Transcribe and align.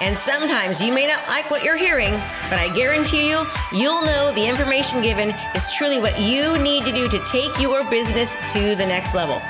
And 0.00 0.18
sometimes 0.18 0.82
you 0.82 0.92
may 0.92 1.06
not 1.06 1.26
like 1.28 1.50
what 1.50 1.62
you're 1.62 1.76
hearing, 1.76 2.12
but 2.50 2.58
I 2.58 2.72
guarantee 2.74 3.30
you, 3.30 3.46
you'll 3.72 4.02
know 4.02 4.32
the 4.34 4.46
information 4.46 5.02
given 5.02 5.30
is 5.54 5.72
truly 5.74 6.00
what 6.00 6.20
you 6.20 6.58
need 6.58 6.84
to 6.84 6.92
do 6.92 7.08
to 7.08 7.18
take 7.24 7.58
your 7.60 7.88
business 7.90 8.36
to 8.52 8.74
the 8.74 8.86
next 8.86 9.14
level. 9.14 9.40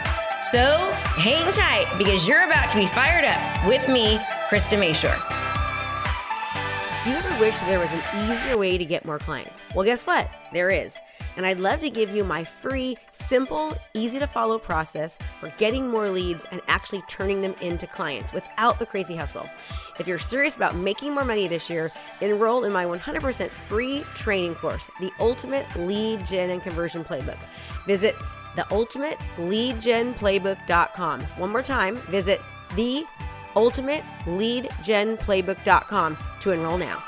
So 0.51 0.91
hang 1.17 1.51
tight 1.53 1.87
because 1.97 2.29
you're 2.29 2.45
about 2.45 2.69
to 2.71 2.77
be 2.77 2.87
fired 2.87 3.25
up 3.25 3.67
with 3.67 3.89
me, 3.89 4.19
Krista 4.51 4.79
Mashore. 4.79 5.19
Do 7.03 7.11
you 7.11 7.17
ever 7.17 7.41
wish 7.41 7.59
there 7.61 7.79
was 7.79 7.93
an 7.93 8.01
easier 8.25 8.57
way 8.57 8.79
to 8.79 8.85
get 8.85 9.05
more 9.05 9.19
clients? 9.19 9.63
Well, 9.75 9.85
guess 9.85 10.05
what? 10.05 10.31
There 10.53 10.71
is 10.71 10.99
and 11.37 11.47
I'd 11.47 11.61
love 11.61 11.79
to 11.81 11.91
give 11.91 12.15
you 12.15 12.25
my 12.25 12.45
free, 12.45 12.97
simple, 13.11 13.77
easy 13.95 14.19
to 14.19 14.27
follow 14.27 14.59
process 14.59 15.19
for 15.41 15.49
getting 15.57 15.89
more 15.89 16.11
leads 16.11 16.45
and 16.51 16.61
actually 16.69 17.03
turning 17.09 17.41
them 17.41 17.55
into 17.61 17.87
clients 17.87 18.33
without 18.33 18.79
the 18.79 18.87
crazy 18.87 19.15
hustle. 19.17 19.49
If 19.99 20.07
you're 20.09 20.19
serious 20.19 20.57
about 20.57 20.77
making 20.77 21.15
more 21.15 21.25
money 21.25 21.49
this 21.49 21.71
year, 21.71 21.91
enroll 22.21 22.65
in 22.65 22.73
my 22.73 22.85
100% 22.85 23.49
free 23.51 24.05
training 24.15 24.57
course, 24.57 24.91
The 25.01 25.11
Ultimate 25.21 25.65
Lead 25.77 26.27
Gen 26.27 26.51
and 26.51 26.61
Conversion 26.63 27.05
Playbook. 27.05 27.39
Visit 27.87 28.15
theultimateleadgenplaybook.com. 28.57 31.21
One 31.23 31.51
more 31.51 31.63
time, 31.63 32.01
visit 32.09 32.41
the 32.77 33.05
ultimateleadgenplaybook.com 33.55 36.19
to 36.41 36.51
enroll 36.51 36.79
now. 36.79 37.03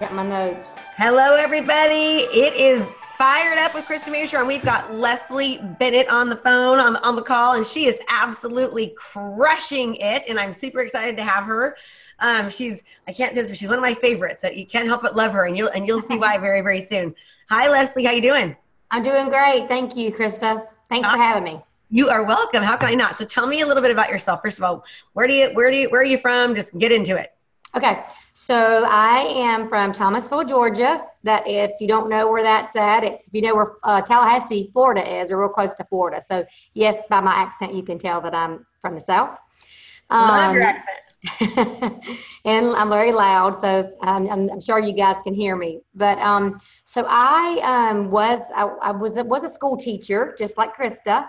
Got 0.00 0.14
my 0.14 0.26
notes. 0.26 0.66
Hello, 0.96 1.34
everybody. 1.36 2.20
It 2.32 2.56
is 2.56 2.90
fired 3.18 3.58
up 3.58 3.74
with 3.74 3.84
Krista 3.84 4.08
Mashore, 4.08 4.38
and 4.38 4.48
we've 4.48 4.64
got 4.64 4.94
Leslie 4.94 5.58
Bennett 5.78 6.08
on 6.08 6.30
the 6.30 6.36
phone 6.36 6.78
on 6.78 6.94
the, 6.94 7.02
on 7.02 7.16
the 7.16 7.22
call, 7.22 7.52
and 7.52 7.66
she 7.66 7.84
is 7.84 8.00
absolutely 8.08 8.94
crushing 8.96 9.96
it. 9.96 10.22
And 10.26 10.40
I'm 10.40 10.54
super 10.54 10.80
excited 10.80 11.18
to 11.18 11.22
have 11.22 11.44
her. 11.44 11.76
Um, 12.18 12.48
she's 12.48 12.82
I 13.06 13.12
can't 13.12 13.34
say 13.34 13.42
this, 13.42 13.50
but 13.50 13.58
she's 13.58 13.68
one 13.68 13.76
of 13.76 13.82
my 13.82 13.92
favorites. 13.92 14.40
So 14.40 14.48
you 14.48 14.64
can't 14.64 14.86
help 14.86 15.02
but 15.02 15.16
love 15.16 15.34
her, 15.34 15.44
and 15.44 15.54
you'll 15.54 15.68
and 15.68 15.86
you'll 15.86 16.00
see 16.00 16.16
why 16.16 16.38
very 16.38 16.62
very 16.62 16.80
soon. 16.80 17.14
Hi, 17.50 17.68
Leslie. 17.68 18.06
How 18.06 18.12
you 18.12 18.22
doing? 18.22 18.56
I'm 18.90 19.02
doing 19.02 19.28
great. 19.28 19.68
Thank 19.68 19.98
you, 19.98 20.12
Krista. 20.12 20.66
Thanks 20.88 21.06
uh, 21.06 21.12
for 21.12 21.18
having 21.18 21.44
me. 21.44 21.60
You 21.90 22.08
are 22.08 22.24
welcome. 22.24 22.62
How 22.62 22.78
can 22.78 22.88
I 22.88 22.94
not? 22.94 23.16
So 23.16 23.26
tell 23.26 23.46
me 23.46 23.60
a 23.60 23.66
little 23.66 23.82
bit 23.82 23.90
about 23.90 24.08
yourself. 24.08 24.40
First 24.40 24.56
of 24.56 24.64
all, 24.64 24.82
where 25.12 25.26
do 25.26 25.34
you 25.34 25.50
where 25.50 25.70
do 25.70 25.76
you 25.76 25.90
where 25.90 26.00
are 26.00 26.04
you 26.04 26.16
from? 26.16 26.54
Just 26.54 26.78
get 26.78 26.90
into 26.90 27.18
it. 27.18 27.34
Okay. 27.76 28.02
So 28.42 28.86
I 28.88 29.18
am 29.28 29.68
from 29.68 29.92
Thomasville, 29.92 30.44
Georgia. 30.44 31.04
That 31.24 31.42
if 31.46 31.72
you 31.78 31.86
don't 31.86 32.08
know 32.08 32.30
where 32.30 32.42
that's 32.42 32.74
at, 32.74 33.04
it's 33.04 33.28
if 33.28 33.34
you 33.34 33.42
know 33.42 33.54
where 33.54 33.72
uh, 33.84 34.00
Tallahassee, 34.00 34.70
Florida 34.72 35.20
is, 35.20 35.30
or 35.30 35.38
real 35.38 35.50
close 35.50 35.74
to 35.74 35.84
Florida. 35.84 36.22
So 36.26 36.46
yes, 36.72 37.04
by 37.10 37.20
my 37.20 37.34
accent, 37.34 37.74
you 37.74 37.82
can 37.82 37.98
tell 37.98 38.18
that 38.22 38.34
I'm 38.34 38.64
from 38.80 38.94
the 38.94 39.00
South. 39.00 39.38
Um, 40.08 40.28
Love 40.28 40.54
your 40.54 40.62
accent. 40.62 42.02
and 42.46 42.74
I'm 42.74 42.88
very 42.88 43.12
loud, 43.12 43.60
so 43.60 43.92
I'm, 44.00 44.26
I'm, 44.30 44.60
sure 44.62 44.78
you 44.78 44.94
guys 44.94 45.20
can 45.22 45.34
hear 45.34 45.54
me. 45.54 45.82
But 45.94 46.16
um, 46.18 46.58
so 46.84 47.04
I 47.06 47.60
um, 47.62 48.10
was 48.10 48.40
I, 48.56 48.64
I 48.80 48.90
was 48.90 49.16
was 49.16 49.44
a 49.44 49.50
school 49.50 49.76
teacher, 49.76 50.34
just 50.38 50.56
like 50.56 50.74
Krista. 50.74 51.26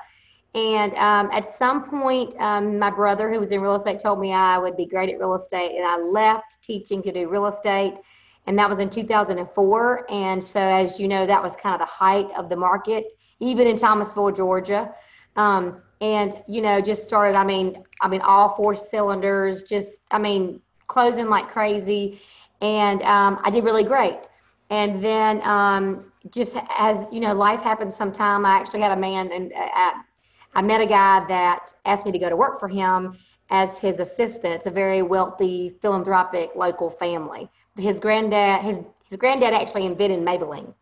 And 0.54 0.94
um, 0.96 1.30
at 1.32 1.50
some 1.50 1.90
point, 1.90 2.36
um, 2.40 2.78
my 2.78 2.90
brother, 2.90 3.32
who 3.32 3.40
was 3.40 3.52
in 3.52 3.62
real 3.62 3.76
estate, 3.76 4.00
told 4.00 4.20
me 4.20 4.34
I 4.34 4.58
would 4.58 4.76
be 4.76 4.86
great 4.86 5.10
at 5.10 5.18
real 5.18 5.34
estate. 5.34 5.78
And 5.78 5.86
I 5.86 5.98
left 5.98 6.62
teaching 6.62 7.02
to 7.04 7.12
do 7.12 7.30
real 7.30 7.46
estate. 7.48 8.00
And 8.48 8.58
that 8.60 8.70
was 8.70 8.80
in 8.80 8.90
2004. 8.90 10.12
And 10.12 10.44
so, 10.44 10.60
as 10.60 11.00
you 11.00 11.08
know, 11.08 11.26
that 11.26 11.42
was 11.42 11.56
kind 11.56 11.74
of 11.74 11.88
the 11.88 11.92
height 11.92 12.28
of 12.36 12.50
the 12.50 12.56
market, 12.58 13.06
even 13.40 13.66
in 13.66 13.78
Thomasville, 13.78 14.32
Georgia. 14.32 14.94
Um, 15.38 15.82
and, 16.02 16.44
you 16.48 16.62
know, 16.62 16.82
just 16.82 17.08
started, 17.08 17.38
I 17.38 17.46
mean, 17.46 17.86
I 18.02 18.10
mean, 18.10 18.22
all 18.22 18.50
four 18.50 18.76
cylinders, 18.76 19.64
just, 19.64 20.02
I 20.12 20.20
mean, 20.20 20.60
closing 20.88 21.28
like 21.28 21.48
crazy. 21.48 22.20
And 22.62 23.02
um, 23.04 23.40
I 23.44 23.52
did 23.52 23.64
really 23.64 23.86
great. 23.86 24.18
And 24.70 25.04
then, 25.04 25.42
um, 25.44 26.12
just 26.30 26.56
as 26.78 27.12
you 27.12 27.20
know, 27.20 27.34
life 27.34 27.62
happens 27.62 27.96
sometime. 27.96 28.46
I 28.46 28.52
actually 28.52 28.82
had 28.82 28.92
a 28.92 29.00
man 29.00 29.32
and 29.32 29.52
uh, 29.54 29.92
I 30.54 30.62
met 30.62 30.82
a 30.82 30.86
guy 30.86 31.26
that 31.28 31.74
asked 31.86 32.06
me 32.06 32.12
to 32.12 32.20
go 32.20 32.30
to 32.30 32.36
work 32.36 32.60
for 32.60 32.68
him 32.68 33.18
as 33.50 33.78
his 33.78 34.00
assistant. 34.00 34.54
It's 34.56 34.66
a 34.66 34.72
very 34.72 35.02
wealthy, 35.02 35.78
philanthropic 35.82 36.52
local 36.56 36.90
family. 36.90 37.50
His 37.78 38.00
granddad, 38.00 38.64
his 38.64 38.80
his 39.10 39.18
granddad 39.18 39.54
actually 39.54 39.86
invented 39.86 40.20
Maybelline. 40.22 40.74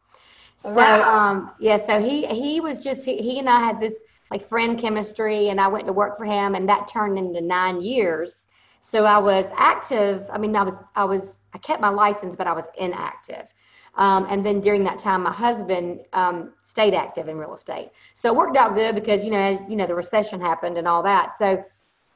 So 0.57 0.73
wow. 0.73 1.01
um, 1.01 1.51
yeah, 1.59 1.77
so 1.77 1.99
he 1.99 2.25
he 2.27 2.59
was 2.59 2.77
just 2.77 3.05
he, 3.05 3.17
he 3.17 3.39
and 3.39 3.49
I 3.49 3.59
had 3.59 3.79
this 3.79 3.95
like 4.31 4.47
friend 4.47 4.77
chemistry, 4.77 5.49
and 5.49 5.59
I 5.59 5.67
went 5.67 5.87
to 5.87 5.93
work 5.93 6.17
for 6.17 6.25
him, 6.25 6.55
and 6.55 6.67
that 6.69 6.87
turned 6.87 7.17
into 7.17 7.41
nine 7.41 7.81
years. 7.81 8.47
So 8.81 9.05
I 9.05 9.17
was 9.17 9.51
active. 9.55 10.27
I 10.31 10.37
mean, 10.37 10.55
I 10.55 10.63
was 10.63 10.75
I 10.95 11.05
was 11.05 11.35
I 11.53 11.57
kept 11.57 11.81
my 11.81 11.89
license, 11.89 12.35
but 12.35 12.47
I 12.47 12.53
was 12.53 12.67
inactive. 12.77 13.51
Um, 13.95 14.27
and 14.29 14.45
then 14.45 14.61
during 14.61 14.83
that 14.85 14.99
time, 14.99 15.23
my 15.23 15.33
husband 15.33 16.01
um, 16.13 16.53
stayed 16.65 16.93
active 16.93 17.27
in 17.27 17.37
real 17.37 17.53
estate. 17.53 17.91
So 18.13 18.31
it 18.31 18.35
worked 18.35 18.55
out 18.55 18.75
good 18.75 18.95
because, 18.95 19.23
you 19.23 19.31
know, 19.31 19.65
you 19.67 19.75
know, 19.75 19.87
the 19.87 19.95
recession 19.95 20.39
happened 20.39 20.77
and 20.77 20.87
all 20.87 21.03
that. 21.03 21.37
So 21.37 21.63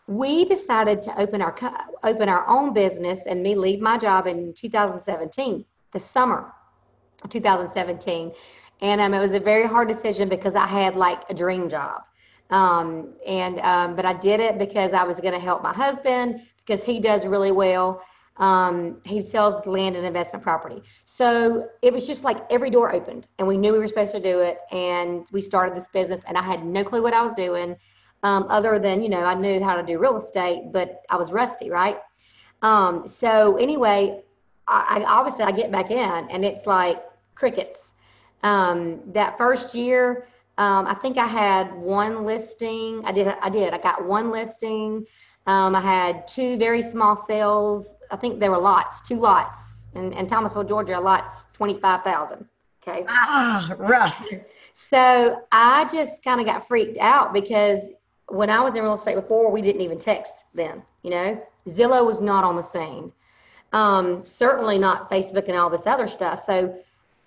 we 0.07 0.45
decided 0.45 1.01
to 1.03 1.19
open 1.19 1.41
our, 1.41 1.56
open 2.03 2.29
our 2.29 2.47
own 2.47 2.73
business 2.73 3.25
and 3.25 3.41
me 3.41 3.56
leave 3.56 3.81
my 3.81 3.97
job 3.97 4.28
in 4.28 4.53
2017, 4.53 5.66
the 5.91 6.00
summer 6.00 6.53
of 7.23 7.29
2017. 7.29 8.31
And 8.81 9.01
um, 9.01 9.13
it 9.13 9.19
was 9.19 9.31
a 9.31 9.40
very 9.40 9.67
hard 9.67 9.88
decision 9.88 10.29
because 10.29 10.55
I 10.55 10.67
had 10.67 10.95
like 10.95 11.29
a 11.29 11.34
dream 11.34 11.69
job. 11.69 12.01
Um, 12.50 13.13
and, 13.25 13.59
um, 13.59 13.95
but 13.95 14.05
I 14.05 14.13
did 14.13 14.40
it 14.40 14.57
because 14.59 14.94
I 14.94 15.03
was 15.03 15.19
going 15.19 15.34
to 15.34 15.40
help 15.40 15.63
my 15.63 15.73
husband 15.73 16.41
because 16.66 16.84
he 16.84 17.00
does 17.00 17.25
really 17.25 17.51
well 17.51 18.03
um, 18.38 19.00
he 19.04 19.26
sells 19.26 19.66
land 19.66 19.96
and 19.96 20.06
investment 20.06 20.44
property. 20.44 20.82
So 21.06 21.68
it 21.82 21.94
was 21.94 22.08
just 22.08 22.24
like 22.24 22.38
every 22.50 22.70
door 22.70 22.94
opened, 22.94 23.28
and 23.38 23.48
we 23.48 23.58
knew 23.58 23.74
we 23.74 23.80
were 23.80 23.88
supposed 23.88 24.12
to 24.12 24.22
do 24.22 24.40
it, 24.40 24.60
and 24.72 25.26
we 25.32 25.42
started 25.42 25.76
this 25.76 25.88
business. 25.94 26.22
And 26.28 26.38
I 26.38 26.42
had 26.42 26.66
no 26.66 26.84
clue 26.84 27.04
what 27.04 27.14
I 27.14 27.22
was 27.22 27.34
doing, 27.34 27.76
um, 28.24 28.46
other 28.50 28.80
than 28.80 29.02
you 29.02 29.10
know 29.10 29.24
I 29.24 29.36
knew 29.36 29.64
how 29.64 29.76
to 29.76 29.84
do 29.84 30.00
real 30.00 30.18
estate, 30.18 30.72
but 30.72 31.02
I 31.10 31.16
was 31.16 31.32
rusty, 31.32 31.70
right? 31.70 31.98
Um, 32.64 33.08
so 33.08 33.58
anyway, 33.58 34.24
I, 34.68 35.02
I, 35.02 35.04
obviously 35.06 35.44
I 35.44 35.52
get 35.52 35.72
back 35.72 35.92
in, 35.92 36.30
and 36.30 36.44
it's 36.44 36.66
like 36.66 37.04
crickets. 37.36 37.94
Um, 38.42 39.02
that 39.14 39.38
first 39.38 39.76
year, 39.76 40.28
um, 40.58 40.88
I 40.88 40.96
think 40.96 41.18
I 41.18 41.28
had 41.28 41.74
one 41.76 42.26
listing. 42.26 43.04
I 43.06 43.12
did. 43.12 43.28
I 43.28 43.50
did. 43.50 43.74
I 43.74 43.78
got 43.78 44.06
one 44.06 44.32
listing. 44.32 45.06
Um, 45.46 45.76
I 45.76 45.82
had 45.82 46.28
two 46.28 46.58
very 46.58 46.82
small 46.82 47.16
sales 47.16 47.90
I 48.13 48.16
think 48.16 48.40
there 48.40 48.51
were 48.51 48.59
lots, 48.59 49.01
two 49.01 49.19
lots, 49.19 49.57
in, 49.96 50.13
in 50.13 50.28
Thomasville, 50.28 50.63
Georgia, 50.63 51.00
lots 51.00 51.46
25,000. 51.53 52.47
Okay. 52.81 53.06
Ah, 53.09 53.74
rough. 53.78 54.29
So 54.75 55.41
I 55.51 55.88
just 55.91 56.23
kind 56.23 56.40
of 56.40 56.46
got 56.46 56.68
freaked 56.68 56.97
out 57.00 57.34
because 57.34 57.94
when 58.28 58.50
I 58.50 58.61
was 58.61 58.76
in 58.76 58.84
real 58.84 58.93
estate 58.93 59.16
before, 59.16 59.52
we 59.52 59.61
didn't 59.61 59.82
even 59.82 59.97
text 59.97 60.34
then, 60.53 60.84
you 61.02 61.09
know, 61.09 61.41
Zillow 61.67 62.05
was 62.05 62.22
not 62.22 62.43
on 62.43 62.55
the 62.55 62.61
scene. 62.61 63.11
Um, 63.72 64.23
certainly 64.23 64.78
not 64.78 65.09
Facebook 65.09 65.47
and 65.47 65.58
all 65.58 65.70
this 65.70 65.88
other 65.88 66.08
stuff. 66.08 66.43
So 66.43 66.78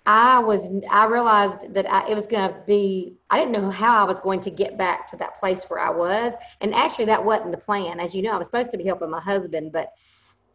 I 0.05 0.39
was, 0.39 0.69
I 0.89 1.05
realized 1.05 1.73
that 1.73 1.91
I, 1.91 2.09
it 2.09 2.15
was 2.15 2.27
going 2.27 2.49
to 2.49 2.57
be, 2.65 3.17
I 3.29 3.39
didn't 3.39 3.51
know 3.51 3.69
how 3.69 4.05
I 4.05 4.07
was 4.07 4.21
going 4.21 4.39
to 4.41 4.49
get 4.49 4.77
back 4.77 5.07
to 5.07 5.17
that 5.17 5.35
place 5.35 5.65
where 5.65 5.79
I 5.79 5.89
was. 5.89 6.33
And 6.61 6.73
actually, 6.73 7.05
that 7.05 7.23
wasn't 7.23 7.51
the 7.51 7.57
plan. 7.57 7.99
As 7.99 8.15
you 8.15 8.21
know, 8.21 8.31
I 8.31 8.37
was 8.37 8.47
supposed 8.47 8.71
to 8.71 8.77
be 8.77 8.85
helping 8.85 9.09
my 9.09 9.19
husband, 9.19 9.73
but 9.73 9.91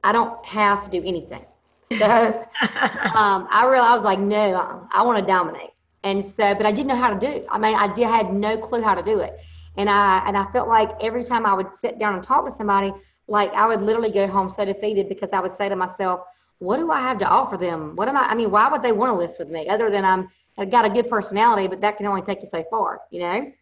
I 0.05 0.13
don't 0.13 0.45
have 0.45 0.85
to 0.85 0.91
do 0.91 1.07
anything. 1.07 1.45
So 1.85 2.07
um, 3.15 3.49
I 3.51 3.67
realized 3.71 3.91
I 3.91 3.95
was 3.95 4.03
like, 4.03 4.19
no, 4.19 4.89
I 4.93 5.03
want 5.03 5.19
to 5.21 5.27
dominate. 5.27 5.71
And 6.05 6.25
so, 6.25 6.55
but 6.55 6.67
I 6.67 6.73
didn't 6.73 6.89
know 6.89 6.97
how 6.97 7.13
to 7.13 7.19
do. 7.19 7.29
It. 7.29 7.47
I 7.51 7.59
mean, 7.59 7.75
I 7.75 7.93
did, 7.93 8.07
had 8.07 8.33
no 8.33 8.59
clue 8.59 8.83
how 8.83 8.95
to 8.95 9.03
do 9.03 9.21
it. 9.21 9.39
And 9.77 9.89
I 9.89 10.23
and 10.27 10.37
I 10.37 10.51
felt 10.53 10.69
like 10.69 10.91
every 11.01 11.25
time 11.25 11.47
I 11.47 11.55
would 11.55 11.73
sit 11.73 11.99
down 11.99 12.15
and 12.15 12.23
talk 12.23 12.45
with 12.45 12.55
somebody, 12.55 12.93
like 13.29 13.53
I 13.53 13.67
would 13.67 13.81
literally 13.81 14.13
go 14.13 14.27
home 14.27 14.51
so 14.51 14.65
defeated 14.65 15.09
because 15.09 15.31
I 15.33 15.41
would 15.41 15.53
say 15.53 15.69
to 15.69 15.77
myself, 15.77 16.21
what 16.59 16.77
do 16.77 16.91
I 16.91 17.01
have 17.01 17.19
to 17.19 17.27
offer 17.27 17.57
them? 17.57 17.97
What 17.97 18.09
am 18.09 18.17
I? 18.17 18.23
I 18.23 18.35
mean, 18.35 18.51
why 18.51 18.71
would 18.71 18.83
they 18.83 18.93
want 18.93 19.11
to 19.11 19.17
list 19.17 19.39
with 19.39 19.49
me 19.49 19.69
other 19.69 19.91
than 19.91 20.05
I'm 20.05 20.29
I've 20.59 20.71
got 20.71 20.85
a 20.85 20.91
good 20.91 21.09
personality, 21.09 21.69
but 21.69 21.81
that 21.81 21.97
can 21.97 22.07
only 22.07 22.23
take 22.23 22.41
you 22.41 22.49
so 22.49 22.63
far, 22.71 23.01
you 23.11 23.21
know. 23.21 23.53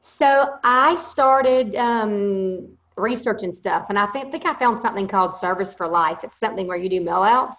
So 0.00 0.54
I 0.64 0.94
started 0.96 1.74
um, 1.74 2.78
researching 2.96 3.54
stuff, 3.54 3.86
and 3.88 3.98
I 3.98 4.06
think, 4.06 4.46
I 4.46 4.54
found 4.54 4.80
something 4.80 5.06
called 5.06 5.34
Service 5.34 5.74
for 5.74 5.86
Life. 5.86 6.24
It's 6.24 6.38
something 6.38 6.66
where 6.66 6.76
you 6.76 6.88
do 6.88 7.00
mail 7.00 7.22
outs, 7.22 7.56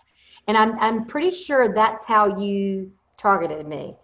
and 0.48 0.57
I'm 0.57 0.78
I'm 0.80 1.06
pretty 1.06 1.31
sure 1.31 1.74
that's 1.74 2.06
how 2.06 2.39
you 2.39 2.92
targeted 3.18 3.68
me. 3.68 3.95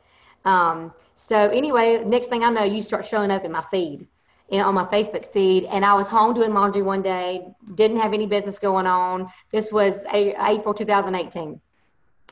Um, 0.46 0.94
so 1.16 1.36
anyway, 1.36 2.04
next 2.04 2.28
thing 2.28 2.44
I 2.44 2.50
know, 2.50 2.64
you 2.64 2.82
start 2.82 3.06
showing 3.06 3.32
up 3.32 3.44
in 3.44 3.52
my 3.52 3.64
feed, 3.72 4.08
and 4.52 4.62
on 4.62 4.76
my 4.76 4.86
Facebook 4.86 5.32
feed, 5.32 5.66
and 5.66 5.84
I 5.84 5.94
was 5.94 6.08
home 6.08 6.34
doing 6.34 6.54
laundry 6.54 6.82
one 6.82 7.02
day, 7.02 7.48
didn't 7.76 7.98
have 7.98 8.14
any 8.14 8.28
business 8.28 8.60
going 8.60 8.86
on. 8.86 9.28
This 9.52 9.72
was 9.72 10.04
a, 10.14 10.36
April 10.52 10.74
2018, 10.74 11.60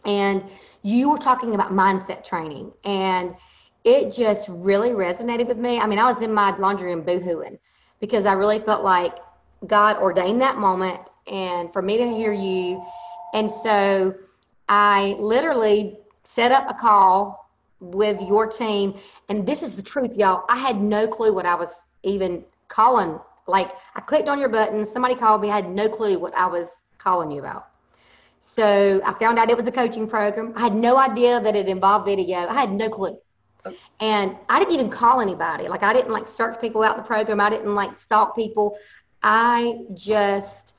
and 0.06 0.46
you 0.84 1.10
were 1.10 1.18
talking 1.18 1.56
about 1.56 1.72
mindset 1.72 2.24
training, 2.24 2.72
and 2.84 3.36
it 3.84 4.12
just 4.12 4.48
really 4.48 4.90
resonated 4.90 5.48
with 5.48 5.58
me. 5.58 5.80
I 5.80 5.88
mean, 5.88 5.98
I 5.98 6.12
was 6.12 6.22
in 6.22 6.32
my 6.32 6.56
laundry 6.58 6.94
room 6.94 7.04
boohooing 7.04 7.58
because 8.02 8.26
I 8.26 8.34
really 8.34 8.60
felt 8.60 8.84
like 8.84 9.16
God 9.68 9.98
ordained 9.98 10.42
that 10.42 10.58
moment 10.58 11.00
and 11.28 11.72
for 11.72 11.82
me 11.82 11.98
to 11.98 12.08
hear 12.10 12.34
you. 12.34 12.84
And 13.34 13.50
so 13.50 14.14
I 14.68 15.16
literally 15.20 15.98
set 16.24 16.52
up 16.52 16.66
a 16.70 16.74
call 16.74 17.50
with 17.80 18.20
your 18.22 18.48
team. 18.48 18.96
And 19.30 19.48
this 19.48 19.64
is 19.64 19.76
the 19.76 19.82
truth, 19.82 20.12
y'all. 20.16 20.44
I 20.50 20.58
had 20.58 20.82
no 20.82 21.08
clue 21.08 21.34
what 21.34 21.46
I 21.46 21.56
was 21.56 21.86
even 22.04 22.44
calling. 22.68 23.20
Like, 23.48 23.72
I 23.96 24.02
clicked 24.02 24.28
on 24.28 24.40
your 24.40 24.50
button, 24.50 24.86
somebody 24.86 25.16
called 25.16 25.42
me, 25.42 25.50
I 25.50 25.56
had 25.56 25.70
no 25.70 25.90
clue 25.90 26.20
what 26.20 26.34
I 26.36 26.48
was 26.48 26.70
calling 26.98 27.32
you 27.32 27.40
about. 27.40 27.68
So 28.40 29.02
I 29.06 29.14
found 29.20 29.38
out 29.38 29.50
it 29.50 29.58
was 29.58 29.68
a 29.68 29.72
coaching 29.72 30.08
program. 30.08 30.54
I 30.56 30.62
had 30.62 30.76
no 30.76 30.98
idea 30.98 31.40
that 31.40 31.56
it 31.56 31.68
involved 31.68 32.06
video. 32.06 32.48
I 32.48 32.54
had 32.54 32.72
no 32.72 32.90
clue. 32.90 33.18
And 34.02 34.36
I 34.50 34.58
didn't 34.58 34.74
even 34.74 34.90
call 34.90 35.22
anybody. 35.22 35.68
Like 35.68 35.84
I 35.84 35.94
didn't 35.94 36.12
like 36.12 36.28
search 36.28 36.60
people 36.60 36.82
out 36.82 36.98
in 36.98 37.04
the 37.04 37.08
program. 37.08 37.40
I 37.40 37.52
didn't 37.52 37.76
like 37.76 37.98
stalk 37.98 38.36
people. 38.36 38.76
I 39.22 39.82
just 39.94 40.74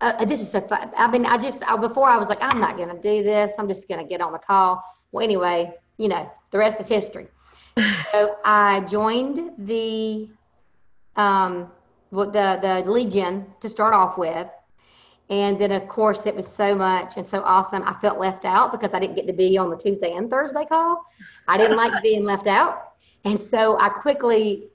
uh, 0.00 0.14
uh 0.18 0.24
this 0.24 0.40
is 0.40 0.50
so 0.50 0.60
fun. 0.60 0.90
I 0.96 1.10
mean, 1.10 1.26
I 1.26 1.36
just 1.36 1.64
I, 1.64 1.76
before 1.76 2.08
I 2.08 2.16
was 2.16 2.28
like, 2.28 2.38
I'm 2.40 2.60
not 2.60 2.78
gonna 2.78 3.00
do 3.00 3.24
this. 3.24 3.50
I'm 3.58 3.66
just 3.68 3.88
gonna 3.88 4.06
get 4.06 4.20
on 4.20 4.32
the 4.32 4.38
call. 4.38 4.82
Well, 5.10 5.24
anyway, 5.24 5.72
you 5.98 6.08
know, 6.08 6.30
the 6.52 6.58
rest 6.58 6.80
is 6.80 6.86
history. 6.86 7.26
so 8.12 8.36
I 8.44 8.80
joined 8.82 9.50
the 9.58 10.28
um 11.16 11.72
the 12.12 12.58
the 12.62 12.84
Legion 12.88 13.46
to 13.60 13.68
start 13.68 13.94
off 13.94 14.16
with. 14.16 14.46
And 15.30 15.60
then, 15.60 15.70
of 15.70 15.86
course, 15.86 16.26
it 16.26 16.34
was 16.34 16.46
so 16.46 16.74
much 16.74 17.16
and 17.16 17.26
so 17.26 17.40
awesome. 17.42 17.84
I 17.84 17.94
felt 17.94 18.18
left 18.18 18.44
out 18.44 18.72
because 18.72 18.92
I 18.92 18.98
didn't 18.98 19.14
get 19.14 19.28
to 19.28 19.32
be 19.32 19.56
on 19.56 19.70
the 19.70 19.76
Tuesday 19.76 20.12
and 20.12 20.28
Thursday 20.28 20.66
call. 20.66 21.06
I 21.46 21.56
didn't 21.56 21.76
like 21.76 22.02
being 22.02 22.24
left 22.24 22.48
out. 22.48 22.94
And 23.24 23.40
so 23.40 23.78
I 23.78 23.90
quickly 23.90 24.70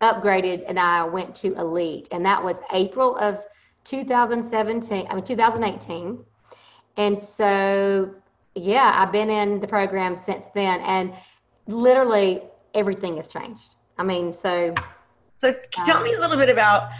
upgraded 0.00 0.64
and 0.66 0.80
I 0.80 1.04
went 1.04 1.34
to 1.36 1.54
Elite. 1.54 2.08
And 2.10 2.26
that 2.26 2.42
was 2.42 2.56
April 2.72 3.16
of 3.18 3.38
2017, 3.84 5.06
I 5.08 5.14
mean, 5.14 5.22
2018. 5.22 6.24
And 6.96 7.16
so, 7.16 8.12
yeah, 8.56 8.92
I've 8.96 9.12
been 9.12 9.30
in 9.30 9.60
the 9.60 9.68
program 9.68 10.16
since 10.16 10.46
then. 10.56 10.80
And 10.80 11.14
literally 11.68 12.42
everything 12.74 13.16
has 13.16 13.28
changed. 13.28 13.76
I 13.96 14.02
mean, 14.02 14.32
so. 14.32 14.74
So 15.36 15.54
tell 15.70 15.98
um, 15.98 16.02
me 16.02 16.14
a 16.14 16.20
little 16.20 16.36
bit 16.36 16.48
about 16.48 16.90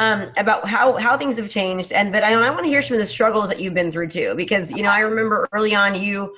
um, 0.00 0.30
about 0.38 0.66
how 0.66 0.96
how 0.96 1.18
things 1.18 1.36
have 1.36 1.50
changed, 1.50 1.92
and 1.92 2.12
that 2.14 2.24
I, 2.24 2.32
I 2.32 2.50
want 2.50 2.64
to 2.64 2.70
hear 2.70 2.80
some 2.80 2.94
of 2.94 3.00
the 3.00 3.06
struggles 3.06 3.48
that 3.50 3.60
you've 3.60 3.74
been 3.74 3.92
through 3.92 4.08
too, 4.08 4.32
because 4.34 4.72
you 4.72 4.82
know 4.82 4.88
I 4.88 5.00
remember 5.00 5.46
early 5.52 5.74
on 5.74 5.94
you. 5.94 6.34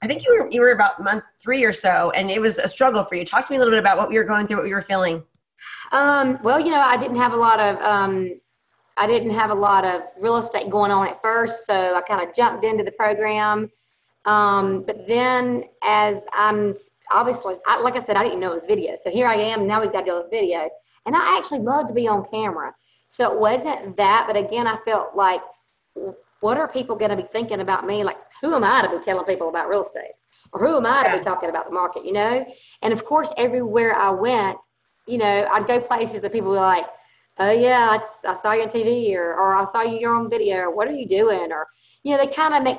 I 0.00 0.06
think 0.06 0.24
you 0.24 0.32
were 0.32 0.48
you 0.50 0.60
were 0.60 0.70
about 0.70 1.02
month 1.02 1.24
three 1.40 1.64
or 1.64 1.72
so, 1.72 2.12
and 2.12 2.30
it 2.30 2.40
was 2.40 2.58
a 2.58 2.68
struggle 2.68 3.02
for 3.02 3.16
you. 3.16 3.24
Talk 3.24 3.48
to 3.48 3.52
me 3.52 3.56
a 3.56 3.58
little 3.58 3.72
bit 3.72 3.80
about 3.80 3.98
what 3.98 4.12
you 4.12 4.18
were 4.20 4.24
going 4.24 4.46
through, 4.46 4.58
what 4.58 4.68
you 4.68 4.76
were 4.76 4.80
feeling. 4.80 5.24
Um, 5.90 6.38
well, 6.44 6.60
you 6.60 6.70
know, 6.70 6.80
I 6.80 6.96
didn't 6.96 7.16
have 7.16 7.32
a 7.32 7.36
lot 7.36 7.58
of 7.58 7.76
um, 7.82 8.40
I 8.96 9.08
didn't 9.08 9.30
have 9.30 9.50
a 9.50 9.54
lot 9.54 9.84
of 9.84 10.02
real 10.20 10.36
estate 10.36 10.70
going 10.70 10.92
on 10.92 11.08
at 11.08 11.20
first, 11.20 11.66
so 11.66 11.74
I 11.74 12.00
kind 12.02 12.26
of 12.26 12.32
jumped 12.32 12.64
into 12.64 12.84
the 12.84 12.92
program. 12.92 13.72
Um, 14.24 14.84
but 14.86 15.08
then, 15.08 15.64
as 15.82 16.22
I'm 16.32 16.74
obviously, 17.10 17.56
I, 17.66 17.80
like 17.80 17.96
I 17.96 18.00
said, 18.00 18.14
I 18.14 18.22
didn't 18.22 18.38
know 18.38 18.50
it 18.50 18.54
was 18.54 18.66
video, 18.66 18.94
so 19.02 19.10
here 19.10 19.26
I 19.26 19.34
am. 19.34 19.66
Now 19.66 19.80
we've 19.80 19.90
got 19.90 20.02
to 20.02 20.10
do 20.12 20.18
this 20.18 20.28
video, 20.30 20.70
and 21.06 21.16
I 21.16 21.36
actually 21.36 21.60
love 21.60 21.88
to 21.88 21.92
be 21.92 22.06
on 22.06 22.24
camera. 22.30 22.72
So 23.10 23.32
it 23.32 23.40
wasn't 23.40 23.96
that, 23.96 24.24
but 24.28 24.36
again, 24.36 24.68
I 24.68 24.78
felt 24.84 25.16
like, 25.16 25.40
what 26.38 26.56
are 26.56 26.68
people 26.68 26.94
going 26.94 27.10
to 27.10 27.16
be 27.16 27.28
thinking 27.30 27.60
about 27.60 27.84
me? 27.84 28.04
Like, 28.04 28.18
who 28.40 28.54
am 28.54 28.62
I 28.62 28.82
to 28.82 28.98
be 28.98 29.04
telling 29.04 29.26
people 29.26 29.48
about 29.48 29.68
real 29.68 29.82
estate? 29.82 30.12
Or 30.52 30.60
who 30.60 30.76
am 30.76 30.86
I 30.86 31.02
to 31.02 31.18
be 31.18 31.24
talking 31.24 31.50
about 31.50 31.66
the 31.66 31.72
market, 31.72 32.04
you 32.04 32.12
know? 32.12 32.46
And 32.82 32.92
of 32.92 33.04
course, 33.04 33.32
everywhere 33.36 33.96
I 33.96 34.10
went, 34.10 34.58
you 35.06 35.18
know, 35.18 35.48
I'd 35.52 35.66
go 35.66 35.80
places 35.80 36.20
that 36.20 36.32
people 36.32 36.50
were 36.50 36.56
like, 36.56 36.86
oh, 37.38 37.50
yeah, 37.50 37.98
I, 37.98 38.30
I 38.30 38.34
saw 38.34 38.52
you 38.52 38.62
on 38.62 38.68
TV, 38.68 39.12
or, 39.16 39.34
or 39.34 39.54
I 39.56 39.64
saw 39.64 39.82
you 39.82 39.96
on 39.96 40.00
your 40.00 40.14
own 40.14 40.30
video, 40.30 40.58
or 40.58 40.74
what 40.74 40.86
are 40.86 40.92
you 40.92 41.08
doing? 41.08 41.50
Or, 41.50 41.66
you 42.04 42.12
know, 42.12 42.24
they 42.24 42.32
kind 42.32 42.54
of 42.54 42.62
make, 42.62 42.78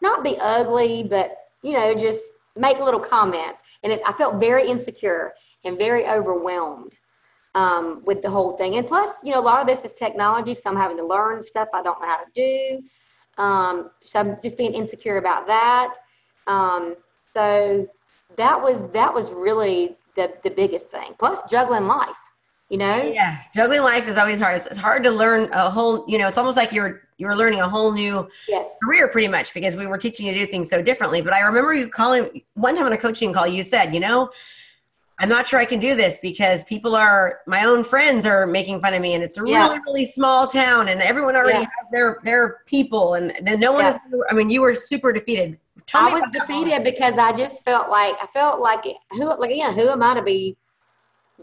not 0.00 0.24
be 0.24 0.36
ugly, 0.40 1.06
but, 1.08 1.36
you 1.62 1.74
know, 1.74 1.94
just 1.94 2.24
make 2.56 2.80
little 2.80 3.00
comments. 3.00 3.62
And 3.84 3.92
it, 3.92 4.00
I 4.04 4.12
felt 4.14 4.40
very 4.40 4.68
insecure 4.68 5.34
and 5.64 5.78
very 5.78 6.04
overwhelmed 6.06 6.94
um, 7.54 8.02
with 8.04 8.22
the 8.22 8.30
whole 8.30 8.56
thing. 8.56 8.76
And 8.76 8.86
plus, 8.86 9.10
you 9.22 9.32
know, 9.32 9.40
a 9.40 9.42
lot 9.42 9.60
of 9.60 9.66
this 9.66 9.84
is 9.84 9.92
technology, 9.92 10.54
so 10.54 10.70
I'm 10.70 10.76
having 10.76 10.96
to 10.96 11.04
learn 11.04 11.42
stuff 11.42 11.68
I 11.74 11.82
don't 11.82 12.00
know 12.00 12.06
how 12.06 12.18
to 12.18 12.30
do. 12.34 12.82
Um, 13.42 13.90
so 14.00 14.20
I'm 14.20 14.36
just 14.42 14.58
being 14.58 14.74
insecure 14.74 15.18
about 15.18 15.46
that. 15.46 15.94
Um, 16.46 16.96
so 17.32 17.88
that 18.36 18.60
was 18.60 18.82
that 18.92 19.12
was 19.12 19.32
really 19.32 19.96
the 20.16 20.32
the 20.44 20.50
biggest 20.50 20.90
thing. 20.90 21.14
Plus 21.18 21.42
juggling 21.48 21.86
life, 21.86 22.10
you 22.68 22.78
know. 22.78 23.02
Yes, 23.02 23.48
juggling 23.54 23.82
life 23.82 24.06
is 24.08 24.16
always 24.16 24.40
hard. 24.40 24.58
It's, 24.58 24.66
it's 24.66 24.78
hard 24.78 25.02
to 25.04 25.10
learn 25.10 25.50
a 25.52 25.70
whole. 25.70 26.04
You 26.08 26.18
know, 26.18 26.28
it's 26.28 26.38
almost 26.38 26.56
like 26.56 26.72
you're 26.72 27.02
you're 27.16 27.36
learning 27.36 27.60
a 27.60 27.68
whole 27.68 27.92
new 27.92 28.28
yes. 28.48 28.66
career 28.82 29.08
pretty 29.08 29.28
much 29.28 29.54
because 29.54 29.76
we 29.76 29.86
were 29.86 29.98
teaching 29.98 30.26
you 30.26 30.34
to 30.34 30.40
do 30.40 30.46
things 30.46 30.68
so 30.68 30.82
differently. 30.82 31.22
But 31.22 31.32
I 31.32 31.40
remember 31.40 31.72
you 31.72 31.88
calling 31.88 32.42
one 32.54 32.74
time 32.74 32.86
on 32.86 32.92
a 32.92 32.98
coaching 32.98 33.32
call. 33.32 33.46
You 33.46 33.62
said, 33.62 33.94
you 33.94 34.00
know 34.00 34.30
I'm 35.22 35.28
not 35.28 35.46
sure 35.46 35.60
I 35.60 35.64
can 35.64 35.78
do 35.78 35.94
this 35.94 36.18
because 36.18 36.64
people 36.64 36.96
are 36.96 37.38
my 37.46 37.64
own 37.64 37.84
friends 37.84 38.26
are 38.26 38.44
making 38.44 38.80
fun 38.80 38.92
of 38.92 39.00
me 39.00 39.14
and 39.14 39.22
it's 39.22 39.38
a 39.38 39.42
yeah. 39.46 39.68
really 39.68 39.78
really 39.86 40.04
small 40.04 40.48
town 40.48 40.88
and 40.88 41.00
everyone 41.00 41.36
already 41.36 41.60
yeah. 41.60 41.66
has 41.78 41.90
their 41.92 42.18
their 42.24 42.62
people 42.66 43.14
and 43.14 43.32
then 43.40 43.60
no 43.60 43.70
one 43.70 43.84
yeah. 43.84 43.90
is 43.90 43.98
I 44.28 44.34
mean 44.34 44.50
you 44.50 44.60
were 44.60 44.74
super 44.74 45.12
defeated. 45.12 45.58
Tell 45.86 46.08
I 46.08 46.12
was 46.12 46.24
defeated 46.32 46.82
because 46.82 47.18
I 47.18 47.32
just 47.32 47.64
felt 47.64 47.88
like 47.88 48.16
I 48.20 48.26
felt 48.34 48.60
like 48.60 48.84
who 49.12 49.26
like 49.38 49.52
again 49.52 49.74
who 49.74 49.88
am 49.88 50.02
I 50.02 50.14
to 50.14 50.22
be 50.22 50.56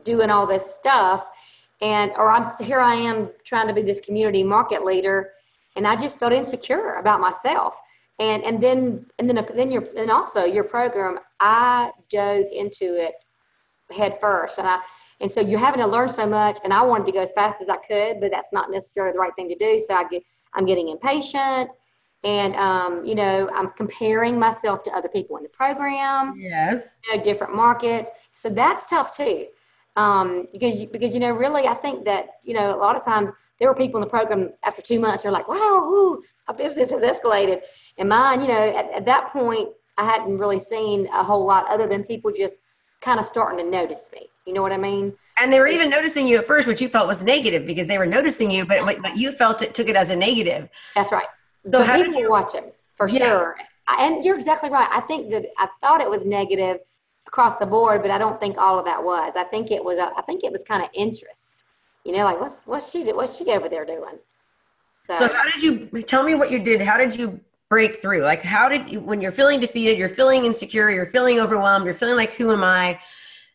doing 0.04 0.30
all 0.30 0.46
this 0.46 0.76
stuff 0.76 1.30
and 1.82 2.12
or 2.18 2.30
I'm 2.32 2.52
here 2.62 2.82
I 2.82 2.96
am 2.96 3.30
trying 3.46 3.70
to 3.70 3.74
be 3.74 3.82
this 3.82 4.02
community 4.02 4.44
market 4.44 4.84
leader 4.84 5.32
and 5.78 5.88
I 5.88 5.96
just 5.96 6.20
felt 6.20 6.34
insecure 6.34 6.96
about 6.96 7.22
myself 7.22 7.76
and 8.20 8.44
and 8.44 8.62
then 8.62 9.06
and 9.20 9.30
then 9.30 9.46
then 9.56 9.72
your 9.72 9.88
and 9.96 10.12
also 10.12 10.44
your 10.44 10.66
program 10.66 11.20
I 11.40 11.92
dove 12.10 12.44
into 12.52 13.02
it 13.02 13.16
head 13.92 14.18
first. 14.22 14.58
And 14.58 14.68
I 14.68 14.80
and 15.22 15.32
so 15.32 15.42
you're 15.42 15.60
having 15.60 15.82
to 15.82 15.88
learn 15.88 16.10
so 16.10 16.26
much. 16.26 16.60
And 16.64 16.74
I 16.74 16.82
wanted 16.82 17.06
to 17.08 17.12
go 17.12 17.22
as 17.22 17.34
fast 17.34 17.62
as 17.62 17.68
I 17.68 17.78
could, 17.78 18.22
but 18.22 18.32
that's 18.32 18.54
not 18.54 18.72
necessarily 18.72 19.14
the 19.14 19.20
right 19.20 19.36
thing 19.36 19.50
to 19.50 19.56
do. 19.56 19.84
So 19.86 19.94
I 19.94 20.06
get 20.08 20.24
I'm 20.54 20.66
getting 20.66 20.90
impatient. 20.90 21.72
And 22.24 22.56
um, 22.56 23.06
you 23.06 23.16
know, 23.16 23.50
I'm 23.54 23.70
comparing 23.72 24.38
myself 24.38 24.84
to 24.84 24.92
other 24.92 25.10
people 25.10 25.38
in 25.38 25.44
the 25.44 25.50
program. 25.50 26.36
Yes. 26.38 26.84
You 27.06 27.18
know, 27.18 27.24
different 27.24 27.56
markets. 27.56 28.12
So 28.36 28.50
that's 28.50 28.86
tough 28.86 29.16
too. 29.16 29.48
Um, 29.96 30.48
because 30.54 30.86
because 30.86 31.14
you 31.14 31.20
know, 31.20 31.32
really 31.32 31.68
I 31.68 31.74
think 31.76 32.06
that, 32.06 32.38
you 32.44 32.54
know, 32.54 32.76
a 32.76 32.78
lot 32.78 32.96
of 32.96 33.04
times 33.04 33.32
there 33.60 33.68
were 33.68 33.76
people 33.76 34.00
in 34.00 34.02
the 34.02 34.10
program 34.10 34.52
after 34.64 34.82
two 34.82 35.00
months, 35.00 35.24
they're 35.24 35.32
like, 35.32 35.48
Wow, 35.48 35.90
ooh, 35.92 36.24
our 36.48 36.54
business 36.54 36.92
has 36.92 37.02
escalated. 37.02 37.62
And 37.98 38.08
mine, 38.08 38.42
you 38.42 38.48
know, 38.48 38.54
at, 38.54 38.90
at 38.92 39.06
that 39.06 39.32
point 39.32 39.70
I 39.98 40.06
hadn't 40.06 40.38
really 40.38 40.60
seen 40.60 41.08
a 41.08 41.24
whole 41.24 41.46
lot 41.46 41.68
other 41.70 41.88
than 41.88 42.04
people 42.04 42.32
just 42.32 42.60
kind 43.02 43.20
of 43.20 43.26
starting 43.26 43.64
to 43.64 43.70
notice 43.70 44.02
me. 44.14 44.30
You 44.46 44.54
know 44.54 44.62
what 44.62 44.72
I 44.72 44.78
mean? 44.78 45.14
And 45.40 45.54
they 45.54 45.60
were 45.60 45.68
even 45.68 45.90
noticing 45.90 46.28
you 46.28 46.38
at 46.38 46.46
first, 46.46 46.68
which 46.68 46.82
you 46.82 46.90
felt 46.90 47.08
was 47.08 47.24
negative 47.24 47.66
because 47.66 47.88
they 47.88 47.98
were 47.98 48.06
noticing 48.06 48.52
you, 48.52 48.66
but 48.66 48.86
but 49.02 49.16
you 49.16 49.32
felt 49.32 49.62
it 49.62 49.74
took 49.74 49.88
it 49.88 49.96
as 49.96 50.10
a 50.10 50.16
negative. 50.16 50.70
That's 50.96 51.12
right. 51.12 51.28
So 51.72 51.84
how 51.84 51.98
people 51.98 52.14
did 52.14 52.22
you 52.22 52.30
watch 52.30 52.56
it 52.56 52.76
for 52.96 53.08
yes. 53.08 53.22
sure? 53.22 53.58
And 53.88 54.24
you're 54.24 54.38
exactly 54.38 54.70
right. 54.70 54.88
I 54.92 55.02
think 55.02 55.32
that 55.32 55.46
I 55.58 55.68
thought 55.82 56.02
it 56.02 56.10
was 56.10 56.26
negative 56.26 56.80
across 57.28 57.56
the 57.56 57.66
board, 57.66 58.02
but 58.02 58.12
I 58.12 58.18
don't 58.18 58.40
think 58.40 58.58
all 58.58 58.78
of 58.78 58.86
that 58.86 59.04
was. 59.04 59.34
I 59.36 59.44
think 59.46 59.72
it 59.72 59.84
was. 59.84 59.98
A, 59.98 60.12
I 60.18 60.22
think 60.24 60.44
it 60.44 60.52
was 60.52 60.64
kind 60.64 60.84
of 60.84 60.90
interest. 60.94 61.64
You 62.06 62.14
know, 62.14 62.24
like 62.24 62.40
what's 62.40 62.66
what's 62.66 62.90
she 62.92 63.04
what's 63.12 63.38
she 63.38 63.46
over 63.52 63.70
there 63.70 63.86
doing? 63.86 64.18
So, 65.08 65.16
so 65.16 65.34
how 65.34 65.44
did 65.44 65.62
you 65.64 66.02
tell 66.04 66.24
me 66.24 66.36
what 66.36 66.52
you 66.52 66.60
did? 66.60 66.82
How 66.82 66.98
did 66.98 67.16
you 67.16 67.40
break 67.70 67.98
through? 67.98 68.22
Like, 68.22 68.42
how 68.42 68.68
did 68.68 68.90
you, 68.90 69.00
when 69.00 69.22
you're 69.22 69.32
feeling 69.32 69.60
defeated, 69.60 69.98
you're 69.98 70.10
feeling 70.10 70.46
insecure, 70.46 70.90
you're 70.90 71.06
feeling 71.06 71.40
overwhelmed, 71.40 71.86
you're 71.86 71.94
feeling 71.94 72.16
like, 72.16 72.34
who 72.34 72.52
am 72.52 72.64
I? 72.64 73.00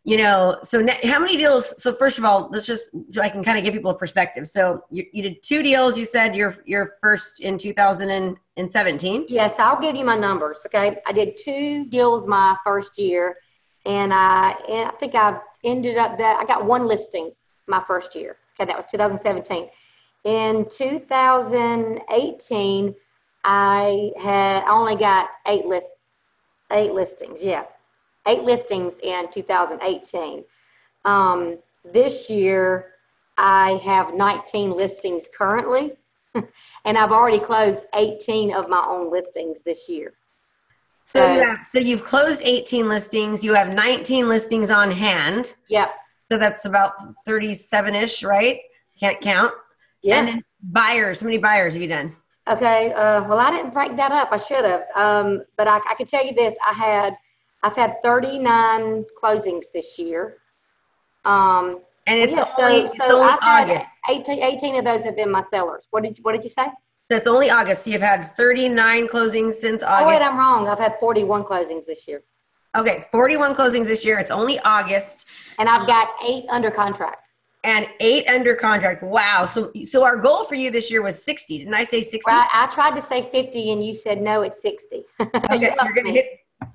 You 0.04 0.18
know, 0.18 0.58
so 0.62 0.80
ne- 0.80 1.00
how 1.04 1.18
many 1.18 1.36
deals? 1.36 1.82
So 1.82 1.94
first 1.94 2.18
of 2.18 2.24
all, 2.24 2.48
let's 2.52 2.66
just, 2.66 2.90
so 3.10 3.22
I 3.22 3.28
can 3.28 3.42
kind 3.42 3.58
of 3.58 3.64
give 3.64 3.74
people 3.74 3.90
a 3.90 3.98
perspective. 3.98 4.46
So 4.46 4.84
you, 4.90 5.04
you 5.12 5.22
did 5.22 5.42
two 5.42 5.62
deals, 5.62 5.98
you 5.98 6.04
said 6.04 6.36
your, 6.36 6.54
your 6.66 6.92
first 7.00 7.40
in 7.40 7.58
2017. 7.58 9.24
Yes, 9.28 9.54
I'll 9.58 9.80
give 9.80 9.96
you 9.96 10.04
my 10.04 10.16
numbers. 10.16 10.62
Okay. 10.66 10.98
I 11.06 11.12
did 11.12 11.36
two 11.36 11.86
deals 11.86 12.26
my 12.26 12.56
first 12.64 12.98
year 12.98 13.36
and 13.86 14.14
I, 14.14 14.54
and 14.68 14.90
I 14.90 14.92
think 15.00 15.14
I 15.14 15.40
ended 15.64 15.96
up 15.96 16.18
that 16.18 16.38
I 16.38 16.44
got 16.44 16.64
one 16.64 16.86
listing 16.86 17.32
my 17.66 17.82
first 17.86 18.14
year. 18.14 18.36
Okay, 18.58 18.66
that 18.66 18.76
was 18.76 18.86
2017. 18.86 19.68
In 20.24 20.66
2018, 20.70 22.94
I 23.44 24.10
had 24.20 24.64
only 24.66 24.96
got 24.96 25.30
eight 25.46 25.66
list, 25.66 25.92
eight 26.72 26.92
listings. 26.92 27.42
Yeah, 27.42 27.64
eight 28.26 28.42
listings 28.42 28.96
in 29.02 29.30
2018. 29.30 30.44
Um, 31.04 31.58
this 31.92 32.30
year, 32.30 32.94
I 33.36 33.72
have 33.84 34.14
19 34.14 34.70
listings 34.70 35.28
currently, 35.36 35.92
and 36.34 36.98
I've 36.98 37.12
already 37.12 37.38
closed 37.38 37.84
18 37.94 38.54
of 38.54 38.68
my 38.68 38.84
own 38.86 39.10
listings 39.10 39.60
this 39.62 39.88
year. 39.88 40.14
So, 41.04 41.20
so, 41.20 41.34
you 41.34 41.44
have, 41.44 41.64
so 41.64 41.78
you've 41.78 42.02
closed 42.02 42.40
18 42.42 42.88
listings. 42.88 43.44
You 43.44 43.52
have 43.52 43.74
19 43.74 44.26
listings 44.26 44.70
on 44.70 44.90
hand. 44.90 45.54
Yep. 45.68 45.90
So 46.32 46.38
that's 46.38 46.64
about 46.64 46.94
37 47.26 47.94
ish, 47.94 48.24
right? 48.24 48.60
Can't 48.98 49.20
count. 49.20 49.52
Yeah. 50.02 50.18
And 50.18 50.28
then 50.28 50.42
buyers. 50.62 51.20
How 51.20 51.26
many 51.26 51.36
buyers 51.36 51.74
have 51.74 51.82
you 51.82 51.88
done? 51.88 52.16
Okay. 52.48 52.92
Uh, 52.92 53.26
well, 53.26 53.38
I 53.38 53.50
didn't 53.50 53.72
break 53.72 53.96
that 53.96 54.12
up. 54.12 54.28
I 54.30 54.36
should 54.36 54.64
have. 54.64 54.84
Um, 54.94 55.44
but 55.56 55.66
I, 55.66 55.78
I 55.88 55.94
can 55.94 56.06
tell 56.06 56.24
you 56.24 56.34
this: 56.34 56.54
I 56.66 56.72
had, 56.72 57.16
I've 57.62 57.76
had 57.76 58.02
39 58.02 59.04
closings 59.20 59.64
this 59.72 59.98
year. 59.98 60.38
Um, 61.24 61.80
and 62.06 62.20
it's 62.20 62.36
yeah, 62.36 62.44
only, 62.58 62.88
so, 62.88 62.94
so 62.96 63.22
only 63.22 63.38
August. 63.42 63.90
18, 64.10 64.42
18 64.42 64.76
of 64.76 64.84
those 64.84 65.04
have 65.04 65.16
been 65.16 65.30
my 65.30 65.42
sellers. 65.50 65.86
What 65.90 66.02
did 66.02 66.18
you, 66.18 66.22
what 66.22 66.32
did 66.32 66.44
you 66.44 66.50
say? 66.50 66.66
That's 67.08 67.26
only 67.26 67.50
August. 67.50 67.84
So 67.84 67.90
you've 67.90 68.02
had 68.02 68.34
39 68.36 69.08
closings 69.08 69.54
since 69.54 69.82
August. 69.82 70.02
Oh 70.02 70.08
wait, 70.08 70.20
I'm 70.20 70.36
wrong. 70.36 70.68
I've 70.68 70.78
had 70.78 70.96
41 71.00 71.44
closings 71.44 71.86
this 71.86 72.06
year. 72.06 72.22
Okay, 72.76 73.06
41 73.12 73.54
closings 73.54 73.86
this 73.86 74.04
year. 74.04 74.18
It's 74.18 74.30
only 74.30 74.58
August. 74.60 75.26
And 75.58 75.68
I've 75.68 75.86
got 75.86 76.08
eight 76.26 76.44
under 76.48 76.70
contract. 76.70 77.23
And 77.64 77.88
eight 78.00 78.28
under 78.28 78.54
contract. 78.54 79.02
Wow. 79.02 79.46
So 79.46 79.72
so 79.84 80.04
our 80.04 80.16
goal 80.16 80.44
for 80.44 80.54
you 80.54 80.70
this 80.70 80.90
year 80.90 81.02
was 81.02 81.22
60. 81.24 81.58
Didn't 81.58 81.74
I 81.74 81.84
say 81.84 82.02
60? 82.02 82.30
Right. 82.30 82.46
I 82.52 82.66
tried 82.66 82.94
to 82.94 83.02
say 83.02 83.30
50 83.30 83.72
and 83.72 83.84
you 83.84 83.94
said 83.94 84.20
no, 84.20 84.42
it's 84.42 84.60
60. 84.60 85.02
Okay, 85.20 85.58
you 85.58 85.70
are 85.80 85.92
gonna 85.92 86.12
hit 86.12 86.26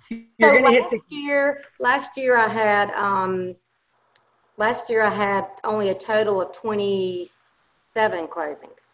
you're 0.10 0.56
so 0.56 0.62
gonna 0.62 0.72
hit 0.72 0.88
60. 0.88 1.16
Year, 1.16 1.62
last 1.80 2.18
year 2.18 2.38
I 2.38 2.48
had 2.48 2.92
um 2.92 3.56
last 4.58 4.90
year 4.90 5.04
I 5.04 5.10
had 5.10 5.46
only 5.64 5.90
a 5.90 5.96
total 5.96 6.42
of 6.42 6.52
27 6.54 8.28
closings. 8.28 8.90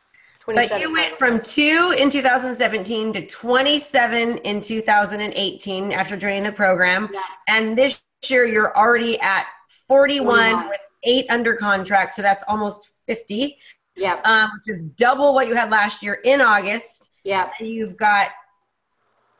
But 0.45 0.79
you 0.79 0.93
went 0.93 1.17
from 1.17 1.41
two 1.41 1.95
in 1.97 2.09
2017 2.09 3.13
to 3.13 3.25
27 3.25 4.37
in 4.39 4.61
2018 4.61 5.91
after 5.91 6.15
joining 6.15 6.43
the 6.43 6.51
program. 6.51 7.09
Yeah. 7.11 7.21
And 7.47 7.75
this 7.75 7.99
year 8.29 8.45
you're 8.45 8.77
already 8.77 9.19
at 9.21 9.47
41 9.87 10.69
with 10.69 10.77
eight 11.05 11.25
under 11.29 11.53
contract. 11.55 12.13
So 12.13 12.21
that's 12.21 12.43
almost 12.47 12.89
50. 13.05 13.57
Yeah. 13.95 14.19
Um, 14.25 14.49
which 14.57 14.75
is 14.75 14.81
double 14.81 15.33
what 15.33 15.47
you 15.47 15.55
had 15.55 15.69
last 15.69 16.03
year 16.03 16.19
in 16.25 16.41
August. 16.41 17.11
Yeah. 17.23 17.49
And 17.59 17.67
you've 17.67 17.95
got, 17.97 18.29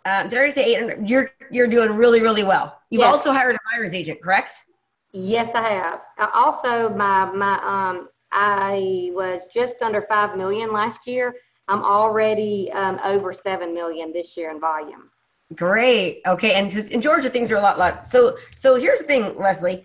uh, 0.06 0.24
did 0.24 0.40
I 0.40 0.50
say 0.50 0.76
800? 0.76 1.10
You're, 1.10 1.32
you're 1.52 1.68
doing 1.68 1.92
really, 1.92 2.22
really 2.22 2.44
well. 2.44 2.80
You've 2.90 3.02
yes. 3.02 3.12
also 3.12 3.32
hired 3.32 3.56
a 3.56 3.60
buyer's 3.72 3.94
agent, 3.94 4.22
correct? 4.22 4.66
Yes, 5.12 5.52
I 5.56 5.70
have. 5.70 6.02
Also, 6.34 6.90
my, 6.90 7.26
my, 7.26 7.60
um, 7.64 8.10
I 8.32 9.12
was 9.14 9.48
just 9.48 9.82
under 9.82 10.02
5 10.02 10.38
million 10.38 10.72
last 10.72 11.08
year. 11.08 11.34
I'm 11.68 11.84
already 11.84 12.72
um, 12.74 13.00
over 13.04 13.34
7 13.34 13.74
million 13.74 14.14
this 14.14 14.38
year 14.38 14.52
in 14.52 14.60
volume. 14.60 15.10
Great. 15.54 16.22
Okay. 16.26 16.54
And 16.54 16.72
just 16.72 16.92
in 16.92 17.02
Georgia, 17.02 17.30
things 17.30 17.52
are 17.52 17.58
a 17.58 17.62
lot, 17.62 17.78
lot. 17.78 18.08
So, 18.08 18.38
so 18.56 18.76
here's 18.76 19.00
the 19.00 19.06
thing, 19.06 19.38
Leslie. 19.38 19.84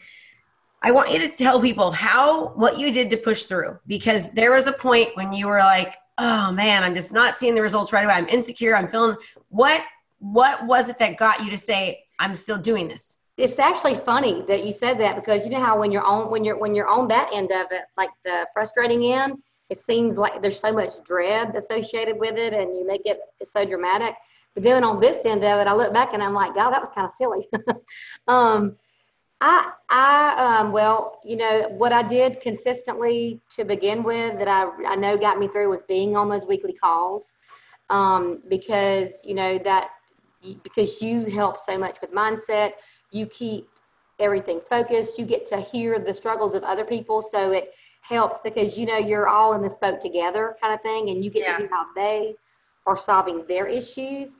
I 0.83 0.91
want 0.93 1.11
you 1.11 1.19
to 1.19 1.29
tell 1.29 1.61
people 1.61 1.93
how, 1.93 2.49
what 2.55 2.79
you 2.79 2.91
did 2.91 3.11
to 3.11 3.17
push 3.17 3.45
through 3.45 3.79
because 3.87 4.31
there 4.31 4.53
was 4.53 4.67
a 4.67 4.73
point 4.73 5.11
when 5.15 5.33
you 5.33 5.47
were 5.47 5.59
like, 5.59 5.97
oh 6.19 6.53
man, 6.53 6.83
I'm 6.83 6.95
just 6.95 7.13
not 7.13 7.37
seeing 7.37 7.55
the 7.55 7.63
results 7.63 7.93
right 7.93 8.05
away. 8.05 8.15
I'm 8.15 8.29
insecure. 8.29 8.77
I'm 8.77 8.89
feeling 8.89 9.17
what, 9.49 9.83
what 10.19 10.67
was 10.67 10.89
it 10.89 10.99
that 10.99 11.17
got 11.17 11.45
you 11.45 11.51
to 11.51 11.59
say, 11.59 12.05
I'm 12.19 12.35
still 12.35 12.59
doing 12.59 12.89
this? 12.89 13.19
it's 13.41 13.59
actually 13.59 13.95
funny 13.95 14.45
that 14.47 14.65
you 14.65 14.73
said 14.73 15.01
that 15.01 15.17
because 15.17 15.45
you 15.45 15.51
know 15.51 15.61
how 15.61 15.79
when 15.79 15.91
you're 15.91 16.03
on 16.03 16.31
when 16.31 16.45
you're 16.45 16.59
when 16.59 16.75
you're 16.75 16.89
on 16.89 17.09
that 17.09 17.31
end 17.33 17.51
of 17.51 17.67
it, 17.71 17.83
like 17.97 18.11
the 18.25 18.47
frustrating 18.53 19.13
end, 19.13 19.39
it 19.71 19.79
seems 19.79 20.19
like 20.19 20.43
there's 20.43 20.61
so 20.61 20.73
much 20.73 21.03
dread 21.05 21.55
associated 21.55 22.19
with 22.19 22.37
it, 22.37 22.53
and 22.53 22.77
you 22.77 22.87
make 22.87 23.03
it 23.05 23.21
so 23.43 23.65
dramatic. 23.65 24.15
But 24.55 24.65
then 24.65 24.85
on 24.85 25.01
this 25.01 25.25
end 25.25 25.45
of 25.45 25.61
it, 25.61 25.67
I 25.67 25.75
look 25.75 25.93
back 25.93 26.13
and 26.13 26.23
I'm 26.23 26.35
like, 26.35 26.55
God, 26.55 26.73
that 26.73 26.81
was 26.81 26.91
kind 26.91 27.07
of 27.07 27.13
silly. 27.13 27.49
um, 28.29 28.77
I, 29.41 29.73
I, 29.89 30.59
um, 30.61 30.73
well, 30.73 31.21
you 31.25 31.37
know, 31.37 31.67
what 31.71 31.93
I 31.93 32.03
did 32.03 32.41
consistently 32.41 33.41
to 33.51 33.65
begin 33.65 34.03
with 34.03 34.39
that 34.39 34.49
I, 34.49 34.69
I 34.87 34.97
know 34.97 35.17
got 35.17 35.39
me 35.39 35.49
through 35.49 35.71
was 35.71 35.83
being 35.85 36.17
on 36.17 36.29
those 36.29 36.47
weekly 36.47 36.75
calls, 36.75 37.35
um, 37.89 38.43
because 38.49 39.15
you 39.25 39.35
know 39.35 39.59
that 39.59 39.91
because 40.63 41.01
you 41.01 41.25
help 41.25 41.59
so 41.59 41.79
much 41.79 42.01
with 42.01 42.13
mindset 42.13 42.73
you 43.11 43.27
keep 43.27 43.69
everything 44.19 44.61
focused. 44.69 45.19
You 45.19 45.25
get 45.25 45.47
to 45.47 45.61
hear 45.61 45.99
the 45.99 46.15
struggles 46.15 46.55
of 46.55 46.63
other 46.63 46.85
people. 46.85 47.23
So 47.23 47.53
it 47.53 47.75
helps 48.03 48.39
because 48.43 48.79
you 48.79 48.87
know 48.87 48.97
you're 48.97 49.29
all 49.29 49.55
in 49.55 49.63
this 49.63 49.77
boat 49.77 50.01
together 50.01 50.57
kind 50.61 50.75
of 50.75 50.81
thing 50.83 51.11
and 51.11 51.25
you 51.25 51.31
get 51.31 51.43
yeah. 51.43 51.53
to 51.53 51.59
hear 51.59 51.69
how 51.71 51.85
they 51.95 52.35
are 52.87 52.97
solving 52.97 53.45
their 53.47 53.67
issues. 53.67 54.37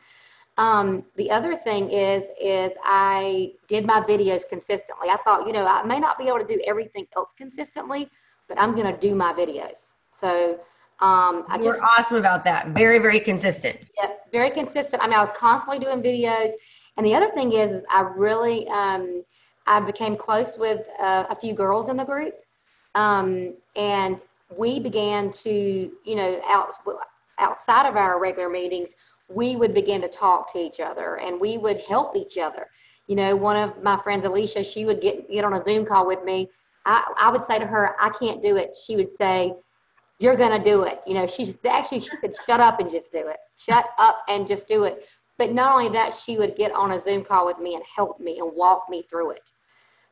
Um, 0.61 1.05
the 1.17 1.31
other 1.31 1.57
thing 1.57 1.91
is 1.91 2.25
is 2.41 2.73
I 2.85 3.53
did 3.67 3.87
my 3.87 4.03
videos 4.03 4.43
consistently. 4.47 5.09
I 5.09 5.17
thought, 5.25 5.47
you 5.47 5.55
know, 5.55 5.67
I 5.67 5.83
may 5.85 5.99
not 5.99 6.19
be 6.19 6.29
able 6.29 6.39
to 6.39 6.47
do 6.47 6.61
everything 6.67 7.07
else 7.17 7.33
consistently, 7.37 8.11
but 8.47 8.61
I'm 8.61 8.77
gonna 8.77 8.97
do 8.97 9.15
my 9.15 9.33
videos. 9.33 9.79
So 10.11 10.61
um, 11.01 11.47
I 11.49 11.59
You're 11.63 11.73
just, 11.73 11.83
awesome 11.83 12.19
about 12.19 12.45
that. 12.45 12.69
Very, 12.69 12.99
very 12.99 13.21
consistent. 13.21 13.87
Yeah, 13.99 14.11
very 14.31 14.51
consistent. 14.51 15.03
I 15.03 15.07
mean, 15.07 15.17
I 15.17 15.21
was 15.21 15.33
constantly 15.33 15.79
doing 15.79 16.03
videos 16.03 16.53
and 16.99 17.07
the 17.07 17.15
other 17.15 17.31
thing 17.31 17.55
is, 17.55 17.73
is 17.73 17.85
I 17.91 18.03
really, 18.03 18.69
um, 18.69 19.25
I 19.67 19.81
became 19.81 20.15
close 20.15 20.59
with 20.59 20.87
uh, 21.01 21.25
a 21.31 21.35
few 21.35 21.55
girls 21.55 21.89
in 21.89 21.97
the 21.97 22.05
group. 22.05 22.35
Um, 22.95 23.55
and 23.77 24.21
we 24.59 24.81
began 24.81 25.31
to, 25.31 25.51
you 26.05 26.17
know, 26.17 26.43
out, 26.47 26.73
outside 27.39 27.89
of 27.89 27.97
our 27.97 28.21
regular 28.21 28.51
meetings, 28.51 28.91
we 29.31 29.57
would 29.57 29.75
begin 29.75 30.01
to 30.03 30.09
talk 30.09 30.53
to 30.53 30.59
each 30.59 30.81
other 30.81 31.19
and 31.19 31.41
we 31.41 31.59
would 31.59 31.79
help 31.79 32.17
each 32.17 32.39
other. 32.39 32.67
You 33.07 33.17
know, 33.17 33.37
one 33.37 33.57
of 33.57 33.83
my 33.83 33.97
friends, 34.03 34.25
Alicia, 34.25 34.63
she 34.63 34.85
would 34.85 35.01
get, 35.01 35.31
get 35.31 35.45
on 35.45 35.55
a 35.55 35.63
Zoom 35.63 35.85
call 35.85 36.07
with 36.07 36.23
me. 36.25 36.49
I, 36.87 37.05
I 37.19 37.31
would 37.31 37.45
say 37.45 37.59
to 37.59 37.67
her, 37.67 37.97
I 38.01 38.11
can't 38.11 38.43
do 38.43 38.57
it. 38.57 38.77
She 38.87 38.97
would 38.97 39.13
say, 39.13 39.55
you're 40.19 40.37
going 40.37 40.57
to 40.57 40.63
do 40.63 40.83
it. 40.83 41.01
You 41.07 41.15
know, 41.15 41.27
she 41.27 41.45
just, 41.45 41.65
actually, 41.67 42.01
she 42.01 42.15
said, 42.21 42.35
shut 42.47 42.61
up 42.61 42.79
and 42.79 42.91
just 42.91 43.13
do 43.13 43.27
it. 43.29 43.39
Shut 43.57 43.87
up 43.99 44.23
and 44.29 44.47
just 44.47 44.69
do 44.69 44.85
it. 44.85 45.07
But 45.39 45.53
not 45.53 45.73
only 45.73 45.89
that, 45.91 46.13
she 46.13 46.37
would 46.37 46.57
get 46.57 46.73
on 46.73 46.93
a 46.93 47.01
Zoom 47.01 47.25
call 47.25 47.47
with 47.47 47.59
me 47.59 47.75
and 47.75 47.83
help 47.97 48.21
me 48.21 48.39
and 48.39 48.53
walk 48.55 48.85
me 48.91 49.03
through 49.09 49.31
it. 49.33 49.51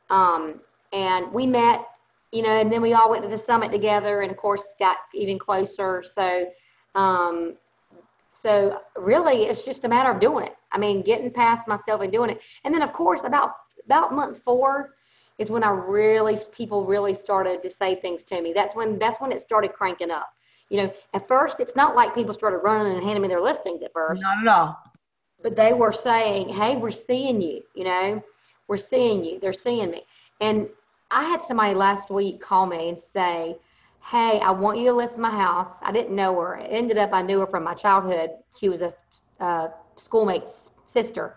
Um, 0.09 0.61
and 0.93 1.31
we 1.33 1.47
met, 1.47 1.85
you 2.33 2.43
know, 2.43 2.61
and 2.61 2.73
then 2.73 2.81
we 2.81 2.95
all 2.95 3.11
went 3.11 3.23
to 3.23 3.29
the 3.29 3.39
summit 3.39 3.71
together 3.71 4.23
and 4.23 4.31
of 4.31 4.39
course 4.39 4.63
got 4.79 4.97
even 5.15 5.39
closer. 5.39 6.03
So, 6.03 6.47
um, 6.95 7.57
so 8.43 8.81
really 8.97 9.45
it's 9.45 9.65
just 9.65 9.85
a 9.85 9.89
matter 9.89 10.11
of 10.11 10.21
doing 10.21 10.47
it. 10.47 10.57
I 10.73 10.79
mean, 10.79 11.03
getting 11.03 11.31
past 11.31 11.69
myself 11.69 12.01
and 12.01 12.13
doing 12.13 12.31
it. 12.31 12.41
And 12.65 12.75
then 12.75 12.83
of 12.83 12.93
course 12.93 13.23
about, 13.25 13.53
about 13.85 14.13
month 14.13 14.43
four 14.43 14.95
is 15.39 15.51
when 15.51 15.63
I 15.63 15.71
really, 15.71 16.37
people 16.53 16.85
really 16.85 17.15
started 17.15 17.63
to 17.63 17.71
say 17.71 17.95
things 17.95 18.25
to 18.25 18.41
me. 18.43 18.53
That's 18.53 18.75
when, 18.75 18.99
that's 18.99 19.21
when 19.21 19.33
it 19.33 19.41
started 19.41 19.73
cranking 19.73 20.11
up. 20.11 20.31
You 20.69 20.83
know, 20.83 20.93
at 21.15 21.27
first 21.27 21.61
it's 21.61 21.77
not 21.77 21.97
like 21.97 22.15
people 22.15 22.35
started 22.35 22.59
running 22.59 22.93
and 22.93 23.03
handing 23.03 23.23
me 23.23 23.29
their 23.29 23.41
listings 23.41 23.83
at 23.83 23.93
first. 23.93 24.21
Not 24.21 24.39
at 24.41 24.47
all 24.47 24.79
but 25.43 25.57
they 25.57 25.73
were 25.73 25.93
saying, 25.93 26.49
"Hey, 26.49 26.77
we're 26.77 26.91
seeing 26.91 27.41
you. 27.41 27.63
You 27.75 27.85
know, 27.85 28.23
we're 28.67 28.77
seeing 28.77 29.25
you. 29.25 29.39
They're 29.41 29.53
seeing 29.53 29.91
me." 29.91 30.03
And 30.41 30.69
I 31.11 31.25
had 31.25 31.43
somebody 31.43 31.75
last 31.75 32.11
week 32.11 32.41
call 32.41 32.67
me 32.67 32.91
and 32.91 32.99
say, 32.99 33.57
"Hey, 34.11 34.41
I 34.41 34.51
want 34.51 34.79
you 34.79 34.87
to 34.87 34.95
list 34.95 35.19
my 35.19 35.31
house." 35.31 35.75
I 35.83 35.93
didn't 35.93 36.15
know 36.15 36.35
her. 36.41 36.57
It 36.57 36.69
ended 36.71 36.99
up 36.99 37.11
I 37.13 37.23
knew 37.23 37.41
her 37.41 37.47
from 37.47 37.65
my 37.65 37.75
childhood. 37.75 38.31
She 38.59 38.69
was 38.69 38.83
a 38.83 38.95
uh, 39.41 39.69
schoolmate's 39.97 40.71
sister. 40.87 41.37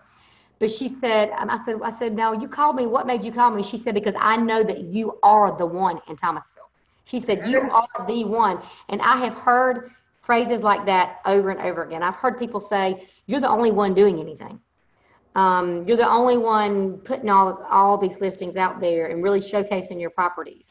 But 0.58 0.70
she 0.70 0.88
said, 0.88 1.30
um, 1.38 1.50
I 1.50 1.56
said, 1.56 1.76
I 1.82 1.90
said, 1.90 2.14
no, 2.14 2.32
you 2.32 2.46
called 2.46 2.76
me. 2.76 2.86
What 2.86 3.04
made 3.04 3.24
you 3.24 3.32
call 3.32 3.50
me? 3.50 3.64
She 3.64 3.76
said, 3.76 3.94
because 3.94 4.14
I 4.16 4.36
know 4.36 4.62
that 4.62 4.78
you 4.84 5.18
are 5.22 5.56
the 5.56 5.66
one 5.66 6.00
in 6.08 6.14
Thomasville. 6.14 6.70
She 7.04 7.18
said, 7.18 7.48
you 7.48 7.58
are 7.60 8.06
the 8.06 8.24
one. 8.24 8.62
And 8.88 9.02
I 9.02 9.16
have 9.16 9.34
heard 9.34 9.90
phrases 10.20 10.60
like 10.60 10.86
that 10.86 11.18
over 11.26 11.50
and 11.50 11.60
over 11.60 11.82
again. 11.82 12.02
I've 12.02 12.14
heard 12.14 12.38
people 12.38 12.60
say, 12.60 13.08
you're 13.26 13.40
the 13.40 13.48
only 13.48 13.72
one 13.72 13.92
doing 13.92 14.20
anything. 14.20 14.60
Um, 15.34 15.84
you're 15.86 15.96
the 15.96 16.08
only 16.08 16.38
one 16.38 16.98
putting 16.98 17.28
all 17.28 17.66
all 17.68 17.98
these 17.98 18.20
listings 18.20 18.56
out 18.56 18.80
there 18.80 19.06
and 19.06 19.22
really 19.22 19.40
showcasing 19.40 20.00
your 20.00 20.10
properties. 20.10 20.70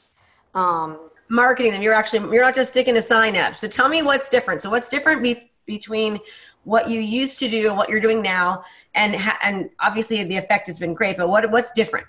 Um, 0.53 1.09
Marketing 1.31 1.71
them. 1.71 1.81
You're 1.81 1.93
actually 1.93 2.19
you're 2.33 2.43
not 2.43 2.55
just 2.55 2.71
sticking 2.71 2.97
a 2.97 3.01
sign 3.01 3.37
up. 3.37 3.55
So 3.55 3.65
tell 3.67 3.87
me 3.87 4.03
what's 4.03 4.29
different. 4.29 4.61
So 4.61 4.69
what's 4.69 4.89
different 4.89 5.23
be- 5.23 5.49
between 5.65 6.19
what 6.65 6.89
you 6.89 6.99
used 6.99 7.39
to 7.39 7.47
do 7.47 7.69
and 7.69 7.77
what 7.77 7.87
you're 7.89 8.01
doing 8.01 8.21
now, 8.21 8.63
and 8.95 9.15
ha- 9.15 9.39
and 9.41 9.69
obviously 9.79 10.23
the 10.25 10.35
effect 10.35 10.67
has 10.67 10.77
been 10.77 10.93
great. 10.93 11.15
But 11.17 11.29
what 11.29 11.49
what's 11.49 11.71
different? 11.71 12.05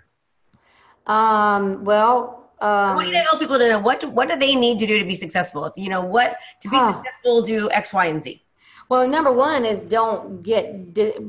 Um, 1.06 1.84
well, 1.84 2.50
Um, 2.60 2.68
I 2.68 2.94
want 2.94 3.08
you 3.08 3.14
to 3.14 3.20
help 3.28 3.38
people 3.40 3.58
to 3.58 3.68
know 3.68 3.78
what 3.78 4.00
do, 4.00 4.08
what 4.08 4.28
do 4.28 4.36
they 4.36 4.54
need 4.54 4.78
to 4.80 4.86
do 4.86 4.98
to 4.98 5.04
be 5.04 5.16
successful. 5.16 5.64
If 5.64 5.74
you 5.76 5.88
know 5.88 6.04
what 6.16 6.36
to 6.60 6.68
be 6.68 6.76
huh. 6.76 6.92
successful, 6.92 7.42
do 7.42 7.70
X, 7.70 7.92
Y, 7.92 8.06
and 8.06 8.22
Z. 8.22 8.42
Well, 8.88 9.08
number 9.08 9.32
one 9.32 9.64
is 9.64 9.80
don't 9.98 10.42
get 10.42 10.64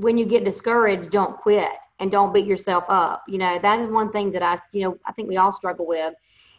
when 0.06 0.18
you 0.18 0.26
get 0.26 0.44
discouraged, 0.46 1.12
don't 1.12 1.36
quit 1.38 1.70
and 2.00 2.12
don't 2.12 2.34
beat 2.34 2.46
yourself 2.46 2.84
up. 2.88 3.24
You 3.28 3.40
know 3.44 3.54
that 3.66 3.80
is 3.80 3.88
one 3.88 4.12
thing 4.12 4.32
that 4.32 4.44
I 4.44 4.60
you 4.74 4.82
know 4.84 4.98
I 5.06 5.12
think 5.14 5.30
we 5.30 5.38
all 5.38 5.52
struggle 5.52 5.88
with, 5.88 6.14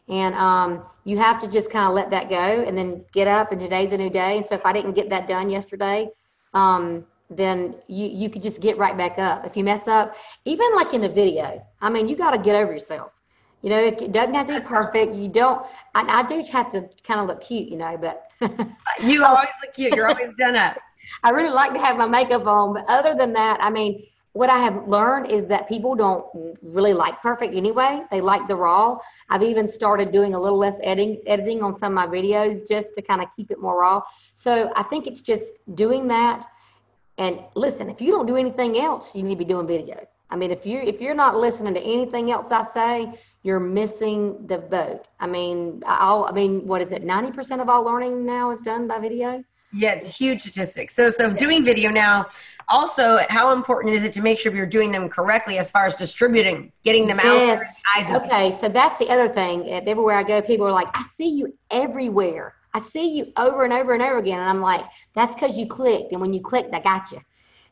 and 0.09 0.35
um, 0.35 0.85
you 1.05 1.17
have 1.19 1.39
to 1.41 1.49
just 1.49 1.71
kind 1.71 1.87
of 1.87 1.95
let 1.95 2.11
that 2.11 2.29
go 2.29 2.37
and 2.37 2.77
then 2.77 3.05
get 3.13 3.27
up. 3.27 3.53
And 3.53 3.61
today's 3.61 3.93
a 3.93 3.97
new 3.97 4.11
day. 4.11 4.39
And 4.39 4.47
so 4.47 4.55
if 4.55 4.67
I 4.67 4.73
didn't 4.73 4.93
get 4.93 5.09
that 5.11 5.27
done 5.27 5.51
yesterday, 5.51 6.09
um, 6.53 7.07
then 7.31 7.75
you 7.89 8.07
you 8.07 8.29
could 8.29 8.43
just 8.43 8.61
get 8.61 8.77
right 8.77 8.97
back 8.97 9.19
up. 9.19 9.47
If 9.47 9.57
you 9.57 9.65
mess 9.65 9.89
up, 9.89 10.15
even 10.45 10.75
like 10.75 10.93
in 10.93 11.05
a 11.05 11.09
video, 11.09 11.65
I 11.81 11.91
mean, 11.91 12.07
you 12.07 12.17
got 12.17 12.33
to 12.33 12.39
get 12.39 12.55
over 12.55 12.73
yourself. 12.73 13.13
You 13.63 13.71
know, 13.71 13.79
it 13.79 14.13
doesn't 14.13 14.35
have 14.35 14.47
to 14.49 14.61
be 14.61 14.67
perfect. 14.67 15.15
You 15.15 15.29
don't. 15.29 15.65
I, 15.95 16.21
I 16.21 16.27
do 16.27 16.43
have 16.53 16.71
to 16.73 16.89
kind 17.03 17.21
of 17.21 17.27
look 17.29 17.41
cute, 17.41 17.69
you 17.69 17.79
know, 17.79 17.97
but 17.97 18.29
you 19.03 19.25
always 19.25 19.49
look 19.63 19.75
cute. 19.75 19.95
You're 19.95 20.09
always 20.09 20.35
done 20.39 20.55
up. 20.55 20.77
I 21.23 21.31
really 21.31 21.51
like 21.51 21.73
to 21.73 21.81
have 21.81 21.97
my 21.97 22.07
makeup 22.07 22.47
on, 22.47 22.75
but 22.75 22.85
other 22.89 23.15
than 23.19 23.33
that, 23.33 23.59
I 23.61 23.71
mean, 23.71 24.05
what 24.35 24.51
I 24.51 24.59
have 24.59 24.89
learned 24.89 25.31
is 25.31 25.47
that 25.47 25.69
people 25.69 25.95
don't 25.95 26.27
really 26.61 26.93
like 26.93 27.23
perfect 27.23 27.55
anyway. 27.55 28.03
They 28.11 28.21
like 28.21 28.49
the 28.49 28.57
raw. 28.57 28.99
I've 29.31 29.45
even 29.45 29.69
started 29.69 30.11
doing 30.11 30.35
a 30.35 30.41
little 30.41 30.59
less 30.59 30.77
editing 30.83 31.23
editing 31.27 31.63
on 31.63 31.73
some 31.73 31.97
of 31.97 32.11
my 32.11 32.13
videos 32.13 32.67
just 32.69 32.97
to 32.97 33.03
kind 33.03 33.23
of 33.23 33.29
keep 33.35 33.53
it 33.53 33.61
more 33.61 33.79
raw. 33.79 34.03
So 34.35 34.73
I 34.75 34.83
think 34.83 35.07
it's 35.07 35.23
just 35.23 35.55
doing 35.75 36.09
that. 36.09 36.45
And 37.17 37.45
listen, 37.55 37.89
if 37.89 38.01
you 38.01 38.11
don't 38.11 38.27
do 38.27 38.35
anything 38.35 38.77
else, 38.77 39.15
you 39.15 39.23
need 39.23 39.37
to 39.37 39.45
be 39.45 39.45
doing 39.45 39.69
video. 39.69 40.05
I 40.31 40.37
mean, 40.37 40.51
if 40.51 40.67
you 40.67 40.81
if 40.81 41.01
you're 41.01 41.15
not 41.15 41.37
listening 41.37 41.75
to 41.75 41.81
anything 41.81 42.33
else 42.33 42.51
I 42.51 42.65
say, 42.65 43.13
you're 43.45 43.61
missing 43.61 44.49
the 44.49 44.59
boat. 44.59 45.07
I 45.21 45.29
mean, 45.29 45.85
I, 45.87 46.25
I 46.29 46.33
mean, 46.33 46.67
what 46.67 46.83
is 46.83 46.91
it? 46.91 47.05
Ninety 47.05 47.31
percent 47.31 47.61
of 47.61 47.69
all 47.69 47.85
learning 47.85 48.27
now 48.27 48.51
is 48.51 48.63
done 48.63 48.89
by 48.89 48.99
video. 48.99 49.45
Yeah, 49.75 49.95
it's 49.95 50.07
a 50.07 50.11
huge 50.11 50.41
statistic. 50.41 50.91
So, 50.91 51.11
so 51.11 51.33
doing 51.33 51.65
video 51.65 51.91
now. 51.91 52.27
Also, 52.69 53.19
how 53.29 53.53
important 53.53 53.93
is 53.93 54.05
it 54.05 54.13
to 54.15 54.23
make 54.23 54.39
sure 54.39 54.55
you're 54.55 54.65
doing 54.65 54.93
them 54.93 55.09
correctly 55.09 55.59
as 55.59 55.71
far 55.71 55.85
as 55.85 55.97
distributing, 55.97 56.73
getting 56.83 57.07
them 57.07 57.19
out? 57.21 57.37
yes. 57.37 57.61
out? 57.97 58.25
okay, 58.25 58.53
so 58.53 58.69
that's 58.69 58.97
the 58.99 59.09
other 59.11 59.29
thing. 59.29 59.69
Everywhere 59.69 60.17
I 60.17 60.23
go, 60.23 60.41
people 60.41 60.67
are 60.67 60.73
like, 60.73 60.89
"I 60.95 61.03
see 61.03 61.29
you 61.29 61.59
everywhere. 61.71 62.55
I 62.73 62.81
see 62.81 63.17
you 63.17 63.33
over 63.37 63.65
and 63.65 63.73
over 63.73 63.93
and 63.93 64.03
over 64.03 64.19
again," 64.19 64.39
and 64.39 64.49
I'm 64.49 64.61
like, 64.63 64.85
"That's 65.15 65.35
because 65.35 65.59
you 65.59 65.67
clicked, 65.67 66.13
and 66.13 66.21
when 66.21 66.33
you 66.33 66.41
clicked, 66.41 66.73
I 66.73 66.81
got 66.81 67.13
you." 67.13 67.21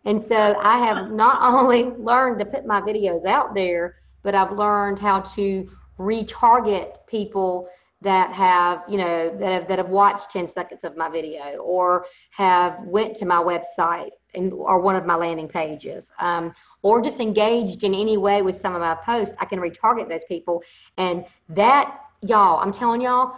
And 0.04 0.22
so 0.22 0.58
I 0.60 0.78
have 0.78 1.10
not 1.24 1.38
only 1.40 1.84
learned 1.84 2.38
to 2.40 2.44
put 2.44 2.66
my 2.66 2.80
videos 2.82 3.24
out 3.24 3.54
there, 3.54 3.96
but 4.22 4.34
I've 4.34 4.52
learned 4.52 4.98
how 4.98 5.20
to 5.20 5.70
retarget 5.98 6.96
people 7.06 7.68
that 8.02 8.32
have 8.32 8.82
you 8.88 8.98
know 8.98 9.36
that 9.38 9.52
have 9.52 9.68
that 9.68 9.78
have 9.78 9.88
watched 9.88 10.30
10 10.30 10.46
seconds 10.46 10.80
of 10.84 10.96
my 10.96 11.08
video 11.08 11.56
or 11.58 12.04
have 12.30 12.78
went 12.84 13.14
to 13.16 13.24
my 13.24 13.36
website 13.36 14.10
and 14.34 14.52
or 14.52 14.80
one 14.80 14.96
of 14.96 15.06
my 15.06 15.14
landing 15.14 15.48
pages 15.48 16.10
um, 16.18 16.52
or 16.82 17.00
just 17.00 17.20
engaged 17.20 17.84
in 17.84 17.94
any 17.94 18.16
way 18.16 18.42
with 18.42 18.54
some 18.60 18.74
of 18.74 18.80
my 18.80 18.94
posts 18.94 19.34
i 19.40 19.44
can 19.44 19.58
retarget 19.58 20.08
those 20.08 20.24
people 20.24 20.62
and 20.98 21.24
that 21.48 22.00
y'all 22.22 22.58
i'm 22.58 22.72
telling 22.72 23.00
y'all 23.00 23.36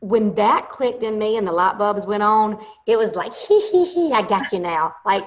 when 0.00 0.34
that 0.34 0.68
clicked 0.68 1.02
in 1.02 1.18
me 1.18 1.36
and 1.36 1.46
the 1.46 1.52
light 1.52 1.76
bulbs 1.76 2.06
went 2.06 2.22
on 2.22 2.58
it 2.86 2.96
was 2.96 3.14
like 3.14 3.34
hee 3.34 3.60
hee 3.70 3.84
hee 3.84 4.12
i 4.12 4.22
got 4.22 4.52
you 4.52 4.58
now 4.58 4.94
like 5.04 5.24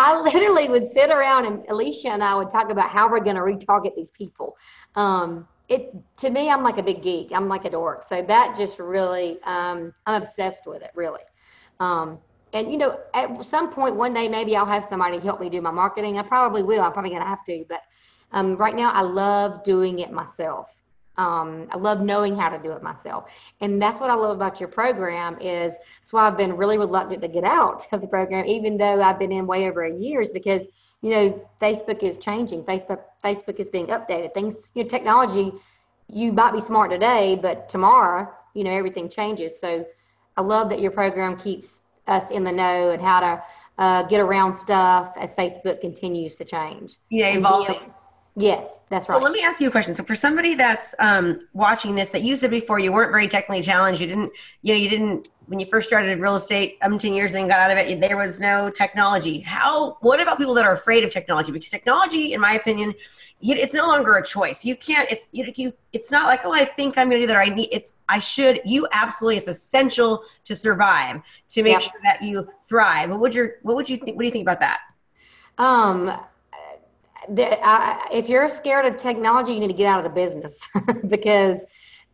I 0.00 0.16
literally 0.20 0.68
would 0.68 0.92
sit 0.92 1.10
around 1.10 1.46
and 1.46 1.66
Alicia 1.68 2.10
and 2.10 2.22
I 2.22 2.36
would 2.36 2.50
talk 2.50 2.70
about 2.70 2.88
how 2.88 3.10
we're 3.10 3.18
going 3.18 3.34
to 3.34 3.42
retarget 3.42 3.96
these 3.96 4.12
people. 4.12 4.56
Um, 4.94 5.48
it 5.68 5.94
to 6.18 6.30
me, 6.30 6.50
I'm 6.50 6.62
like 6.62 6.78
a 6.78 6.82
big 6.82 7.02
geek. 7.02 7.30
I'm 7.32 7.48
like 7.48 7.64
a 7.64 7.70
dork. 7.70 8.08
So 8.08 8.22
that 8.22 8.56
just 8.56 8.78
really, 8.78 9.38
um, 9.44 9.92
I'm 10.06 10.22
obsessed 10.22 10.66
with 10.66 10.82
it, 10.82 10.90
really. 10.94 11.20
Um, 11.78 12.18
and 12.52 12.72
you 12.72 12.78
know, 12.78 12.98
at 13.14 13.44
some 13.44 13.70
point 13.70 13.96
one 13.96 14.14
day, 14.14 14.28
maybe 14.28 14.56
I'll 14.56 14.66
have 14.66 14.84
somebody 14.84 15.18
help 15.18 15.40
me 15.40 15.50
do 15.50 15.60
my 15.60 15.70
marketing. 15.70 16.18
I 16.18 16.22
probably 16.22 16.62
will. 16.62 16.82
I'm 16.82 16.92
probably 16.92 17.10
gonna 17.10 17.26
have 17.26 17.44
to, 17.46 17.64
but 17.68 17.82
um, 18.32 18.56
right 18.56 18.74
now, 18.74 18.92
I 18.92 19.02
love 19.02 19.62
doing 19.64 19.98
it 20.00 20.12
myself. 20.12 20.70
Um, 21.16 21.68
I 21.70 21.76
love 21.76 22.00
knowing 22.00 22.36
how 22.36 22.48
to 22.48 22.58
do 22.58 22.72
it 22.72 22.82
myself, 22.82 23.30
and 23.60 23.82
that's 23.82 24.00
what 24.00 24.08
I 24.08 24.14
love 24.14 24.36
about 24.36 24.60
your 24.60 24.68
program. 24.68 25.38
Is 25.40 25.74
that's 26.00 26.12
why 26.12 26.26
I've 26.26 26.38
been 26.38 26.56
really 26.56 26.78
reluctant 26.78 27.20
to 27.22 27.28
get 27.28 27.44
out 27.44 27.86
of 27.92 28.00
the 28.00 28.06
program, 28.06 28.46
even 28.46 28.78
though 28.78 29.02
I've 29.02 29.18
been 29.18 29.32
in 29.32 29.46
way 29.46 29.68
over 29.68 29.84
a 29.84 29.92
years 29.92 30.30
because 30.30 30.62
you 31.02 31.10
know, 31.10 31.48
Facebook 31.60 32.02
is 32.02 32.18
changing. 32.18 32.64
Facebook 32.64 33.00
Facebook 33.24 33.60
is 33.60 33.70
being 33.70 33.86
updated. 33.88 34.34
Things, 34.34 34.56
you 34.74 34.82
know, 34.82 34.88
technology. 34.88 35.52
You 36.10 36.32
might 36.32 36.52
be 36.52 36.60
smart 36.60 36.90
today, 36.90 37.38
but 37.40 37.68
tomorrow, 37.68 38.32
you 38.54 38.64
know, 38.64 38.70
everything 38.70 39.08
changes. 39.08 39.60
So, 39.60 39.84
I 40.36 40.40
love 40.40 40.70
that 40.70 40.80
your 40.80 40.90
program 40.90 41.36
keeps 41.36 41.80
us 42.06 42.30
in 42.30 42.44
the 42.44 42.52
know 42.52 42.90
and 42.90 43.02
how 43.02 43.20
to 43.20 43.42
uh, 43.78 44.02
get 44.04 44.20
around 44.20 44.56
stuff 44.56 45.12
as 45.18 45.34
Facebook 45.34 45.80
continues 45.80 46.34
to 46.36 46.44
change. 46.44 46.96
Yeah, 47.10 47.36
evolving. 47.36 47.92
Yes, 48.38 48.72
that's 48.88 49.08
right. 49.08 49.18
So 49.18 49.22
let 49.22 49.32
me 49.32 49.42
ask 49.42 49.60
you 49.60 49.66
a 49.66 49.70
question. 49.70 49.94
So 49.94 50.04
for 50.04 50.14
somebody 50.14 50.54
that's 50.54 50.94
um, 51.00 51.48
watching 51.54 51.96
this 51.96 52.10
that 52.10 52.22
used 52.22 52.44
it 52.44 52.50
before, 52.50 52.78
you 52.78 52.92
weren't 52.92 53.10
very 53.10 53.26
technically 53.26 53.62
challenged. 53.62 54.00
You 54.00 54.06
didn't, 54.06 54.32
you 54.62 54.74
know, 54.74 54.78
you 54.78 54.88
didn't 54.88 55.28
when 55.46 55.58
you 55.58 55.66
first 55.66 55.88
started 55.88 56.20
real 56.20 56.36
estate, 56.36 56.78
umpteen 56.80 57.16
years 57.16 57.32
and 57.32 57.40
then 57.40 57.48
got 57.48 57.58
out 57.58 57.70
of 57.70 57.78
it. 57.78 58.00
There 58.00 58.16
was 58.16 58.38
no 58.38 58.70
technology. 58.70 59.40
How? 59.40 59.96
What 60.02 60.20
about 60.20 60.38
people 60.38 60.54
that 60.54 60.64
are 60.64 60.72
afraid 60.72 61.02
of 61.02 61.10
technology? 61.10 61.50
Because 61.50 61.68
technology, 61.68 62.32
in 62.32 62.40
my 62.40 62.52
opinion, 62.52 62.94
it's 63.40 63.74
no 63.74 63.88
longer 63.88 64.14
a 64.14 64.24
choice. 64.24 64.64
You 64.64 64.76
can't. 64.76 65.10
It's 65.10 65.30
you. 65.32 65.52
you 65.56 65.72
it's 65.92 66.12
not 66.12 66.26
like 66.26 66.42
oh, 66.44 66.52
I 66.52 66.64
think 66.64 66.96
I'm 66.96 67.08
going 67.08 67.20
to 67.20 67.26
do 67.26 67.32
that. 67.32 67.36
I 67.36 67.46
need. 67.46 67.70
It's 67.72 67.94
I 68.08 68.20
should. 68.20 68.60
You 68.64 68.86
absolutely. 68.92 69.38
It's 69.38 69.48
essential 69.48 70.22
to 70.44 70.54
survive 70.54 71.22
to 71.48 71.62
make 71.64 71.72
yep. 71.72 71.82
sure 71.82 72.00
that 72.04 72.22
you 72.22 72.48
thrive. 72.62 73.10
What 73.10 73.18
would 73.18 73.34
your 73.34 73.54
What 73.62 73.74
would 73.74 73.90
you 73.90 73.96
think? 73.96 74.16
What 74.16 74.22
do 74.22 74.26
you 74.26 74.32
think 74.32 74.44
about 74.44 74.60
that? 74.60 74.80
Um 75.56 76.12
the, 77.30 77.66
I, 77.66 78.08
if 78.12 78.28
you're 78.28 78.48
scared 78.48 78.86
of 78.86 78.96
technology, 78.96 79.52
you 79.52 79.60
need 79.60 79.68
to 79.68 79.74
get 79.74 79.86
out 79.86 79.98
of 79.98 80.04
the 80.04 80.14
business 80.14 80.58
because 81.08 81.58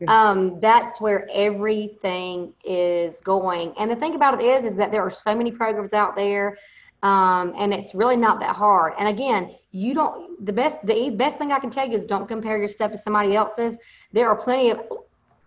um, 0.08 0.60
that's 0.60 1.00
where 1.00 1.28
everything 1.32 2.52
is 2.64 3.20
going. 3.20 3.72
And 3.78 3.90
the 3.90 3.96
thing 3.96 4.14
about 4.14 4.40
it 4.40 4.44
is, 4.44 4.64
is 4.64 4.74
that 4.76 4.90
there 4.90 5.02
are 5.02 5.10
so 5.10 5.34
many 5.34 5.50
programs 5.50 5.92
out 5.92 6.16
there, 6.16 6.58
um, 7.02 7.54
and 7.56 7.72
it's 7.72 7.94
really 7.94 8.16
not 8.16 8.40
that 8.40 8.56
hard. 8.56 8.94
And 8.98 9.08
again, 9.08 9.54
you 9.72 9.94
don't. 9.94 10.44
The 10.44 10.52
best, 10.52 10.76
the 10.84 11.10
best 11.10 11.38
thing 11.38 11.52
I 11.52 11.58
can 11.58 11.70
tell 11.70 11.88
you 11.88 11.94
is 11.94 12.04
don't 12.04 12.26
compare 12.26 12.58
your 12.58 12.68
stuff 12.68 12.90
to 12.92 12.98
somebody 12.98 13.36
else's. 13.36 13.78
There 14.12 14.28
are 14.28 14.36
plenty 14.36 14.70
of. 14.70 14.80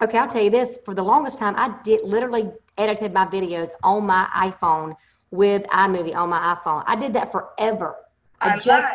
Okay, 0.01 0.17
I'll 0.17 0.27
tell 0.27 0.43
you 0.43 0.51
this. 0.51 0.77
For 0.85 0.93
the 0.93 1.03
longest 1.03 1.39
time, 1.39 1.55
I 1.55 1.79
did 1.83 2.03
literally 2.03 2.51
edited 2.77 3.13
my 3.13 3.25
videos 3.25 3.69
on 3.83 4.05
my 4.05 4.27
iPhone 4.35 4.95
with 5.31 5.63
iMovie 5.63 6.15
on 6.15 6.29
my 6.29 6.55
iPhone. 6.55 6.83
I 6.85 6.95
did 6.95 7.13
that 7.13 7.31
forever. 7.31 7.95
I, 8.39 8.51
I 8.51 8.59
just 8.59 8.93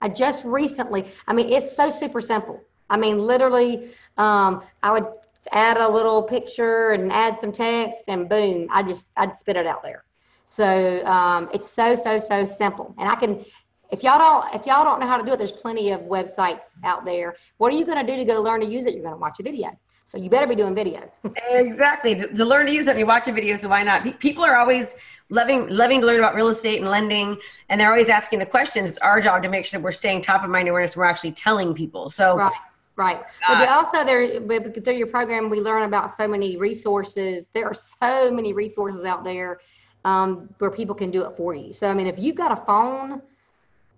I 0.00 0.08
just 0.08 0.44
recently, 0.44 1.10
I 1.26 1.32
mean, 1.32 1.52
it's 1.52 1.74
so 1.74 1.90
super 1.90 2.20
simple. 2.20 2.60
I 2.90 2.96
mean, 2.96 3.18
literally, 3.18 3.90
um, 4.16 4.62
I 4.82 4.92
would 4.92 5.06
add 5.52 5.76
a 5.76 5.88
little 5.88 6.22
picture 6.22 6.90
and 6.90 7.12
add 7.12 7.38
some 7.38 7.52
text, 7.52 8.04
and 8.08 8.28
boom, 8.28 8.68
I 8.70 8.82
just 8.82 9.10
I'd 9.16 9.36
spit 9.36 9.56
it 9.56 9.66
out 9.66 9.82
there. 9.82 10.04
So 10.44 11.04
um, 11.04 11.48
it's 11.52 11.70
so 11.70 11.94
so 11.94 12.18
so 12.18 12.44
simple, 12.44 12.94
and 12.98 13.08
I 13.08 13.16
can. 13.16 13.44
If 13.90 14.02
y'all 14.02 14.18
don't 14.18 14.54
if 14.54 14.66
y'all 14.66 14.84
don't 14.84 15.00
know 15.00 15.06
how 15.06 15.16
to 15.16 15.24
do 15.24 15.32
it, 15.32 15.38
there's 15.38 15.52
plenty 15.52 15.92
of 15.92 16.00
websites 16.02 16.64
out 16.84 17.04
there. 17.04 17.36
What 17.56 17.72
are 17.72 17.76
you 17.76 17.86
going 17.86 18.04
to 18.04 18.10
do 18.10 18.18
to 18.18 18.24
go 18.24 18.42
learn 18.42 18.60
to 18.60 18.66
use 18.66 18.84
it? 18.84 18.92
You're 18.94 19.02
going 19.02 19.14
to 19.14 19.20
watch 19.20 19.40
a 19.40 19.42
video. 19.42 19.70
So 20.08 20.16
you 20.16 20.30
better 20.30 20.46
be 20.46 20.54
doing 20.54 20.74
video. 20.74 21.02
exactly. 21.50 22.14
To, 22.14 22.26
to, 22.26 22.44
learn 22.44 22.64
to 22.64 22.72
use 22.72 22.86
it, 22.86 22.96
you 22.96 23.04
watch 23.04 23.28
a 23.28 23.32
video. 23.32 23.56
So 23.56 23.68
why 23.68 23.82
not? 23.82 24.18
People 24.20 24.42
are 24.42 24.56
always 24.56 24.96
loving 25.28 25.68
loving 25.68 26.00
to 26.00 26.06
learn 26.06 26.18
about 26.18 26.34
real 26.34 26.48
estate 26.48 26.80
and 26.80 26.88
lending, 26.88 27.36
and 27.68 27.78
they're 27.78 27.90
always 27.90 28.08
asking 28.08 28.38
the 28.38 28.46
questions. 28.46 28.88
It's 28.88 28.98
our 28.98 29.20
job 29.20 29.42
to 29.42 29.50
make 29.50 29.66
sure 29.66 29.78
that 29.78 29.84
we're 29.84 29.92
staying 29.92 30.22
top 30.22 30.42
of 30.44 30.50
mind 30.50 30.66
awareness. 30.66 30.96
We're 30.96 31.04
actually 31.04 31.32
telling 31.32 31.74
people. 31.74 32.10
So. 32.10 32.36
Right. 32.36 32.52
Right. 32.96 33.20
Uh, 33.48 33.60
but 33.60 33.68
also 33.68 34.04
there 34.04 34.40
through 34.40 34.94
your 34.94 35.06
program 35.06 35.48
we 35.48 35.60
learn 35.60 35.84
about 35.84 36.16
so 36.16 36.26
many 36.26 36.56
resources. 36.56 37.46
There 37.52 37.66
are 37.66 37.74
so 37.74 38.32
many 38.32 38.52
resources 38.52 39.04
out 39.04 39.22
there 39.22 39.60
um, 40.04 40.52
where 40.58 40.72
people 40.72 40.96
can 40.96 41.12
do 41.12 41.22
it 41.22 41.36
for 41.36 41.54
you. 41.54 41.72
So 41.72 41.86
I 41.86 41.94
mean 41.94 42.08
if 42.08 42.18
you've 42.18 42.34
got 42.34 42.50
a 42.50 42.56
phone, 42.56 43.22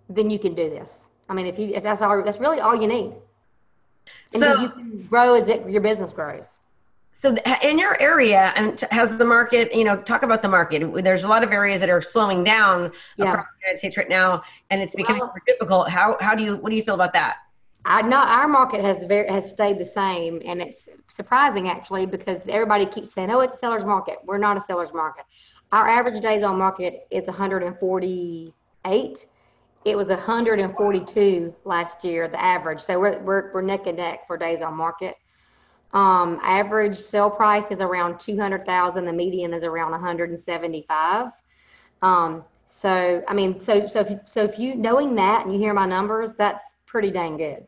then 0.07 0.29
you 0.29 0.37
can 0.37 0.53
do 0.53 0.69
this. 0.69 1.09
I 1.29 1.33
mean 1.33 1.47
if 1.47 1.57
you 1.57 1.69
if 1.69 1.81
that's 1.81 2.03
all 2.03 2.21
that's 2.23 2.37
really 2.37 2.59
all 2.59 2.79
you 2.79 2.87
need. 2.87 3.15
And 4.33 4.41
so 4.41 4.61
you 4.61 4.69
can 4.69 5.07
grow 5.07 5.35
as 5.35 5.49
it 5.49 5.69
your 5.69 5.81
business 5.81 6.11
grows. 6.11 6.45
So 7.13 7.35
in 7.61 7.77
your 7.77 8.01
area, 8.01 8.53
and 8.55 8.79
has 8.89 9.17
the 9.17 9.25
market, 9.25 9.75
you 9.75 9.83
know, 9.83 9.97
talk 9.97 10.23
about 10.23 10.41
the 10.41 10.47
market. 10.47 11.03
There's 11.03 11.23
a 11.23 11.27
lot 11.27 11.43
of 11.43 11.51
areas 11.51 11.81
that 11.81 11.89
are 11.89 12.01
slowing 12.01 12.43
down 12.43 12.91
yeah. 13.17 13.29
across 13.29 13.45
the 13.45 13.67
United 13.67 13.79
States 13.79 13.97
right 13.97 14.09
now, 14.09 14.43
and 14.69 14.81
it's 14.81 14.95
becoming 14.95 15.19
well, 15.19 15.27
more 15.27 15.41
difficult. 15.45 15.89
How 15.89 16.17
how 16.21 16.33
do 16.33 16.43
you 16.43 16.55
what 16.55 16.69
do 16.69 16.75
you 16.75 16.81
feel 16.81 16.95
about 16.95 17.13
that? 17.13 17.37
I 17.83 18.03
know 18.03 18.17
our 18.17 18.47
market 18.47 18.81
has 18.81 19.03
very 19.05 19.27
has 19.27 19.49
stayed 19.49 19.79
the 19.79 19.85
same, 19.85 20.41
and 20.45 20.61
it's 20.61 20.87
surprising 21.09 21.67
actually 21.67 22.05
because 22.05 22.47
everybody 22.47 22.85
keeps 22.85 23.11
saying, 23.11 23.29
"Oh, 23.29 23.41
it's 23.41 23.55
a 23.55 23.59
seller's 23.59 23.85
market." 23.85 24.19
We're 24.23 24.37
not 24.37 24.55
a 24.55 24.61
seller's 24.61 24.93
market. 24.93 25.25
Our 25.71 25.87
average 25.87 26.21
days 26.21 26.43
on 26.43 26.57
market 26.57 27.07
is 27.11 27.27
148 27.27 29.27
it 29.83 29.95
was 29.95 30.09
142 30.09 31.55
last 31.65 32.05
year, 32.05 32.27
the 32.27 32.41
average. 32.41 32.79
So 32.79 32.99
we're, 32.99 33.19
we're, 33.21 33.51
we're 33.53 33.61
neck 33.61 33.87
and 33.87 33.97
neck 33.97 34.27
for 34.27 34.37
days 34.37 34.61
on 34.61 34.75
market. 34.75 35.15
Um, 35.93 36.39
average 36.43 36.97
sale 36.97 37.29
price 37.29 37.71
is 37.71 37.81
around 37.81 38.19
200,000. 38.19 39.05
The 39.05 39.11
median 39.11 39.53
is 39.53 39.63
around 39.63 39.91
175. 39.91 41.31
Um, 42.01 42.43
so, 42.65 43.23
I 43.27 43.33
mean, 43.33 43.59
so, 43.59 43.85
so 43.87 44.01
if, 44.01 44.27
so 44.27 44.43
if 44.43 44.57
you 44.57 44.75
knowing 44.75 45.15
that 45.15 45.45
and 45.45 45.53
you 45.53 45.59
hear 45.59 45.73
my 45.73 45.85
numbers, 45.85 46.33
that's 46.33 46.63
pretty 46.85 47.11
dang 47.11 47.37
good. 47.37 47.67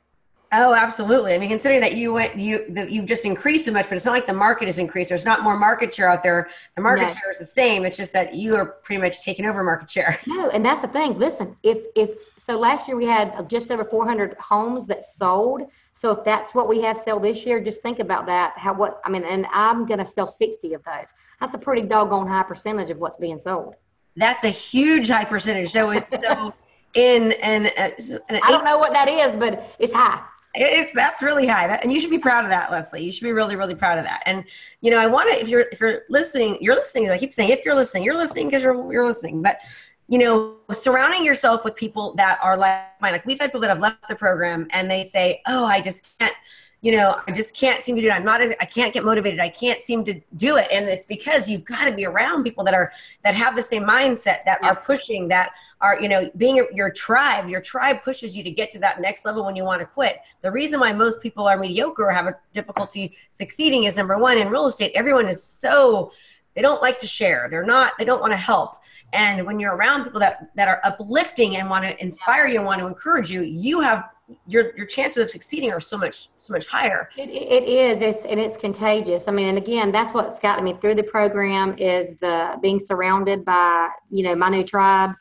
Oh, 0.56 0.76
absolutely. 0.76 1.34
I 1.34 1.39
mean, 1.39 1.50
considering 1.50 1.82
that 1.82 1.96
you 1.96 2.13
went, 2.13 2.39
you 2.39 2.66
that 2.70 2.92
you've 2.92 3.08
just 3.08 3.26
increased 3.26 3.66
so 3.66 3.72
much, 3.72 3.89
but 3.89 3.96
it's 3.96 4.06
not 4.06 4.12
like 4.12 4.28
the 4.28 4.34
market 4.34 4.68
has 4.68 4.78
increased. 4.78 5.10
There's 5.10 5.26
not 5.26 5.42
more 5.42 5.58
market 5.58 5.92
share 5.92 6.08
out 6.08 6.22
there. 6.22 6.50
The 6.76 6.82
market 6.82 7.08
no. 7.08 7.13
share 7.13 7.32
is 7.32 7.39
the 7.39 7.46
same. 7.46 7.86
It's 7.86 7.98
just 7.98 8.13
that 8.13 8.36
you 8.36 8.56
are 8.56 8.66
pretty 8.66 9.02
much 9.02 9.24
taking 9.24 9.48
over 9.48 9.63
market 9.63 9.89
share. 9.89 10.20
No, 10.28 10.50
and 10.50 10.66
that's 10.66 10.82
the 10.82 10.88
thing. 10.88 11.18
Listen, 11.18 11.56
if 11.63 11.80
if 11.96 12.12
so, 12.38 12.58
last 12.58 12.88
year 12.88 12.98
we 12.98 13.06
had 13.06 13.50
just 13.50 13.72
over 13.72 13.84
400 13.84 14.36
homes 14.39 14.86
that 14.88 15.04
sold. 15.04 15.62
So 15.94 16.12
if 16.12 16.24
that's 16.24 16.54
what 16.54 16.68
we 16.68 16.82
have 16.82 16.98
sell 16.98 17.20
this 17.20 17.46
year, 17.46 17.60
just 17.60 17.82
think 17.82 18.00
about 18.00 18.26
that. 18.28 18.54
How 18.56 18.74
what 18.74 19.00
I 19.06 19.10
mean, 19.10 19.24
and 19.24 19.48
I'm 19.52 19.86
going 19.86 20.00
to 20.00 20.06
sell 20.06 20.28
60 20.28 20.74
of 20.74 20.84
those. 20.84 21.13
That's 21.39 21.54
a 21.54 21.58
pretty 21.58 21.84
doggone 21.84 22.28
high 22.28 22.44
percentage 22.44 22.89
of 22.89 22.98
what's 23.00 23.18
being 23.18 23.39
sold. 23.39 23.76
That's 24.16 24.44
a 24.44 24.50
huge 24.50 25.10
high 25.10 25.26
percentage. 25.26 25.72
So 25.72 25.92
it's 25.92 26.13
so 26.13 26.54
in 26.94 27.32
and 27.34 27.68
uh, 27.78 27.89
I 28.30 28.52
don't 28.52 28.66
know 28.66 28.78
what 28.78 28.94
that 28.94 29.08
is, 29.08 29.32
but 29.34 29.76
it's 29.80 29.94
high 29.94 30.24
it's 30.56 30.94
that's 30.94 31.22
really 31.22 31.48
high. 31.48 31.68
That, 31.68 31.84
and 31.84 31.92
you 31.92 32.00
should 32.00 32.10
be 32.10 32.20
proud 32.20 32.46
of 32.46 32.52
that 32.52 32.72
leslie. 32.72 33.04
You 33.04 33.12
should 33.12 33.24
be 33.24 33.32
really 33.32 33.56
really 33.56 33.76
proud 33.76 33.98
of 33.98 34.06
that. 34.06 34.24
And 34.26 34.44
you 34.82 34.92
know 34.92 35.00
i 35.00 35.06
want 35.06 35.32
to 35.32 35.39
if 35.39 35.48
you're 35.48 35.66
if 35.72 35.80
you're 35.80 36.04
listening 36.10 36.58
you're 36.62 36.76
listening 36.76 37.10
i 37.10 37.18
keep 37.18 37.34
saying 37.34 37.50
if 37.50 37.66
you're 37.66 37.76
listening 37.76 38.04
you're 38.04 38.18
listening 38.18 38.48
because 38.48 38.63
you're 38.63 38.92
you're 38.92 39.06
listening. 39.06 39.42
But 39.42 39.60
you 40.08 40.20
know 40.20 40.58
surrounding 40.72 41.26
yourself 41.26 41.63
with 41.63 41.76
people 41.76 42.13
that 42.16 42.38
are 42.42 42.58
like 42.58 42.82
mine 43.02 43.13
like 43.13 43.26
we've 43.26 43.39
had 43.39 43.48
people 43.48 43.62
that 43.62 43.70
have 43.70 43.80
left 43.80 44.08
the 44.10 44.16
program 44.16 44.68
and 44.72 44.92
they 44.92 45.02
say 45.02 45.42
oh 45.48 45.66
i 45.66 45.80
just 45.80 46.18
can't 46.20 46.36
you 46.84 46.91
know, 46.91 47.22
I 47.30 47.32
just 47.32 47.56
can't 47.56 47.82
seem 47.82 47.96
to 47.96 48.02
do 48.02 48.10
it. 48.10 48.12
I'm 48.12 48.26
not 48.26 48.41
as, 48.41 48.54
I 48.60 48.65
can't 48.65 48.93
get 48.93 49.06
motivated. 49.06 49.39
I 49.39 49.48
can't 49.48 49.82
seem 49.82 50.04
to 50.04 50.19
do 50.36 50.58
it. 50.58 50.67
And 50.69 50.86
it's 50.86 51.06
because 51.06 51.48
you've 51.48 51.63
got 51.63 51.86
to 51.86 51.93
be 51.93 52.06
around 52.06 52.43
people 52.43 52.62
that 52.65 52.74
are, 52.74 52.91
that 53.24 53.34
have 53.36 53.56
the 53.56 53.62
same 53.62 53.84
mindset, 53.84 54.43
that 54.43 54.60
yeah. 54.62 54.67
are 54.67 54.76
pushing, 54.76 55.30
that 55.30 55.52
are, 55.80 55.98
you 56.02 56.10
know, 56.10 56.30
being 56.36 56.60
a, 56.60 56.63
your 56.74 56.91
tribe, 56.91 57.48
your 57.48 57.62
tribe 57.62 58.04
pushes 58.04 58.36
you 58.36 58.43
to 58.43 58.52
get 58.52 58.69
to 58.72 58.80
that 58.80 59.00
next 59.00 59.24
level 59.24 59.46
when 59.46 59.56
you 59.56 59.63
want 59.63 59.80
to 59.80 59.86
quit. 59.86 60.19
The 60.41 60.52
reason 60.52 60.82
why 60.82 60.91
most 60.91 61.22
people 61.22 61.48
are 61.48 61.58
mediocre 61.58 62.04
or 62.04 62.12
have 62.12 62.28
a 62.28 62.36
difficulty 62.52 63.15
succeeding 63.30 63.86
is 63.86 63.96
number 63.96 64.17
one, 64.17 64.38
in 64.38 64.50
real 64.50 64.67
estate, 64.67 64.91
everyone 64.93 65.28
is 65.28 65.41
so, 65.41 66.12
they 66.54 66.62
don't 66.62 66.82
like 66.82 67.00
to 67.00 67.08
share. 67.08 67.48
They're 67.50 67.65
not, 67.65 67.93
they 67.98 68.04
don't 68.04 68.19
want 68.19 68.34
to 68.34 68.38
help. 68.38 68.84
And 69.13 69.46
when 69.46 69.58
you're 69.58 69.76
around 69.76 70.04
people 70.04 70.19
that, 70.19 70.54
that 70.56 70.67
are 70.67 70.82
uplifting 70.84 71.56
and 71.56 71.69
want 71.69 71.86
to 71.86 72.02
inspire 72.04 72.48
you 72.48 72.58
and 72.58 72.65
want 72.65 72.80
to 72.82 72.88
encourage 72.88 73.32
you, 73.32 73.43
you 73.43 73.80
have 73.80 74.10
your 74.48 74.76
your 74.78 74.86
chances 74.86 75.22
of 75.22 75.30
succeeding 75.30 75.72
are 75.72 75.80
so 75.80 75.98
much 75.98 76.30
so 76.38 76.54
much 76.54 76.68
higher. 76.68 77.10
It, 77.18 77.30
it 77.30 77.68
is, 77.68 78.02
it's, 78.02 78.26
and 78.26 78.40
it's 78.40 78.56
contagious. 78.56 79.28
I 79.28 79.32
mean, 79.32 79.48
and 79.50 79.58
again, 79.58 79.92
that's 79.92 80.14
what's 80.14 80.40
gotten 80.40 80.64
me 80.64 80.74
through 80.74 80.96
the 80.96 81.04
program 81.04 81.76
is 81.78 82.18
the 82.20 82.58
being 82.62 82.80
surrounded 82.80 83.44
by 83.44 83.90
you 84.10 84.24
know 84.24 84.36
my 84.36 84.50
new 84.50 84.64
tribe, 84.64 85.12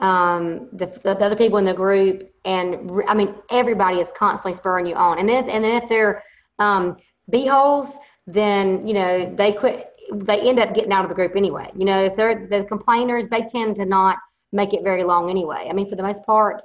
um, 0.00 0.68
the, 0.72 0.86
the 1.02 1.18
other 1.18 1.36
people 1.36 1.58
in 1.58 1.64
the 1.64 1.74
group, 1.74 2.30
and 2.44 2.90
I 3.08 3.14
mean 3.14 3.34
everybody 3.50 3.98
is 3.98 4.12
constantly 4.14 4.56
spurring 4.56 4.86
you 4.86 4.94
on. 4.94 5.18
And 5.18 5.28
then 5.28 5.48
and 5.48 5.64
then 5.64 5.82
if 5.82 5.88
they're 5.88 6.22
um, 6.58 6.96
holes, 7.32 7.96
then 8.26 8.86
you 8.86 8.94
know 8.94 9.34
they 9.34 9.52
quit. 9.52 9.88
They 10.12 10.40
end 10.40 10.58
up 10.58 10.74
getting 10.74 10.92
out 10.92 11.04
of 11.04 11.08
the 11.08 11.14
group 11.14 11.36
anyway. 11.36 11.70
You 11.74 11.86
know, 11.86 12.04
if 12.04 12.16
they're 12.16 12.46
the 12.46 12.64
complainers, 12.64 13.28
they 13.28 13.42
tend 13.42 13.76
to 13.76 13.86
not 13.86 14.18
make 14.52 14.74
it 14.74 14.82
very 14.82 15.04
long 15.04 15.30
anyway. 15.30 15.68
I 15.70 15.72
mean, 15.72 15.88
for 15.88 15.96
the 15.96 16.02
most 16.02 16.22
part, 16.24 16.62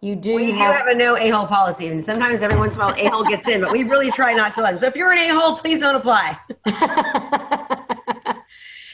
you 0.00 0.14
do 0.14 0.34
we 0.36 0.52
have, 0.52 0.72
do 0.72 0.78
have 0.78 0.86
a 0.86 0.94
no 0.94 1.16
a-hole 1.16 1.46
policy 1.46 1.88
and 1.88 2.02
sometimes 2.02 2.42
every 2.42 2.58
once 2.58 2.76
in 2.76 2.80
a 2.80 2.84
while 2.84 2.94
a-hole 2.96 3.24
gets 3.24 3.48
in 3.48 3.60
but 3.60 3.72
we 3.72 3.82
really 3.82 4.10
try 4.10 4.32
not 4.32 4.52
to 4.52 4.62
let 4.62 4.70
them 4.70 4.78
so 4.78 4.86
if 4.86 4.96
you're 4.96 5.12
an 5.12 5.18
a-hole 5.18 5.56
please 5.56 5.80
don't 5.80 5.96
apply. 5.96 6.38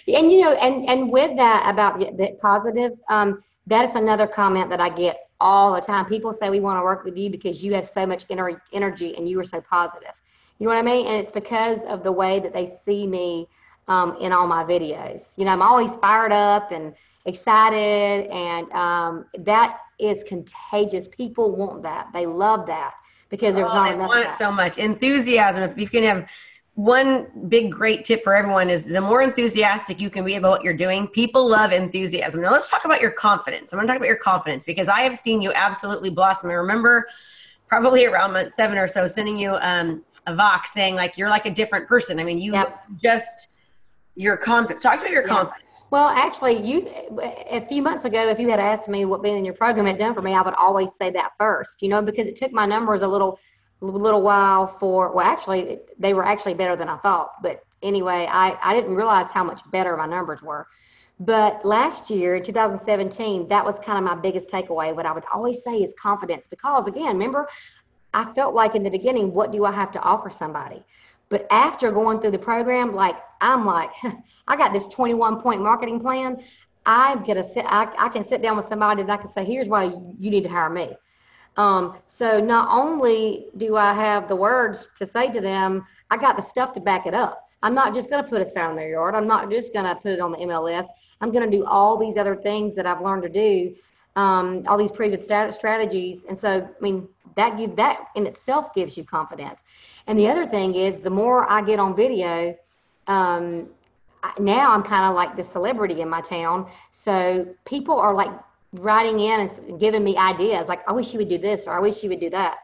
And 0.07 0.31
you 0.31 0.43
know 0.43 0.53
and 0.53 0.87
and 0.87 1.11
with 1.11 1.35
that 1.37 1.67
about 1.71 1.99
the 1.99 2.37
positive 2.41 2.93
um, 3.09 3.43
that 3.67 3.89
is 3.89 3.95
another 3.95 4.27
comment 4.27 4.69
that 4.69 4.81
i 4.81 4.91
get 4.91 5.25
all 5.41 5.75
the 5.75 5.81
time. 5.81 6.07
People 6.07 6.33
say 6.33 6.51
we 6.51 6.61
want 6.61 6.79
to 6.79 6.83
work 6.83 7.05
with 7.05 7.17
you 7.17 7.31
because 7.31 7.63
you 7.63 7.75
have 7.75 7.87
so 7.87 8.07
much 8.07 8.27
ener- 8.29 8.61
energy 8.73 9.17
and 9.17 9.29
you 9.29 9.39
are 9.41 9.45
so 9.45 9.61
positive. 9.61 10.15
You 10.59 10.67
know 10.67 10.73
what 10.73 10.79
i 10.79 10.83
mean? 10.83 11.07
And 11.07 11.17
it's 11.17 11.33
because 11.33 11.85
of 11.85 12.03
the 12.03 12.13
way 12.13 12.41
that 12.41 12.53
they 12.53 12.67
see 12.67 13.07
me 13.07 13.49
um, 13.89 14.17
in 14.21 14.33
all 14.33 14.47
my 14.47 14.65
videos. 14.65 15.37
You 15.37 15.45
know 15.45 15.53
i'm 15.53 15.63
always 15.63 15.95
fired 15.97 16.33
up 16.33 16.73
and 16.73 16.95
excited 17.27 18.27
and 18.31 18.71
um, 18.73 19.27
that 19.39 19.79
is 19.99 20.23
contagious. 20.25 21.09
People 21.09 21.55
want 21.55 21.83
that. 21.83 22.09
They 22.13 22.27
love 22.27 22.67
that 22.67 22.95
because 23.29 23.55
there's 23.55 23.71
oh, 23.71 23.75
not 23.75 23.93
enough. 23.93 24.09
Want 24.09 24.33
so 24.33 24.51
much 24.51 24.79
enthusiasm. 24.79 25.63
If 25.63 25.79
you 25.79 25.89
can 25.89 26.03
have 26.05 26.29
one 26.75 27.29
big 27.49 27.71
great 27.71 28.05
tip 28.05 28.23
for 28.25 28.35
everyone 28.35 28.69
is 28.69 28.85
the 28.85 29.01
more 29.01 29.23
enthusiastic 29.23 30.01
you 30.01 30.11
can 30.11 30.25
be 30.25 30.35
about 30.35 30.51
what 30.51 30.65
you're 30.65 30.75
doing, 30.75 31.07
people 31.07 31.49
love 31.49 31.73
enthusiasm. 31.73 32.43
Now 32.43 32.51
let's 32.51 32.69
talk 32.69 32.85
about 32.85 33.01
your 33.01 33.13
confidence. 33.13 33.73
I'm 33.73 33.79
going 33.79 33.87
to 33.87 33.93
talk 33.93 33.99
about 33.99 34.09
your 34.09 34.17
confidence 34.17 34.65
because 34.65 34.89
I 34.89 35.01
have 35.01 35.17
seen 35.17 35.41
you 35.41 35.53
absolutely 35.53 36.11
blossom. 36.11 36.51
I 36.51 36.55
remember 36.55 37.07
probably 37.69 38.07
around 38.07 38.33
month 38.33 38.53
seven 38.53 38.77
or 38.77 38.89
so 38.89 39.07
sending 39.07 39.39
you 39.39 39.55
um, 39.57 40.05
a 40.27 40.35
Vox 40.35 40.73
saying 40.73 40.97
like 40.97 41.17
you're 41.17 41.31
like 41.31 41.47
a 41.47 41.51
different 41.51 41.87
person. 41.87 42.19
I 42.19 42.25
mean, 42.25 42.39
you 42.39 42.53
yep. 42.53 42.83
just 43.01 43.51
your 44.17 44.37
confidence. 44.37 44.83
Talk 44.83 44.99
about 44.99 45.11
your 45.11 45.23
confidence. 45.23 45.64
Well, 45.95 46.09
actually, 46.09 46.61
you 46.61 46.89
a 47.49 47.65
few 47.69 47.81
months 47.81 48.05
ago, 48.05 48.29
if 48.29 48.41
you 48.41 48.49
had 48.49 48.59
asked 48.59 48.89
me 48.89 49.05
what 49.05 49.23
being 49.23 49.37
in 49.37 49.45
your 49.45 49.55
program 49.55 49.87
had 49.87 49.97
done 49.97 50.13
for 50.13 50.23
me, 50.23 50.35
I 50.35 50.43
would 50.43 50.55
always 50.55 50.93
say 50.97 51.09
that 51.11 51.31
first. 51.39 51.83
You 51.83 51.89
know, 51.89 52.03
because 52.03 52.27
it 52.27 52.35
took 52.35 52.51
my 52.51 52.67
numbers 52.67 53.03
a 53.03 53.07
little, 53.07 53.39
little 53.81 54.21
while 54.21 54.67
for. 54.67 55.15
Well, 55.15 55.25
actually, 55.25 55.79
they 55.97 56.13
were 56.13 56.25
actually 56.27 56.55
better 56.55 56.75
than 56.75 56.89
I 56.89 56.97
thought. 56.97 57.35
But 57.45 57.63
anyway, 57.81 58.27
I 58.29 58.59
I 58.61 58.75
didn't 58.75 58.97
realize 58.97 59.31
how 59.31 59.45
much 59.45 59.61
better 59.71 59.97
my 59.97 60.07
numbers 60.07 60.43
were. 60.43 60.67
But 61.21 61.65
last 61.65 62.11
year, 62.11 62.35
in 62.35 62.43
2017, 62.43 63.47
that 63.47 63.65
was 63.65 63.79
kind 63.79 63.97
of 63.97 64.03
my 64.03 64.21
biggest 64.21 64.51
takeaway. 64.51 64.93
What 64.97 65.07
I 65.07 65.13
would 65.13 65.27
always 65.33 65.63
say 65.63 65.77
is 65.77 65.95
confidence, 65.97 66.49
because 66.51 66.89
again, 66.89 67.19
remember, 67.19 67.47
I 68.13 68.33
felt 68.35 68.53
like 68.53 68.75
in 68.75 68.83
the 68.83 68.91
beginning, 68.91 69.33
what 69.33 69.53
do 69.53 69.65
I 69.65 69.71
have 69.71 69.93
to 69.93 70.01
offer 70.01 70.29
somebody? 70.29 70.83
But 71.29 71.47
after 71.51 71.91
going 71.91 72.21
through 72.21 72.33
the 72.33 72.39
program, 72.39 72.93
like 72.93 73.17
I'm 73.41 73.65
like, 73.65 73.91
I 74.49 74.57
got 74.57 74.73
this 74.73 74.87
21 74.89 75.41
point 75.41 75.63
marketing 75.63 76.01
plan. 76.01 76.43
I'm 76.87 77.23
gonna 77.23 77.45
sit. 77.45 77.65
I, 77.67 77.89
I 77.99 78.09
can 78.09 78.25
sit 78.25 78.43
down 78.43 78.57
with 78.57 78.67
somebody 78.67 79.03
and 79.03 79.11
I 79.11 79.17
can 79.17 79.29
say, 79.29 79.45
here's 79.45 79.69
why 79.69 79.85
you 79.85 80.31
need 80.31 80.43
to 80.43 80.49
hire 80.49 80.71
me. 80.71 80.91
Um, 81.57 81.99
so 82.07 82.41
not 82.41 82.69
only 82.71 83.47
do 83.57 83.77
I 83.77 83.95
have 83.95 84.29
the 84.29 84.37
words 84.37 84.89
to 84.99 85.07
say 85.07 85.31
to 85.31 85.41
them, 85.41 85.87
I 86.11 86.17
got 86.17 86.37
the 86.37 86.43
stuff 86.43 86.75
to 86.75 86.81
back 86.81 87.07
it 87.07 87.15
up. 87.15 87.49
I'm 87.63 87.75
not 87.75 87.95
just 87.95 88.11
gonna 88.11 88.29
put 88.29 88.43
a 88.43 88.47
sign 88.47 88.71
in 88.71 88.77
their 88.77 88.91
yard. 88.91 89.15
I'm 89.15 89.27
not 89.27 89.51
just 89.51 89.73
gonna 89.73 89.95
put 89.95 90.13
it 90.13 90.21
on 90.21 90.33
the 90.33 90.39
MLS. 90.39 90.87
I'm 91.21 91.33
gonna 91.33 91.51
do 91.51 91.65
all 91.65 91.97
these 91.97 92.17
other 92.17 92.37
things 92.37 92.75
that 92.75 92.87
I've 92.87 93.01
learned 93.01 93.23
to 93.23 93.29
do, 93.29 93.75
um, 94.17 94.65
all 94.67 94.77
these 94.77 94.91
proven 94.91 95.23
strategies. 95.23 96.25
And 96.25 96.37
so, 96.37 96.69
I 96.69 96.83
mean, 96.83 97.09
that 97.37 97.57
give 97.57 97.77
that 97.77 98.09
in 98.15 98.27
itself 98.27 98.75
gives 98.75 98.97
you 98.97 99.05
confidence. 99.05 99.61
And 100.07 100.19
the 100.19 100.29
other 100.29 100.47
thing 100.47 100.75
is, 100.75 100.99
the 100.99 101.11
more 101.11 101.51
I 101.51 101.63
get 101.63 101.79
on 101.79 101.97
video, 101.97 102.57
um, 103.07 103.69
now 104.39 104.73
I'm 104.73 104.83
kind 104.83 105.05
of 105.05 105.15
like 105.15 105.37
the 105.37 105.43
celebrity 105.43 106.01
in 106.01 106.09
my 106.09 106.21
town. 106.21 106.71
So 106.91 107.47
people 107.65 107.99
are 107.99 108.15
like 108.15 108.31
writing 108.73 109.21
in 109.21 109.41
and 109.41 109.81
giving 109.81 110.03
me 110.05 110.17
ideas, 110.17 110.69
like 110.69 110.87
I 110.89 110.93
wish 110.93 111.13
you 111.13 111.19
would 111.19 111.29
do 111.29 111.39
this 111.39 111.67
or 111.67 111.73
I 111.73 111.81
wish 111.81 112.03
you 112.03 112.09
would 112.11 112.21
do 112.21 112.31
that. 112.31 112.59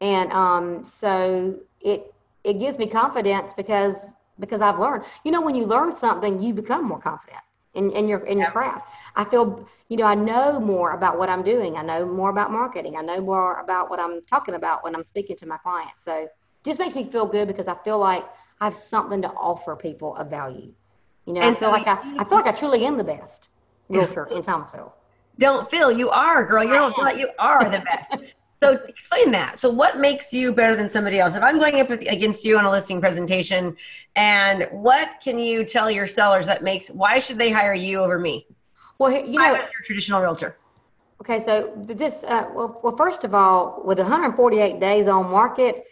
And 0.00 0.32
um, 0.32 0.84
so 0.84 1.58
it 1.80 2.12
it 2.44 2.58
gives 2.58 2.78
me 2.78 2.86
confidence 2.88 3.54
because 3.54 4.10
because 4.38 4.60
I've 4.60 4.78
learned. 4.78 5.04
You 5.24 5.32
know, 5.32 5.40
when 5.40 5.54
you 5.54 5.64
learn 5.64 5.96
something, 5.96 6.40
you 6.40 6.52
become 6.52 6.84
more 6.86 6.98
confident 6.98 7.42
in, 7.74 7.90
in 7.92 8.08
your 8.08 8.20
in 8.20 8.38
your 8.38 8.50
craft. 8.50 8.86
I 9.16 9.24
feel, 9.24 9.66
you 9.88 9.96
know, 9.96 10.04
I 10.04 10.14
know 10.14 10.60
more 10.60 10.92
about 10.92 11.18
what 11.18 11.28
I'm 11.28 11.42
doing. 11.42 11.76
I 11.76 11.82
know 11.82 12.04
more 12.04 12.30
about 12.30 12.50
marketing. 12.50 12.96
I 12.96 13.02
know 13.02 13.20
more 13.20 13.60
about 13.60 13.88
what 13.88 14.00
I'm 14.00 14.22
talking 14.22 14.54
about 14.56 14.82
when 14.84 14.94
I'm 14.94 15.04
speaking 15.04 15.36
to 15.36 15.46
my 15.46 15.56
clients. 15.58 16.04
So 16.04 16.28
just 16.64 16.78
makes 16.78 16.94
me 16.94 17.04
feel 17.04 17.26
good 17.26 17.46
because 17.46 17.68
I 17.68 17.74
feel 17.84 17.98
like 17.98 18.24
I 18.60 18.64
have 18.64 18.74
something 18.74 19.22
to 19.22 19.28
offer 19.28 19.76
people 19.76 20.16
of 20.16 20.30
value. 20.30 20.72
You 21.26 21.34
know, 21.34 21.40
and 21.40 21.56
I 21.56 21.58
feel 21.58 21.68
so 21.68 21.70
like 21.70 21.86
I, 21.86 22.16
I 22.18 22.24
feel 22.24 22.38
like 22.38 22.46
I 22.46 22.52
truly 22.56 22.84
am 22.84 22.96
the 22.96 23.04
best 23.04 23.48
realtor 23.88 24.26
in 24.26 24.42
Thomasville. 24.42 24.94
Don't 25.38 25.68
feel 25.70 25.90
you 25.90 26.10
are, 26.10 26.44
girl. 26.44 26.62
You 26.62 26.70
don't 26.70 26.94
feel 26.94 27.04
like 27.04 27.18
you 27.18 27.28
are 27.38 27.64
the 27.68 27.80
best. 27.80 28.16
so 28.62 28.72
explain 28.88 29.30
that. 29.32 29.58
So 29.58 29.68
what 29.68 29.98
makes 29.98 30.32
you 30.32 30.52
better 30.52 30.76
than 30.76 30.88
somebody 30.88 31.18
else? 31.18 31.34
If 31.34 31.42
I'm 31.42 31.58
going 31.58 31.80
up 31.80 31.90
against 31.90 32.44
you 32.44 32.56
on 32.58 32.64
a 32.64 32.70
listing 32.70 33.00
presentation, 33.00 33.76
and 34.16 34.68
what 34.70 35.20
can 35.22 35.38
you 35.38 35.64
tell 35.64 35.90
your 35.90 36.06
sellers 36.06 36.46
that 36.46 36.62
makes 36.62 36.88
why 36.88 37.18
should 37.18 37.38
they 37.38 37.50
hire 37.50 37.74
you 37.74 38.00
over 38.00 38.18
me? 38.18 38.46
Well, 38.98 39.10
you 39.10 39.38
know, 39.38 39.54
as 39.54 39.70
your 39.72 39.82
traditional 39.84 40.20
realtor. 40.20 40.56
Okay, 41.20 41.40
so 41.40 41.72
this 41.86 42.14
uh, 42.24 42.48
well, 42.54 42.80
well, 42.82 42.96
first 42.96 43.24
of 43.24 43.34
all, 43.34 43.82
with 43.84 43.98
148 43.98 44.78
days 44.78 45.08
on 45.08 45.30
market, 45.30 45.84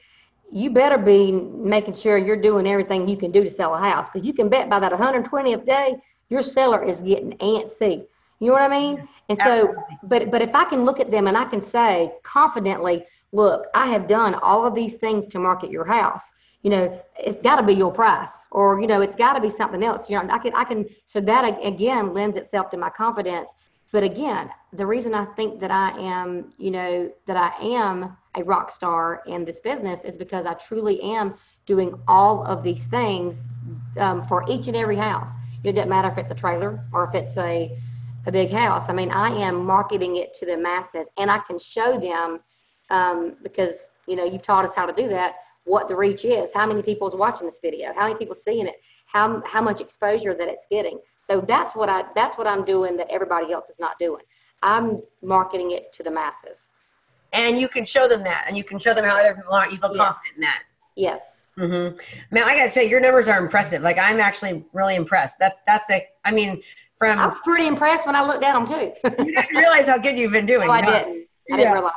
you 0.53 0.71
better 0.71 0.99
be 0.99 1.33
making 1.33 1.95
sure 1.95 2.19
you're 2.19 2.41
doing 2.41 2.67
everything 2.67 3.09
you 3.09 3.17
can 3.17 3.31
do 3.31 3.43
to 3.43 3.51
sell 3.51 3.75
a 3.75 3.79
house 3.79 4.09
because 4.11 4.27
you 4.27 4.33
can 4.33 4.49
bet 4.49 4.69
by 4.69 4.79
that 4.79 4.93
120th 4.93 5.65
day 5.65 5.97
your 6.29 6.43
seller 6.43 6.83
is 6.83 7.03
getting 7.03 7.33
antsy 7.39 8.07
you 8.39 8.49
know 8.49 8.53
what 8.53 8.63
i 8.63 8.69
mean 8.69 9.09
and 9.29 9.39
so 9.39 9.75
but 10.05 10.31
but 10.31 10.43
if 10.43 10.55
i 10.55 10.65
can 10.65 10.85
look 10.85 11.01
at 11.01 11.11
them 11.11 11.27
and 11.27 11.37
i 11.37 11.45
can 11.45 11.61
say 11.61 12.13
confidently 12.23 13.05
look 13.33 13.67
i 13.75 13.87
have 13.87 14.07
done 14.07 14.35
all 14.37 14.67
of 14.67 14.75
these 14.75 14.95
things 14.95 15.27
to 15.27 15.39
market 15.39 15.71
your 15.71 15.85
house 15.85 16.33
you 16.63 16.71
know, 16.71 17.03
it's 17.19 17.41
got 17.43 17.57
to 17.57 17.63
be 17.63 17.73
your 17.73 17.93
price, 17.93 18.47
or 18.53 18.81
you 18.81 18.87
know, 18.87 19.01
it's 19.01 19.17
got 19.17 19.33
to 19.35 19.41
be 19.41 19.51
something 19.51 19.83
else. 19.83 20.09
You 20.09 20.17
know, 20.17 20.29
I 20.33 20.39
can, 20.39 20.55
I 20.55 20.65
can. 20.65 20.87
So 21.07 21.21
that 21.21 21.59
again 21.63 22.15
lends 22.15 22.37
itself 22.37 22.71
to 22.71 22.77
my 22.77 22.91
confidence. 22.91 23.53
But 23.91 24.05
again, 24.05 24.49
the 24.73 24.87
reason 24.87 25.13
I 25.13 25.27
think 25.35 25.61
that 25.61 25.71
I 25.71 25.91
am, 25.99 26.53
you 26.59 26.71
know, 26.71 27.13
that 27.27 27.37
I 27.37 27.63
am 27.63 28.17
a 28.37 28.45
rock 28.45 28.71
star 28.71 29.23
in 29.27 29.45
this 29.45 29.61
business 29.61 30.05
is 30.05 30.17
because 30.17 30.47
I 30.47 30.55
truly 30.55 31.01
am 31.03 31.35
doing 31.67 31.99
all 32.09 32.45
of 32.45 32.63
these 32.63 32.85
things 32.87 33.37
um, 33.99 34.27
for 34.27 34.45
each 34.49 34.69
and 34.69 34.77
every 34.77 34.97
house. 34.97 35.29
It 35.65 35.73
doesn't 35.73 35.89
matter 35.89 36.09
if 36.09 36.19
it's 36.19 36.31
a 36.31 36.35
trailer 36.35 36.85
or 36.93 37.09
if 37.09 37.15
it's 37.15 37.37
a 37.39 37.77
a 38.25 38.31
big 38.31 38.53
house. 38.53 38.89
I 38.89 38.93
mean, 38.93 39.11
I 39.11 39.31
am 39.31 39.67
marketing 39.67 40.17
it 40.17 40.33
to 40.35 40.47
the 40.47 40.57
masses, 40.57 41.09
and 41.19 41.29
I 41.29 41.39
can 41.41 41.59
show 41.59 41.99
them 41.99 42.39
um, 42.91 43.37
because 43.43 43.89
you 44.07 44.17
know 44.17 44.25
you've 44.25 44.43
taught 44.43 44.65
us 44.65 44.75
how 44.75 44.87
to 44.87 44.93
do 44.93 45.09
that 45.09 45.35
what 45.65 45.89
the 45.89 45.95
reach 45.95 46.25
is, 46.25 46.51
how 46.53 46.67
many 46.67 46.83
people 46.83 47.07
is 47.09 47.15
watching 47.15 47.47
this 47.47 47.61
video, 47.63 47.93
how 47.95 48.03
many 48.03 48.17
people 48.17 48.35
seeing 48.35 48.67
it, 48.67 48.77
how 49.07 49.43
how 49.47 49.63
much 49.63 49.81
exposure 49.81 50.35
that 50.35 50.49
it's 50.49 50.67
getting. 50.71 50.99
So 51.31 51.41
that's 51.41 51.77
what 51.77 51.89
I 51.89 52.05
that's 52.15 52.37
what 52.37 52.47
I'm 52.47 52.65
doing 52.65 52.97
that 52.97 53.11
everybody 53.11 53.53
else 53.53 53.69
is 53.69 53.79
not 53.79 53.99
doing. 53.99 54.23
I'm 54.63 55.03
marketing 55.23 55.73
it 55.73 55.93
to 55.95 56.03
the 56.03 56.11
masses. 56.11 56.65
And 57.33 57.59
you 57.59 57.69
can 57.69 57.85
show 57.85 58.07
them 58.07 58.23
that, 58.25 58.45
and 58.47 58.57
you 58.57 58.65
can 58.65 58.79
show 58.79 58.93
them 58.95 59.05
how 59.05 59.19
other 59.19 59.35
people 59.35 59.53
aren't. 59.53 59.73
You 59.73 59.79
feel 59.79 59.95
yes. 59.95 60.07
confident 60.07 60.37
in 60.37 60.41
that. 60.43 60.63
Yes. 60.97 61.47
Mm-hmm. 61.59 61.97
Man, 62.35 62.45
I 62.45 62.57
got 62.57 62.65
to 62.65 62.71
say, 62.71 62.89
your 62.89 63.01
numbers 63.01 63.29
are 63.29 63.39
impressive. 63.39 63.83
Like, 63.83 63.99
I'm 63.99 64.21
actually 64.21 64.65
really 64.73 64.97
impressed. 64.97 65.39
That's 65.39 65.63
that's 65.67 65.91
a. 65.91 66.07
I 66.25 66.31
mean, 66.31 66.63
from. 66.99 67.19
I 67.19 67.27
was 67.27 67.39
pretty 67.45 67.67
impressed 67.67 68.07
when 68.07 68.17
I 68.17 68.23
looked 68.23 68.45
at 68.45 68.53
them 68.53 68.67
too. 68.67 68.93
you 69.25 69.35
didn't 69.35 69.57
realize 69.57 69.87
how 69.87 69.99
good 69.99 70.19
you've 70.19 70.33
been 70.33 70.47
doing. 70.55 70.67
No, 70.67 70.73
I 70.73 70.81
didn't. 70.81 71.27
I 71.51 71.57
didn't 71.57 71.73
realize 71.73 71.93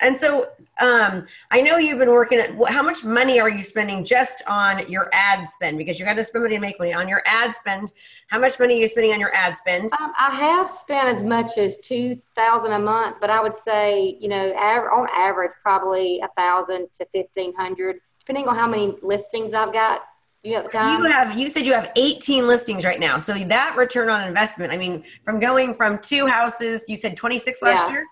and 0.00 0.16
so 0.16 0.48
um, 0.80 1.26
I 1.50 1.60
know 1.60 1.76
you've 1.76 1.98
been 1.98 2.10
working 2.10 2.38
at 2.38 2.50
how 2.68 2.82
much 2.82 3.04
money 3.04 3.38
are 3.38 3.48
you 3.48 3.62
spending 3.62 4.04
just 4.04 4.42
on 4.46 4.88
your 4.88 5.10
ad 5.12 5.46
spend? 5.48 5.78
Because 5.78 5.98
you 5.98 6.06
got 6.06 6.14
to 6.14 6.24
spend 6.24 6.44
money 6.44 6.56
to 6.56 6.60
make 6.60 6.78
money 6.78 6.92
on 6.92 7.08
your 7.08 7.22
ad 7.26 7.54
spend. 7.54 7.92
How 8.28 8.38
much 8.38 8.58
money 8.58 8.76
are 8.76 8.80
you 8.80 8.88
spending 8.88 9.12
on 9.12 9.20
your 9.20 9.34
ad 9.34 9.56
spend? 9.56 9.90
Um, 10.00 10.12
I 10.18 10.30
have 10.34 10.68
spent 10.68 11.08
as 11.08 11.22
much 11.22 11.58
as 11.58 11.76
two 11.78 12.18
thousand 12.34 12.72
a 12.72 12.78
month, 12.78 13.16
but 13.20 13.30
I 13.30 13.42
would 13.42 13.54
say 13.54 14.16
you 14.20 14.28
know 14.28 14.52
av- 14.54 14.92
on 14.92 15.08
average 15.14 15.52
probably 15.62 16.20
a 16.20 16.28
thousand 16.36 16.88
to 16.94 17.06
fifteen 17.12 17.54
hundred, 17.54 17.96
depending 18.18 18.48
on 18.48 18.56
how 18.56 18.66
many 18.66 18.96
listings 19.02 19.52
I've 19.52 19.72
got. 19.72 20.02
You 20.42 20.54
have, 20.54 20.72
you 20.72 21.04
have 21.04 21.38
you 21.38 21.50
said 21.50 21.66
you 21.66 21.74
have 21.74 21.92
18 21.96 22.48
listings 22.48 22.86
right 22.86 22.98
now. 22.98 23.18
So 23.18 23.34
that 23.34 23.76
return 23.76 24.08
on 24.08 24.26
investment, 24.26 24.72
I 24.72 24.78
mean, 24.78 25.04
from 25.22 25.38
going 25.38 25.74
from 25.74 25.98
two 25.98 26.26
houses, 26.26 26.86
you 26.88 26.96
said 26.96 27.14
26 27.14 27.60
last 27.60 27.90
year? 27.90 28.06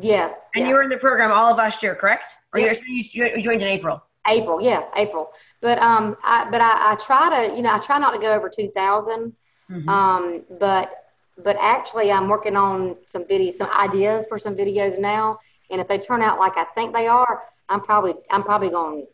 Yeah. 0.00 0.32
And 0.54 0.62
yeah. 0.62 0.68
you 0.68 0.74
were 0.74 0.82
in 0.82 0.90
the 0.90 0.96
program 0.96 1.32
all 1.32 1.50
of 1.50 1.58
last 1.58 1.82
year, 1.82 1.94
correct? 1.94 2.36
Or 2.52 2.60
yeah. 2.60 2.72
you 2.86 3.04
you 3.14 3.42
joined 3.42 3.62
in 3.62 3.68
April? 3.68 4.02
April, 4.26 4.60
yeah, 4.60 4.84
April. 4.96 5.30
But 5.60 5.78
um, 5.78 6.16
I, 6.22 6.48
but 6.50 6.60
I, 6.60 6.92
I 6.92 6.96
try 6.96 7.46
to, 7.48 7.56
you 7.56 7.62
know, 7.62 7.74
I 7.74 7.78
try 7.78 7.98
not 7.98 8.12
to 8.12 8.20
go 8.20 8.32
over 8.32 8.48
2,000. 8.48 9.34
Mm-hmm. 9.70 9.88
Um, 9.88 10.42
but 10.58 11.04
but 11.42 11.56
actually, 11.60 12.10
I'm 12.10 12.28
working 12.28 12.56
on 12.56 12.96
some 13.06 13.24
videos, 13.24 13.56
some 13.56 13.70
ideas 13.70 14.26
for 14.28 14.38
some 14.38 14.56
videos 14.56 14.98
now. 14.98 15.38
And 15.70 15.80
if 15.80 15.86
they 15.86 15.98
turn 15.98 16.22
out 16.22 16.38
like 16.38 16.56
I 16.56 16.64
think 16.74 16.92
they 16.94 17.06
are, 17.06 17.42
I'm 17.68 17.80
probably 17.80 18.14
I'm 18.30 18.42
probably 18.42 18.70
going 18.70 19.06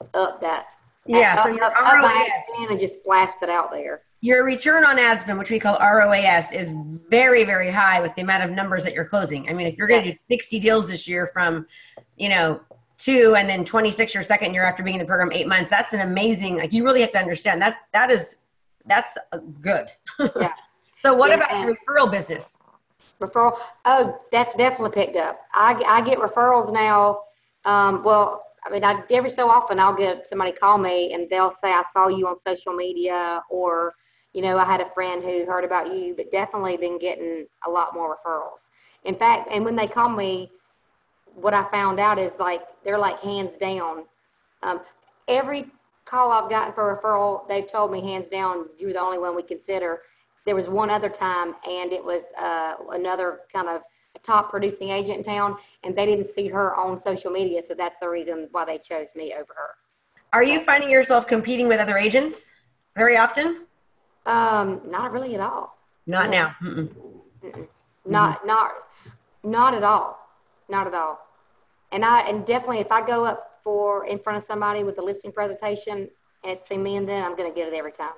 to 0.00 0.18
up 0.18 0.40
that. 0.40 0.66
Yeah, 1.06 1.36
up, 1.38 1.44
so 1.44 1.52
your 1.52 1.64
up, 1.64 1.74
ROAS. 1.74 2.68
and 2.70 2.80
just 2.80 3.02
blast 3.04 3.38
it 3.42 3.48
out 3.48 3.70
there 3.70 4.02
your 4.26 4.44
return 4.44 4.84
on 4.84 4.98
ad 4.98 5.20
spend, 5.20 5.38
which 5.38 5.52
we 5.52 5.60
call 5.60 5.78
ROAS, 5.78 6.50
is 6.50 6.74
very, 7.08 7.44
very 7.44 7.70
high 7.70 8.00
with 8.00 8.12
the 8.16 8.22
amount 8.22 8.42
of 8.42 8.50
numbers 8.50 8.82
that 8.82 8.92
you're 8.92 9.04
closing. 9.04 9.48
I 9.48 9.52
mean, 9.52 9.68
if 9.68 9.78
you're 9.78 9.86
going 9.86 10.02
to 10.02 10.10
do 10.10 10.18
60 10.28 10.58
deals 10.58 10.88
this 10.88 11.06
year 11.06 11.30
from, 11.32 11.64
you 12.16 12.28
know, 12.28 12.60
two 12.98 13.36
and 13.38 13.48
then 13.48 13.64
26 13.64 14.14
your 14.14 14.24
second 14.24 14.52
year 14.52 14.64
after 14.64 14.82
being 14.82 14.96
in 14.96 14.98
the 14.98 15.06
program 15.06 15.30
eight 15.30 15.46
months, 15.46 15.70
that's 15.70 15.92
an 15.92 16.00
amazing, 16.00 16.56
like 16.56 16.72
you 16.72 16.82
really 16.82 17.02
have 17.02 17.12
to 17.12 17.20
understand 17.20 17.62
that 17.62 17.76
that 17.92 18.10
is, 18.10 18.34
that's 18.86 19.16
good. 19.60 19.92
Yeah. 20.40 20.52
so 20.96 21.14
what 21.14 21.30
yeah, 21.30 21.36
about 21.36 21.60
your 21.60 21.76
referral 21.76 22.10
business? 22.10 22.58
Referral. 23.20 23.56
Oh, 23.84 24.20
that's 24.32 24.54
definitely 24.54 24.90
picked 24.90 25.16
up. 25.16 25.38
I, 25.54 25.80
I 25.86 26.04
get 26.04 26.18
referrals 26.18 26.72
now. 26.72 27.20
Um, 27.64 28.02
well, 28.02 28.42
I 28.64 28.70
mean, 28.70 28.82
I, 28.82 29.04
every 29.10 29.30
so 29.30 29.48
often 29.48 29.78
I'll 29.78 29.94
get 29.94 30.26
somebody 30.26 30.50
call 30.50 30.78
me 30.78 31.12
and 31.12 31.30
they'll 31.30 31.52
say, 31.52 31.68
I 31.68 31.84
saw 31.92 32.08
you 32.08 32.26
on 32.26 32.36
social 32.40 32.72
media 32.72 33.40
or, 33.48 33.94
you 34.36 34.42
know, 34.42 34.58
I 34.58 34.66
had 34.66 34.82
a 34.82 34.90
friend 34.90 35.24
who 35.24 35.46
heard 35.46 35.64
about 35.64 35.94
you, 35.94 36.12
but 36.14 36.30
definitely 36.30 36.76
been 36.76 36.98
getting 36.98 37.46
a 37.66 37.70
lot 37.70 37.94
more 37.94 38.18
referrals. 38.18 38.68
In 39.04 39.14
fact, 39.14 39.48
and 39.50 39.64
when 39.64 39.74
they 39.74 39.88
call 39.88 40.10
me, 40.10 40.50
what 41.24 41.54
I 41.54 41.66
found 41.70 41.98
out 41.98 42.18
is 42.18 42.32
like 42.38 42.60
they're 42.84 42.98
like 42.98 43.18
hands 43.20 43.56
down. 43.56 44.04
Um, 44.62 44.82
every 45.26 45.70
call 46.04 46.32
I've 46.32 46.50
gotten 46.50 46.74
for 46.74 47.00
referral, 47.02 47.48
they've 47.48 47.66
told 47.66 47.90
me 47.90 48.02
hands 48.02 48.28
down, 48.28 48.66
you're 48.76 48.92
the 48.92 49.00
only 49.00 49.18
one 49.18 49.34
we 49.34 49.42
consider. 49.42 50.02
There 50.44 50.54
was 50.54 50.68
one 50.68 50.90
other 50.90 51.08
time, 51.08 51.54
and 51.66 51.90
it 51.94 52.04
was 52.04 52.24
uh, 52.38 52.74
another 52.90 53.40
kind 53.50 53.68
of 53.68 53.80
top 54.22 54.50
producing 54.50 54.90
agent 54.90 55.16
in 55.16 55.24
town, 55.24 55.56
and 55.82 55.96
they 55.96 56.04
didn't 56.04 56.28
see 56.28 56.48
her 56.48 56.76
on 56.76 57.00
social 57.00 57.30
media, 57.30 57.62
so 57.62 57.72
that's 57.72 57.96
the 58.02 58.08
reason 58.08 58.48
why 58.50 58.66
they 58.66 58.76
chose 58.76 59.14
me 59.14 59.32
over 59.32 59.54
her. 59.56 59.70
Are 60.34 60.44
you 60.44 60.60
finding 60.60 60.90
yourself 60.90 61.26
competing 61.26 61.68
with 61.68 61.80
other 61.80 61.96
agents 61.96 62.52
very 62.94 63.16
often? 63.16 63.65
Um, 64.26 64.82
not 64.86 65.12
really 65.12 65.34
at 65.34 65.40
all. 65.40 65.78
Not 66.06 66.26
no. 66.26 66.30
now. 66.30 66.56
Mm-mm. 66.62 66.94
Mm-mm. 67.42 67.68
Not 68.04 68.38
mm-hmm. 68.38 68.46
not 68.46 68.72
not 69.42 69.74
at 69.74 69.82
all. 69.82 70.18
Not 70.68 70.86
at 70.86 70.94
all. 70.94 71.20
And 71.92 72.04
I 72.04 72.20
and 72.22 72.44
definitely 72.44 72.80
if 72.80 72.90
I 72.90 73.06
go 73.06 73.24
up 73.24 73.60
for 73.62 74.06
in 74.06 74.18
front 74.18 74.36
of 74.38 74.44
somebody 74.44 74.84
with 74.84 74.98
a 74.98 75.02
listing 75.02 75.32
presentation 75.32 75.98
and 75.98 76.52
it's 76.52 76.60
between 76.60 76.82
me 76.82 76.96
and 76.96 77.08
them, 77.08 77.24
I'm 77.24 77.36
going 77.36 77.50
to 77.50 77.54
get 77.54 77.68
it 77.68 77.74
every 77.74 77.92
time. 77.92 78.14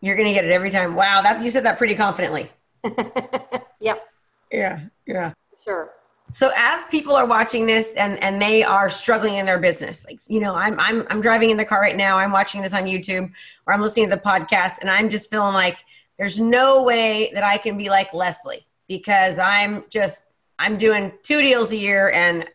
You're 0.00 0.16
going 0.16 0.28
to 0.28 0.34
get 0.34 0.44
it 0.44 0.50
every 0.50 0.70
time. 0.70 0.94
Wow, 0.94 1.22
that 1.22 1.42
you 1.42 1.50
said 1.50 1.64
that 1.64 1.76
pretty 1.76 1.94
confidently. 1.94 2.50
yep. 3.80 4.06
Yeah. 4.52 4.80
Yeah. 5.06 5.32
Sure. 5.64 5.90
So 6.30 6.50
as 6.56 6.84
people 6.86 7.16
are 7.16 7.26
watching 7.26 7.66
this 7.66 7.94
and 7.94 8.22
and 8.22 8.40
they 8.40 8.62
are 8.62 8.90
struggling 8.90 9.36
in 9.36 9.46
their 9.46 9.58
business, 9.58 10.04
like 10.06 10.20
you 10.28 10.40
know, 10.40 10.54
I'm 10.54 10.78
I'm 10.78 11.06
I'm 11.10 11.20
driving 11.20 11.50
in 11.50 11.56
the 11.56 11.64
car 11.64 11.80
right 11.80 11.96
now. 11.96 12.18
I'm 12.18 12.32
watching 12.32 12.60
this 12.60 12.74
on 12.74 12.84
YouTube 12.84 13.32
or 13.66 13.72
I'm 13.72 13.80
listening 13.80 14.10
to 14.10 14.16
the 14.16 14.20
podcast, 14.20 14.80
and 14.80 14.90
I'm 14.90 15.08
just 15.08 15.30
feeling 15.30 15.54
like 15.54 15.84
there's 16.18 16.38
no 16.38 16.82
way 16.82 17.30
that 17.32 17.44
I 17.44 17.56
can 17.56 17.78
be 17.78 17.88
like 17.88 18.12
Leslie 18.12 18.66
because 18.88 19.38
I'm 19.38 19.84
just 19.88 20.26
I'm 20.58 20.76
doing 20.76 21.12
two 21.22 21.40
deals 21.40 21.70
a 21.70 21.76
year 21.76 22.10
and 22.10 22.46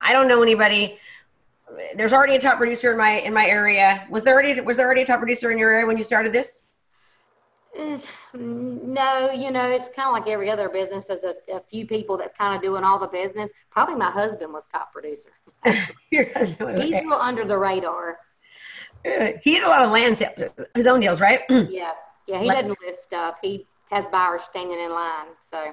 I 0.00 0.12
don't 0.12 0.28
know 0.28 0.42
anybody. 0.42 0.98
There's 1.96 2.12
already 2.12 2.36
a 2.36 2.40
top 2.40 2.58
producer 2.58 2.92
in 2.92 2.98
my 2.98 3.20
in 3.20 3.32
my 3.32 3.46
area. 3.46 4.06
Was 4.10 4.24
there 4.24 4.34
already 4.34 4.60
was 4.60 4.76
there 4.76 4.86
already 4.86 5.02
a 5.02 5.06
top 5.06 5.18
producer 5.18 5.50
in 5.50 5.58
your 5.58 5.70
area 5.70 5.86
when 5.86 5.96
you 5.96 6.04
started 6.04 6.32
this? 6.32 6.64
No, 8.34 9.30
you 9.30 9.50
know, 9.50 9.68
it's 9.68 9.88
kind 9.88 10.08
of 10.08 10.12
like 10.12 10.28
every 10.28 10.50
other 10.50 10.68
business. 10.68 11.06
There's 11.06 11.24
a, 11.24 11.34
a 11.52 11.60
few 11.60 11.86
people 11.86 12.16
that's 12.16 12.36
kind 12.36 12.54
of 12.54 12.62
doing 12.62 12.84
all 12.84 12.98
the 12.98 13.06
business. 13.06 13.50
Probably 13.70 13.96
my 13.96 14.10
husband 14.10 14.52
was 14.52 14.64
top 14.72 14.92
producer. 14.92 15.30
Your 16.10 16.26
He's 16.36 16.60
okay. 16.60 16.98
still 17.00 17.14
under 17.14 17.44
the 17.44 17.58
radar. 17.58 18.18
Uh, 19.04 19.32
he 19.42 19.54
had 19.54 19.64
a 19.64 19.68
lot 19.68 19.82
of 19.82 19.90
land 19.90 20.16
sales, 20.18 20.50
his 20.74 20.86
own 20.86 21.00
deals, 21.00 21.20
right? 21.20 21.40
yeah, 21.50 21.92
yeah. 22.26 22.40
He 22.40 22.48
doesn't 22.48 22.78
list 22.86 23.02
stuff. 23.02 23.38
He 23.42 23.66
has 23.90 24.08
buyers 24.08 24.42
standing 24.42 24.78
in 24.78 24.90
line. 24.90 25.26
So, 25.50 25.72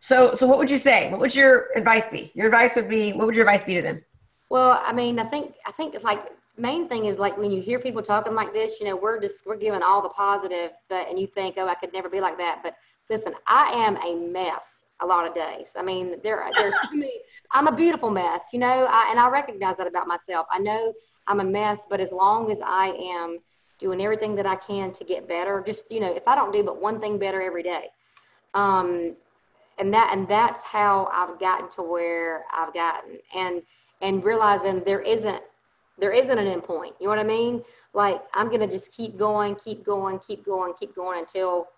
so, 0.00 0.34
so, 0.34 0.46
what 0.46 0.58
would 0.58 0.70
you 0.70 0.78
say? 0.78 1.10
What 1.10 1.20
would 1.20 1.34
your 1.34 1.68
advice 1.76 2.06
be? 2.08 2.32
Your 2.34 2.46
advice 2.46 2.74
would 2.74 2.88
be. 2.88 3.12
What 3.12 3.26
would 3.26 3.36
your 3.36 3.46
advice 3.46 3.64
be 3.64 3.74
to 3.74 3.82
them? 3.82 4.04
Well, 4.50 4.82
I 4.84 4.92
mean, 4.92 5.18
I 5.18 5.24
think 5.28 5.54
I 5.66 5.72
think 5.72 5.94
it's 5.94 6.04
like 6.04 6.32
main 6.58 6.88
thing 6.88 7.06
is 7.06 7.18
like 7.18 7.36
when 7.38 7.50
you 7.50 7.62
hear 7.62 7.78
people 7.78 8.02
talking 8.02 8.34
like 8.34 8.52
this, 8.52 8.80
you 8.80 8.86
know, 8.86 8.96
we're 8.96 9.20
just 9.20 9.46
we're 9.46 9.56
giving 9.56 9.82
all 9.82 10.02
the 10.02 10.08
positive, 10.08 10.72
but 10.88 11.08
and 11.08 11.18
you 11.18 11.26
think, 11.26 11.54
oh, 11.58 11.68
I 11.68 11.74
could 11.74 11.92
never 11.92 12.08
be 12.08 12.20
like 12.20 12.36
that. 12.38 12.60
But 12.62 12.74
listen, 13.08 13.34
I 13.46 13.70
am 13.74 13.96
a 13.98 14.16
mess 14.30 14.66
a 15.00 15.06
lot 15.06 15.26
of 15.26 15.34
days. 15.34 15.68
I 15.76 15.82
mean, 15.82 16.16
there 16.22 16.44
there's 16.56 16.74
many. 16.92 17.12
I'm 17.52 17.66
a 17.66 17.74
beautiful 17.74 18.10
mess, 18.10 18.46
you 18.52 18.58
know, 18.58 18.86
I, 18.90 19.08
and 19.10 19.18
I 19.18 19.28
recognize 19.28 19.76
that 19.76 19.86
about 19.86 20.06
myself. 20.06 20.46
I 20.50 20.58
know 20.58 20.92
I'm 21.26 21.40
a 21.40 21.44
mess, 21.44 21.78
but 21.88 22.00
as 22.00 22.12
long 22.12 22.50
as 22.50 22.60
I 22.64 22.88
am 22.88 23.38
doing 23.78 24.00
everything 24.02 24.34
that 24.34 24.46
I 24.46 24.56
can 24.56 24.90
to 24.92 25.04
get 25.04 25.28
better, 25.28 25.62
just 25.64 25.90
you 25.90 26.00
know, 26.00 26.12
if 26.12 26.26
I 26.26 26.34
don't 26.34 26.52
do 26.52 26.62
but 26.62 26.80
one 26.80 27.00
thing 27.00 27.18
better 27.18 27.40
every 27.40 27.62
day, 27.62 27.88
um, 28.54 29.14
and 29.78 29.94
that 29.94 30.10
and 30.12 30.26
that's 30.26 30.62
how 30.62 31.08
I've 31.12 31.38
gotten 31.38 31.68
to 31.70 31.82
where 31.82 32.44
I've 32.52 32.74
gotten, 32.74 33.18
and 33.34 33.62
and 34.00 34.24
realizing 34.24 34.82
there 34.84 35.00
isn't 35.00 35.42
there 35.98 36.12
isn't 36.12 36.38
an 36.38 36.46
end 36.46 36.64
point. 36.64 36.94
You 37.00 37.06
know 37.06 37.10
what 37.10 37.18
I 37.18 37.24
mean? 37.24 37.62
Like 37.94 38.22
I'm 38.34 38.50
gonna 38.50 38.68
just 38.68 38.92
keep 38.92 39.16
going, 39.16 39.56
keep 39.56 39.84
going, 39.84 40.20
keep 40.20 40.44
going, 40.44 40.74
keep 40.78 40.94
going 40.94 41.20
until 41.20 41.68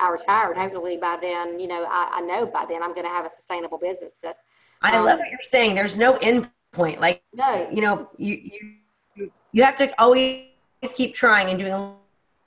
I 0.00 0.10
retire. 0.10 0.50
And 0.50 0.60
hopefully 0.60 0.96
by 0.96 1.18
then, 1.20 1.60
you 1.60 1.68
know, 1.68 1.84
I, 1.88 2.10
I 2.14 2.20
know 2.20 2.46
by 2.46 2.64
then 2.68 2.82
I'm 2.82 2.94
gonna 2.94 3.08
have 3.08 3.26
a 3.26 3.30
sustainable 3.30 3.78
business. 3.78 4.14
That, 4.22 4.38
um, 4.82 4.94
I 4.94 4.98
love 4.98 5.18
what 5.18 5.30
you're 5.30 5.38
saying. 5.42 5.74
There's 5.74 5.96
no 5.96 6.16
end 6.16 6.50
point. 6.72 7.00
Like 7.00 7.22
no, 7.32 7.68
you 7.72 7.82
know, 7.82 8.08
you 8.16 8.50
you 9.16 9.30
you 9.52 9.62
have 9.62 9.76
to 9.76 9.92
always 10.00 10.46
keep 10.94 11.14
trying 11.14 11.50
and 11.50 11.58
doing 11.58 11.96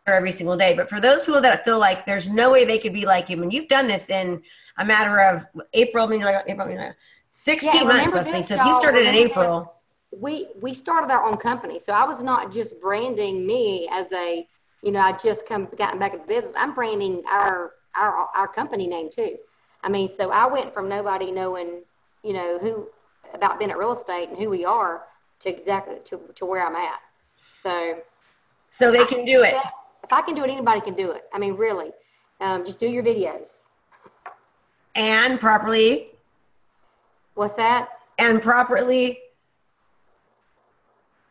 every 0.08 0.32
single 0.32 0.58
day. 0.58 0.74
But 0.74 0.90
for 0.90 1.00
those 1.00 1.24
people 1.24 1.42
that 1.42 1.64
feel 1.64 1.80
like 1.80 2.06
there's 2.06 2.30
no 2.30 2.52
way 2.52 2.66
they 2.66 2.80
could 2.80 2.94
be 2.94 3.06
like 3.06 3.30
you, 3.30 3.42
and 3.44 3.54
you've 3.54 3.68
done 3.68 3.88
this 3.88 4.10
in 4.10 4.42
a 4.78 4.86
matter 4.86 5.20
of 5.20 5.46
April, 5.74 6.06
I 6.06 6.10
mean, 6.10 6.22
like 6.22 6.44
April, 6.48 6.68
I 6.68 6.76
mean, 6.76 6.96
16 7.30 7.72
yeah, 7.74 7.84
months, 7.84 8.16
Leslie. 8.16 8.44
So 8.44 8.56
if 8.56 8.66
you 8.66 8.76
started 8.76 9.06
in 9.06 9.16
April. 9.16 9.74
We 10.20 10.50
we 10.62 10.74
started 10.74 11.12
our 11.12 11.24
own 11.24 11.38
company, 11.38 11.80
so 11.80 11.94
I 11.94 12.04
was 12.06 12.24
not 12.24 12.52
just 12.52 12.80
branding 12.82 13.46
me 13.46 13.90
as 13.92 14.12
a, 14.12 14.48
you 14.82 14.92
know, 14.92 15.00
I 15.00 15.14
just 15.14 15.46
come 15.46 15.68
gotten 15.78 16.00
back 16.00 16.14
into 16.14 16.26
business. 16.26 16.54
I'm 16.58 16.74
branding 16.74 17.24
our 17.30 17.74
our 17.96 18.30
our 18.36 18.48
company 18.48 18.88
name 18.88 19.10
too. 19.10 19.38
I 19.84 19.90
mean, 19.90 20.10
so 20.10 20.32
I 20.32 20.46
went 20.48 20.74
from 20.74 20.90
nobody 20.90 21.32
knowing, 21.32 21.82
you 22.24 22.34
know, 22.34 22.58
who 22.60 22.88
about 23.34 23.60
Bennett 23.60 23.78
Real 23.78 23.94
Estate 23.94 24.30
and 24.30 24.38
who 24.38 24.50
we 24.50 24.66
are 24.66 25.06
to 25.40 25.50
exactly 25.50 25.98
to, 26.06 26.20
to 26.36 26.46
where 26.46 26.66
I'm 26.66 26.76
at. 26.76 27.00
So, 27.62 28.00
so 28.70 28.92
they 28.92 29.06
can 29.06 29.26
do 29.26 29.44
it. 29.44 29.56
If 30.04 30.14
I 30.14 30.22
can 30.22 30.36
do 30.36 30.44
it, 30.44 30.50
anybody 30.50 30.82
can 30.82 30.96
do 30.96 31.12
it. 31.12 31.26
I 31.34 31.38
mean, 31.38 31.56
really, 31.56 31.92
um, 32.40 32.66
just 32.66 32.80
do 32.80 32.88
your 32.88 33.04
videos 33.04 33.48
and 34.98 35.40
properly. 35.40 36.10
What's 37.36 37.54
that? 37.54 37.90
And 38.18 38.42
properly. 38.42 39.20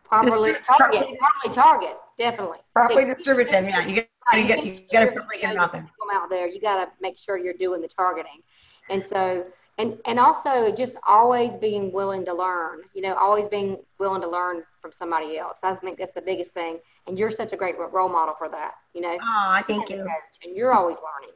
Properly 0.08 0.52
target. 0.52 0.64
Properly, 0.64 1.16
properly 1.18 1.54
target. 1.54 1.96
Definitely. 2.18 2.58
Properly 2.72 3.04
distribute 3.04 3.50
them. 3.50 3.66
Yeah, 3.66 3.86
you 3.86 3.96
got 3.96 4.38
you 4.38 4.48
got 4.48 4.64
you 4.64 4.80
got 4.92 5.04
to 5.04 5.12
properly 5.12 5.40
get 5.40 5.50
them 5.50 5.58
out 5.58 5.72
there. 5.72 5.82
Come 5.82 6.10
out 6.16 6.30
there. 6.30 6.48
You 6.48 6.60
got 6.60 6.84
to 6.84 6.90
make 7.00 7.18
sure 7.18 7.36
you're 7.36 7.54
doing 7.54 7.80
the 7.80 7.88
targeting, 7.88 8.42
and 8.88 9.04
so 9.04 9.46
and 9.78 9.98
and 10.06 10.18
also 10.18 10.74
just 10.74 10.96
always 11.06 11.56
being 11.56 11.92
willing 11.92 12.24
to 12.24 12.32
learn 12.32 12.80
you 12.94 13.02
know 13.02 13.14
always 13.14 13.48
being 13.48 13.76
willing 13.98 14.20
to 14.20 14.28
learn 14.28 14.62
from 14.80 14.92
somebody 14.92 15.38
else 15.38 15.58
i 15.62 15.74
think 15.74 15.98
that's 15.98 16.12
the 16.12 16.22
biggest 16.22 16.52
thing 16.52 16.78
and 17.06 17.18
you're 17.18 17.30
such 17.30 17.52
a 17.52 17.56
great 17.56 17.76
role 17.78 18.08
model 18.08 18.34
for 18.38 18.48
that 18.48 18.72
you 18.94 19.00
know 19.00 19.12
oh 19.12 19.46
I 19.48 19.62
thank 19.66 19.90
you 19.90 20.06
and 20.44 20.56
you're 20.56 20.72
always 20.72 20.96
learning 20.96 21.34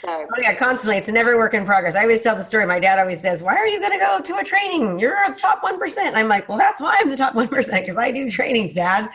so 0.00 0.26
oh 0.32 0.40
yeah 0.40 0.54
constantly. 0.54 0.96
It's 0.96 1.08
a 1.08 1.12
never 1.12 1.36
work 1.36 1.54
in 1.54 1.64
progress. 1.64 1.94
I 1.94 2.02
always 2.02 2.22
tell 2.22 2.36
the 2.36 2.42
story. 2.42 2.66
My 2.66 2.80
dad 2.80 2.98
always 2.98 3.20
says 3.20 3.42
why 3.42 3.54
are 3.54 3.66
you 3.66 3.80
going 3.80 3.92
to 3.92 3.98
go 3.98 4.20
to 4.20 4.36
a 4.36 4.44
training? 4.44 4.98
You're 4.98 5.24
a 5.24 5.34
top 5.34 5.62
1%." 5.62 6.14
i'm 6.14 6.28
like 6.28 6.48
well 6.48 6.58
that's 6.58 6.80
why 6.80 6.96
i'm 7.00 7.08
the 7.08 7.16
top 7.16 7.34
1% 7.34 7.50
because 7.50 7.96
i 7.96 8.10
do 8.10 8.30
trainings 8.30 8.74
dad. 8.74 9.10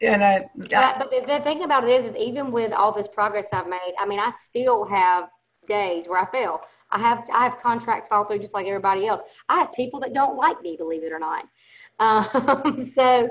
And 0.00 0.22
uh, 0.22 0.40
but, 0.56 0.98
but 0.98 1.10
the, 1.10 1.24
the 1.26 1.40
thing 1.42 1.64
about 1.64 1.84
it 1.84 1.90
is 1.90 2.10
is 2.10 2.16
even 2.16 2.52
with 2.52 2.72
all 2.72 2.92
this 2.92 3.08
progress 3.08 3.46
i've 3.52 3.68
made 3.68 3.94
i 3.98 4.06
mean 4.06 4.20
i 4.20 4.30
still 4.40 4.84
have 4.84 5.28
days 5.68 6.08
where 6.08 6.20
i 6.20 6.30
fail. 6.30 6.62
I 6.90 6.98
have 6.98 7.24
I 7.32 7.44
have 7.44 7.58
contracts 7.58 8.08
fall 8.08 8.24
through 8.24 8.40
just 8.40 8.54
like 8.54 8.66
everybody 8.66 9.06
else. 9.06 9.22
I 9.48 9.58
have 9.60 9.72
people 9.72 10.00
that 10.00 10.14
don't 10.14 10.36
like 10.36 10.60
me, 10.62 10.76
believe 10.76 11.04
it 11.04 11.12
or 11.12 11.20
not. 11.20 11.46
Um, 12.00 12.86
so 12.94 13.28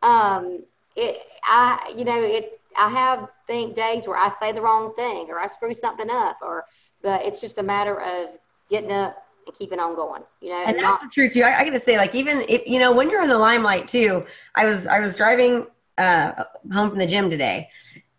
um, 0.00 0.64
it 0.96 1.18
I 1.44 1.92
you 1.94 2.06
know 2.06 2.22
it 2.22 2.58
I 2.78 2.88
have 2.88 3.28
think 3.46 3.74
days 3.74 4.06
where 4.06 4.16
I 4.16 4.28
say 4.28 4.52
the 4.52 4.62
wrong 4.62 4.94
thing 4.94 5.28
or 5.30 5.38
I 5.38 5.46
screw 5.46 5.74
something 5.74 6.10
up 6.10 6.38
or 6.42 6.64
but 7.02 7.24
it's 7.24 7.40
just 7.40 7.58
a 7.58 7.62
matter 7.62 8.00
of 8.00 8.30
getting 8.68 8.92
up 8.92 9.16
and 9.46 9.56
keeping 9.56 9.78
on 9.78 9.94
going 9.94 10.22
you 10.40 10.50
know 10.50 10.58
and, 10.58 10.76
and 10.76 10.78
that's 10.78 11.02
not- 11.02 11.10
the 11.10 11.14
truth 11.14 11.32
too 11.32 11.42
I, 11.42 11.58
I, 11.58 11.64
gotta 11.64 11.78
say 11.78 11.96
like 11.96 12.16
even 12.16 12.44
if 12.48 12.66
you 12.66 12.80
know 12.80 12.92
when 12.92 13.08
you're 13.08 13.22
in 13.22 13.28
the 13.28 13.38
limelight 13.38 13.86
too 13.86 14.24
i 14.56 14.66
was 14.66 14.88
i 14.88 14.98
was 14.98 15.14
driving 15.14 15.66
uh, 15.98 16.44
home 16.72 16.90
from 16.90 16.98
the 16.98 17.06
gym 17.06 17.30
today 17.30 17.70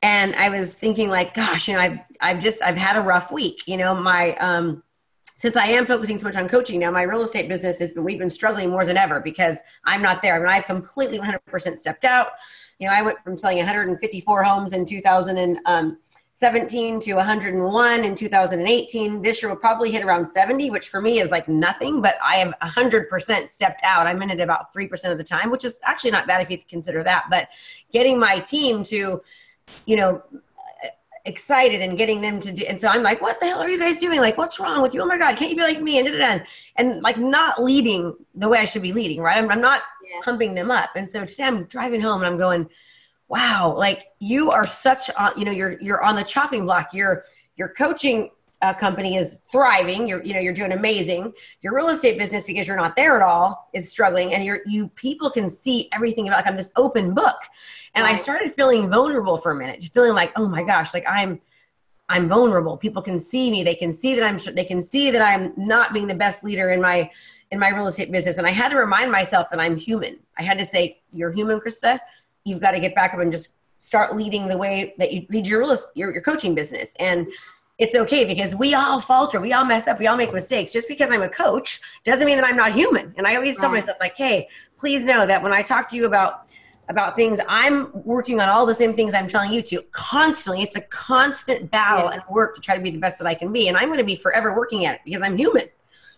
and 0.01 0.35
I 0.35 0.49
was 0.49 0.73
thinking 0.73 1.09
like, 1.09 1.33
gosh, 1.33 1.67
you 1.67 1.75
know, 1.75 1.81
I've 1.81 1.99
I've 2.21 2.39
just 2.39 2.61
I've 2.61 2.77
had 2.77 2.97
a 2.97 3.01
rough 3.01 3.31
week. 3.31 3.67
You 3.67 3.77
know, 3.77 3.95
my 3.95 4.35
um, 4.35 4.83
since 5.35 5.55
I 5.55 5.67
am 5.67 5.85
focusing 5.85 6.17
so 6.17 6.25
much 6.25 6.35
on 6.35 6.47
coaching 6.47 6.79
now, 6.79 6.91
my 6.91 7.03
real 7.03 7.21
estate 7.21 7.47
business 7.47 7.79
has 7.79 7.93
been 7.93 8.03
we've 8.03 8.19
been 8.19 8.29
struggling 8.29 8.69
more 8.69 8.85
than 8.85 8.97
ever 8.97 9.19
because 9.19 9.59
I'm 9.85 10.01
not 10.01 10.21
there. 10.21 10.35
I 10.35 10.39
mean, 10.39 10.49
I've 10.49 10.65
completely 10.65 11.19
100% 11.19 11.79
stepped 11.79 12.05
out. 12.05 12.27
You 12.79 12.87
know, 12.87 12.93
I 12.93 13.01
went 13.01 13.23
from 13.23 13.35
selling 13.37 13.57
154 13.57 14.43
homes 14.43 14.73
in 14.73 14.85
2017 14.85 16.99
to 16.99 17.13
101 17.13 18.03
in 18.03 18.15
2018. 18.15 19.21
This 19.21 19.41
year 19.41 19.49
will 19.49 19.57
probably 19.57 19.91
hit 19.91 20.03
around 20.03 20.27
70, 20.27 20.69
which 20.69 20.89
for 20.89 21.01
me 21.01 21.19
is 21.19 21.31
like 21.31 21.47
nothing. 21.47 22.01
But 22.01 22.17
I 22.23 22.35
have 22.35 22.53
100% 22.61 23.49
stepped 23.49 23.81
out. 23.83 24.05
I'm 24.05 24.21
in 24.21 24.29
it 24.29 24.39
about 24.39 24.71
three 24.71 24.87
percent 24.87 25.11
of 25.11 25.17
the 25.17 25.23
time, 25.23 25.49
which 25.49 25.65
is 25.65 25.79
actually 25.83 26.11
not 26.11 26.27
bad 26.27 26.41
if 26.41 26.51
you 26.51 26.59
consider 26.69 27.03
that. 27.03 27.25
But 27.31 27.49
getting 27.91 28.19
my 28.19 28.37
team 28.39 28.83
to 28.85 29.21
you 29.85 29.95
know 29.95 30.21
excited 31.27 31.81
and 31.81 31.97
getting 31.97 32.21
them 32.21 32.39
to 32.39 32.51
do 32.51 32.63
and 32.65 32.79
so 32.79 32.87
i'm 32.87 33.03
like 33.03 33.21
what 33.21 33.39
the 33.39 33.45
hell 33.45 33.59
are 33.59 33.69
you 33.69 33.79
guys 33.79 33.99
doing? 33.99 34.19
Like 34.19 34.37
what's 34.37 34.59
wrong 34.59 34.81
with 34.81 34.93
you? 34.93 35.01
Oh 35.01 35.05
my 35.05 35.17
god 35.17 35.35
can't 35.37 35.51
you 35.51 35.57
be 35.57 35.61
like 35.61 35.81
me? 35.81 35.99
And 35.99 36.07
and, 36.07 36.43
and 36.77 37.01
like 37.03 37.17
not 37.17 37.61
leading 37.61 38.15
the 38.33 38.47
way 38.47 38.59
i 38.59 38.65
should 38.65 38.81
be 38.81 38.93
leading 38.93 39.21
right? 39.21 39.37
I'm, 39.37 39.49
I'm 39.51 39.61
not 39.61 39.83
yeah. 40.03 40.21
pumping 40.23 40.55
them 40.55 40.71
up. 40.71 40.91
And 40.95 41.09
so 41.09 41.25
today 41.25 41.43
i'm 41.43 41.65
driving 41.65 42.01
home 42.01 42.21
and 42.21 42.27
i'm 42.27 42.37
going 42.37 42.69
wow 43.27 43.75
like 43.77 44.07
you 44.19 44.51
are 44.51 44.65
such 44.65 45.09
on 45.11 45.33
you 45.37 45.45
know 45.45 45.51
you're 45.51 45.79
you're 45.81 46.03
on 46.03 46.15
the 46.15 46.23
chopping 46.23 46.65
block. 46.65 46.93
You're 46.93 47.25
you're 47.57 47.69
coaching 47.69 48.29
uh, 48.61 48.73
company 48.73 49.15
is 49.15 49.41
thriving 49.51 50.07
you're 50.07 50.23
you 50.23 50.33
know 50.33 50.39
you're 50.39 50.53
doing 50.53 50.71
amazing 50.71 51.31
your 51.61 51.75
real 51.75 51.89
estate 51.89 52.17
business 52.17 52.43
because 52.43 52.67
you're 52.67 52.77
not 52.77 52.95
there 52.95 53.15
at 53.15 53.21
all 53.21 53.69
is 53.73 53.89
struggling 53.89 54.33
and 54.33 54.43
you're 54.43 54.61
you 54.65 54.87
people 54.89 55.29
can 55.29 55.47
see 55.49 55.87
everything 55.93 56.27
about 56.27 56.37
like 56.37 56.47
i'm 56.47 56.57
this 56.57 56.71
open 56.75 57.13
book. 57.13 57.37
And 57.93 58.03
right. 58.03 58.15
i 58.15 58.17
started 58.17 58.53
feeling 58.53 58.89
vulnerable 58.89 59.37
for 59.37 59.51
a 59.51 59.55
minute 59.55 59.83
feeling 59.93 60.15
like 60.15 60.31
oh 60.35 60.47
my 60.47 60.63
gosh 60.63 60.93
like 60.93 61.05
i'm 61.07 61.39
i'm 62.09 62.29
vulnerable. 62.29 62.77
People 62.77 63.01
can 63.01 63.19
see 63.19 63.51
me. 63.51 63.63
They 63.63 63.75
can 63.75 63.91
see 63.91 64.15
that 64.15 64.23
i'm 64.23 64.55
they 64.55 64.65
can 64.65 64.81
see 64.81 65.11
that 65.11 65.21
i'm 65.21 65.53
not 65.55 65.93
being 65.93 66.07
the 66.07 66.15
best 66.15 66.43
leader 66.43 66.71
in 66.71 66.81
my 66.81 67.09
in 67.51 67.59
my 67.59 67.69
real 67.69 67.87
estate 67.87 68.11
business. 68.11 68.37
And 68.37 68.47
i 68.47 68.51
had 68.51 68.69
to 68.69 68.77
remind 68.77 69.11
myself 69.11 69.49
that 69.51 69.59
i'm 69.59 69.75
human. 69.75 70.17
I 70.37 70.41
had 70.41 70.57
to 70.57 70.65
say 70.65 71.01
you're 71.11 71.31
human 71.31 71.59
krista. 71.59 71.99
You've 72.43 72.61
got 72.61 72.71
to 72.71 72.79
get 72.79 72.95
back 72.95 73.13
up 73.13 73.19
and 73.19 73.31
just 73.31 73.53
start 73.77 74.15
leading 74.15 74.47
the 74.47 74.57
way 74.57 74.95
that 74.97 75.13
you 75.13 75.25
lead 75.29 75.47
your 75.47 75.59
real 75.59 75.77
your, 75.93 76.11
your 76.11 76.21
coaching 76.21 76.55
business. 76.55 76.95
And 76.99 77.27
it's 77.77 77.95
okay 77.95 78.25
because 78.25 78.55
we 78.55 78.73
all 78.73 78.99
falter, 78.99 79.39
we 79.39 79.53
all 79.53 79.65
mess 79.65 79.87
up, 79.87 79.99
we 79.99 80.07
all 80.07 80.17
make 80.17 80.33
mistakes. 80.33 80.71
Just 80.73 80.87
because 80.87 81.11
I'm 81.11 81.21
a 81.21 81.29
coach 81.29 81.79
doesn't 82.03 82.25
mean 82.25 82.37
that 82.37 82.45
I'm 82.45 82.55
not 82.55 82.73
human. 82.73 83.13
And 83.17 83.27
I 83.27 83.35
always 83.35 83.57
right. 83.57 83.61
tell 83.61 83.71
myself 83.71 83.97
like, 83.99 84.17
hey, 84.17 84.47
please 84.79 85.05
know 85.05 85.25
that 85.25 85.41
when 85.41 85.53
I 85.53 85.61
talk 85.61 85.87
to 85.89 85.95
you 85.95 86.05
about 86.05 86.43
about 86.89 87.17
things, 87.17 87.39
I'm 87.49 87.89
working 88.05 88.39
on 88.39 88.47
all 88.47 88.65
the 88.65 88.73
same 88.73 88.95
things 88.95 89.13
I'm 89.13 89.27
telling 89.27 89.51
you 89.51 89.61
to 89.63 89.81
constantly. 89.91 90.63
It's 90.63 90.77
a 90.77 90.81
constant 90.81 91.69
battle 91.69 92.05
yeah. 92.05 92.13
and 92.13 92.23
work 92.29 92.55
to 92.55 92.61
try 92.61 92.77
to 92.77 92.81
be 92.81 92.91
the 92.91 92.97
best 92.97 93.17
that 93.19 93.27
I 93.27 93.33
can 93.33 93.51
be. 93.51 93.67
And 93.67 93.75
I'm 93.75 93.87
going 93.89 93.97
to 93.97 94.05
be 94.05 94.15
forever 94.15 94.55
working 94.55 94.85
at 94.85 94.95
it 94.95 95.01
because 95.03 95.21
I'm 95.21 95.37
human. 95.37 95.67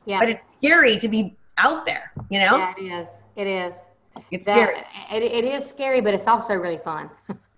Yeah. 0.06 0.20
But 0.20 0.30
it's 0.30 0.48
scary 0.48 0.98
to 1.00 1.08
be 1.08 1.36
out 1.58 1.88
there, 1.88 2.12
you 2.30 2.40
know? 2.40 2.58
Yeah, 2.58 2.74
it 2.78 2.84
is. 2.84 3.08
It 3.36 3.48
is. 3.48 3.74
It's 4.30 4.46
that, 4.46 4.54
scary. 4.54 5.24
It, 5.24 5.32
it 5.32 5.44
is 5.44 5.68
scary, 5.68 6.02
but 6.02 6.14
it's 6.14 6.28
also 6.28 6.54
really 6.54 6.78
fun. 6.78 7.10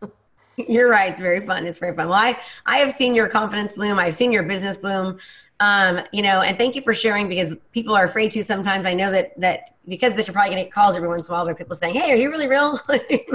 You're 0.67 0.89
right. 0.89 1.11
It's 1.11 1.21
very 1.21 1.45
fun. 1.45 1.65
It's 1.65 1.79
very 1.79 1.95
fun. 1.95 2.09
Well, 2.09 2.17
I, 2.17 2.37
I 2.65 2.77
have 2.77 2.91
seen 2.91 3.15
your 3.15 3.27
confidence 3.27 3.71
bloom. 3.71 3.99
I've 3.99 4.15
seen 4.15 4.31
your 4.31 4.43
business 4.43 4.77
bloom. 4.77 5.19
Um, 5.59 6.01
you 6.11 6.23
know, 6.23 6.41
and 6.41 6.57
thank 6.57 6.75
you 6.75 6.81
for 6.81 6.93
sharing 6.93 7.29
because 7.29 7.55
people 7.71 7.95
are 7.95 8.05
afraid 8.05 8.31
to 8.31 8.43
sometimes. 8.43 8.85
I 8.87 8.93
know 8.93 9.11
that 9.11 9.39
that 9.39 9.75
because 9.87 10.15
this 10.15 10.27
you're 10.27 10.33
probably 10.33 10.51
gonna 10.51 10.63
get 10.63 10.71
calls 10.71 10.95
every 10.95 11.07
once 11.07 11.27
in 11.27 11.33
a 11.33 11.37
while 11.37 11.45
where 11.45 11.53
people 11.53 11.75
saying, 11.75 11.93
Hey, 11.93 12.11
are 12.11 12.15
you 12.15 12.31
really 12.31 12.47
real? 12.47 12.79
it, 12.89 13.25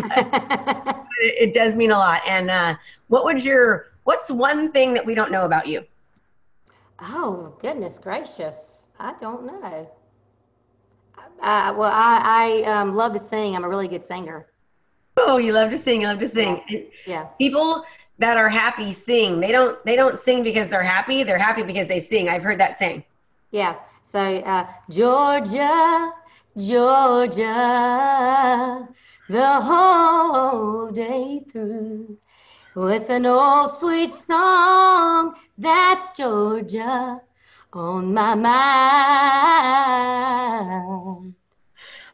it, 1.20 1.54
does 1.54 1.76
mean 1.76 1.92
a 1.92 1.98
lot. 1.98 2.22
And 2.26 2.50
uh, 2.50 2.74
what 3.06 3.24
would 3.24 3.44
your 3.44 3.92
what's 4.04 4.28
one 4.28 4.72
thing 4.72 4.92
that 4.94 5.06
we 5.06 5.14
don't 5.14 5.30
know 5.30 5.44
about 5.44 5.68
you? 5.68 5.84
Oh 7.00 7.56
goodness 7.60 8.00
gracious. 8.00 8.88
I 8.98 9.14
don't 9.20 9.46
know. 9.46 9.88
Uh, 11.40 11.74
well, 11.76 11.92
I, 11.92 12.62
I 12.64 12.80
um, 12.80 12.96
love 12.96 13.12
to 13.12 13.20
sing. 13.20 13.54
I'm 13.54 13.64
a 13.64 13.68
really 13.68 13.88
good 13.88 14.04
singer. 14.04 14.46
Oh, 15.16 15.38
you 15.38 15.52
love 15.52 15.70
to 15.70 15.78
sing. 15.78 16.02
You 16.02 16.08
love 16.08 16.18
to 16.18 16.28
sing. 16.28 16.60
Yeah. 16.68 16.80
yeah. 17.06 17.24
People 17.38 17.84
that 18.18 18.36
are 18.36 18.48
happy 18.48 18.92
sing. 18.92 19.40
They 19.40 19.52
don't. 19.52 19.82
They 19.84 19.96
don't 19.96 20.18
sing 20.18 20.42
because 20.42 20.68
they're 20.68 20.82
happy. 20.82 21.22
They're 21.22 21.38
happy 21.38 21.62
because 21.62 21.88
they 21.88 22.00
sing. 22.00 22.28
I've 22.28 22.42
heard 22.42 22.60
that 22.60 22.78
saying. 22.78 23.04
Yeah. 23.50 23.76
So 24.04 24.20
uh, 24.20 24.66
Georgia, 24.90 26.12
Georgia, 26.56 27.44
the 29.28 29.60
whole 29.60 30.90
day 30.90 31.44
through. 31.50 32.18
It's 32.78 33.08
an 33.08 33.24
old 33.24 33.74
sweet 33.74 34.12
song. 34.12 35.34
That's 35.56 36.10
Georgia 36.10 37.22
on 37.72 38.12
my 38.12 38.34
mind. 41.14 41.35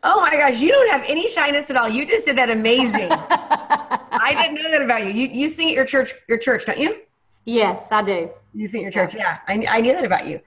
Oh 0.04 0.20
my 0.20 0.32
gosh, 0.32 0.60
you 0.60 0.68
don't 0.68 0.90
have 0.90 1.04
any 1.06 1.28
shyness 1.28 1.70
at 1.70 1.76
all. 1.76 1.88
You 1.88 2.04
just 2.04 2.26
did 2.26 2.36
that 2.36 2.50
amazing. 2.50 3.08
I 3.10 4.34
didn't 4.40 4.62
know 4.62 4.70
that 4.70 4.82
about 4.82 5.04
you. 5.04 5.10
You 5.12 5.28
you 5.28 5.48
sing 5.48 5.68
at 5.68 5.74
your 5.74 5.84
church, 5.84 6.12
your 6.28 6.38
church, 6.38 6.66
don't 6.66 6.78
you? 6.78 7.02
Yes, 7.44 7.86
I 7.90 8.02
do. 8.02 8.30
You 8.54 8.68
sing 8.68 8.84
at 8.84 8.94
your 8.94 9.06
church, 9.06 9.14
yeah. 9.14 9.38
I, 9.46 9.64
I 9.68 9.80
knew 9.80 9.92
that 9.92 10.04
about 10.04 10.26
you. 10.26 10.40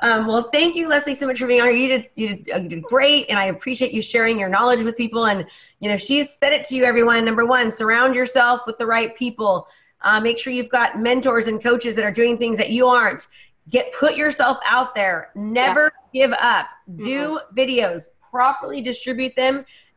Um, 0.00 0.26
well, 0.26 0.42
thank 0.52 0.76
you, 0.76 0.88
Leslie, 0.88 1.14
so 1.14 1.26
much 1.26 1.38
for 1.38 1.46
being 1.46 1.62
on. 1.62 1.74
You 1.74 1.88
did, 1.88 2.06
you 2.16 2.28
did, 2.28 2.50
uh, 2.52 2.58
you 2.58 2.68
did 2.68 2.82
great, 2.82 3.26
and 3.30 3.38
I 3.38 3.46
appreciate 3.46 3.92
you 3.92 4.02
sharing 4.02 4.38
your 4.38 4.48
knowledge 4.48 4.82
with 4.82 4.96
people. 4.96 5.26
And 5.26 5.46
you 5.80 5.88
know, 5.88 5.96
she's 5.96 6.36
said 6.36 6.52
it 6.52 6.64
to 6.64 6.76
you, 6.76 6.84
everyone. 6.84 7.24
Number 7.24 7.46
one, 7.46 7.70
surround 7.70 8.14
yourself 8.14 8.62
with 8.66 8.76
the 8.78 8.86
right 8.86 9.16
people. 9.16 9.68
Uh, 10.02 10.20
make 10.20 10.38
sure 10.38 10.52
you've 10.52 10.70
got 10.70 11.00
mentors 11.00 11.46
and 11.46 11.62
coaches 11.62 11.96
that 11.96 12.04
are 12.04 12.12
doing 12.12 12.36
things 12.36 12.58
that 12.58 12.70
you 12.70 12.86
aren't. 12.86 13.28
Get 13.68 13.92
put 13.94 14.16
yourself 14.16 14.58
out 14.66 14.94
there. 14.94 15.30
Never 15.34 15.92
yeah. 16.12 16.26
give 16.26 16.38
up. 16.40 16.66
Do 16.96 17.40
mm-hmm. 17.40 17.58
videos 17.58 18.08
properly 18.36 18.80
distribute 18.90 19.34
them, 19.42 19.54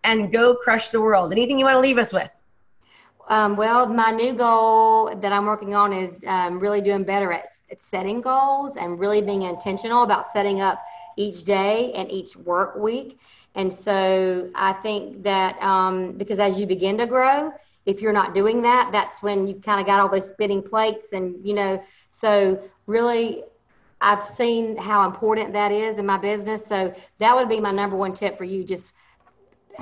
and 0.10 0.18
go 0.40 0.44
crush 0.66 0.86
the 0.96 1.02
world. 1.08 1.28
Anything 1.38 1.58
you 1.60 1.66
want 1.70 1.76
to 1.82 1.86
leave 1.90 2.00
us 2.06 2.12
with? 2.20 2.34
Um, 3.36 3.52
well, 3.64 3.82
my 4.04 4.12
new 4.22 4.34
goal 4.46 5.16
that 5.24 5.32
I'm 5.38 5.46
working 5.54 5.74
on 5.82 5.90
is 6.04 6.12
um, 6.36 6.52
really 6.66 6.82
doing 6.90 7.04
better 7.14 7.30
at, 7.40 7.46
at 7.74 7.80
setting 7.94 8.20
goals 8.22 8.72
and 8.82 8.90
really 9.04 9.22
being 9.32 9.44
intentional 9.54 10.02
about 10.08 10.24
setting 10.36 10.58
up 10.70 10.78
each 11.26 11.40
day 11.44 11.76
and 11.98 12.06
each 12.20 12.32
work 12.38 12.72
week 12.88 13.10
And 13.56 13.72
so 13.72 14.50
I 14.56 14.74
think 14.74 15.24
that 15.24 15.62
um, 15.62 16.14
because 16.14 16.40
as 16.40 16.60
you 16.60 16.66
begin 16.66 16.98
to 16.98 17.08
grow, 17.08 17.52
if 17.86 18.02
you're 18.02 18.14
not 18.22 18.34
doing 18.34 18.62
that, 18.62 18.92
that's 18.92 19.24
when 19.24 19.48
you 19.48 19.56
kind 19.56 19.80
of 19.82 19.86
got 19.86 20.00
all 20.00 20.10
those 20.10 20.30
spinning 20.30 20.62
plates. 20.62 21.14
And, 21.14 21.36
you 21.44 21.54
know, 21.60 21.82
so 22.12 22.62
really, 22.86 23.44
I've 24.02 24.24
seen 24.24 24.78
how 24.78 25.06
important 25.06 25.54
that 25.54 25.72
is 25.72 25.98
in 25.98 26.06
my 26.06 26.18
business. 26.18 26.66
So 26.66 26.94
that 27.20 27.36
would 27.36 27.50
be 27.50 27.60
my 27.60 27.72
number 27.72 27.96
one 27.96 28.14
tip 28.14 28.38
for 28.38 28.46
you. 28.46 28.64
Just 28.64 28.94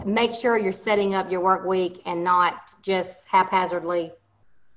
make 0.06 0.34
sure 0.34 0.58
you're 0.58 0.72
setting 0.72 1.14
up 1.14 1.32
your 1.32 1.42
work 1.42 1.66
week 1.66 2.02
and 2.06 2.24
not 2.24 2.74
just 2.82 3.28
haphazardly 3.28 4.12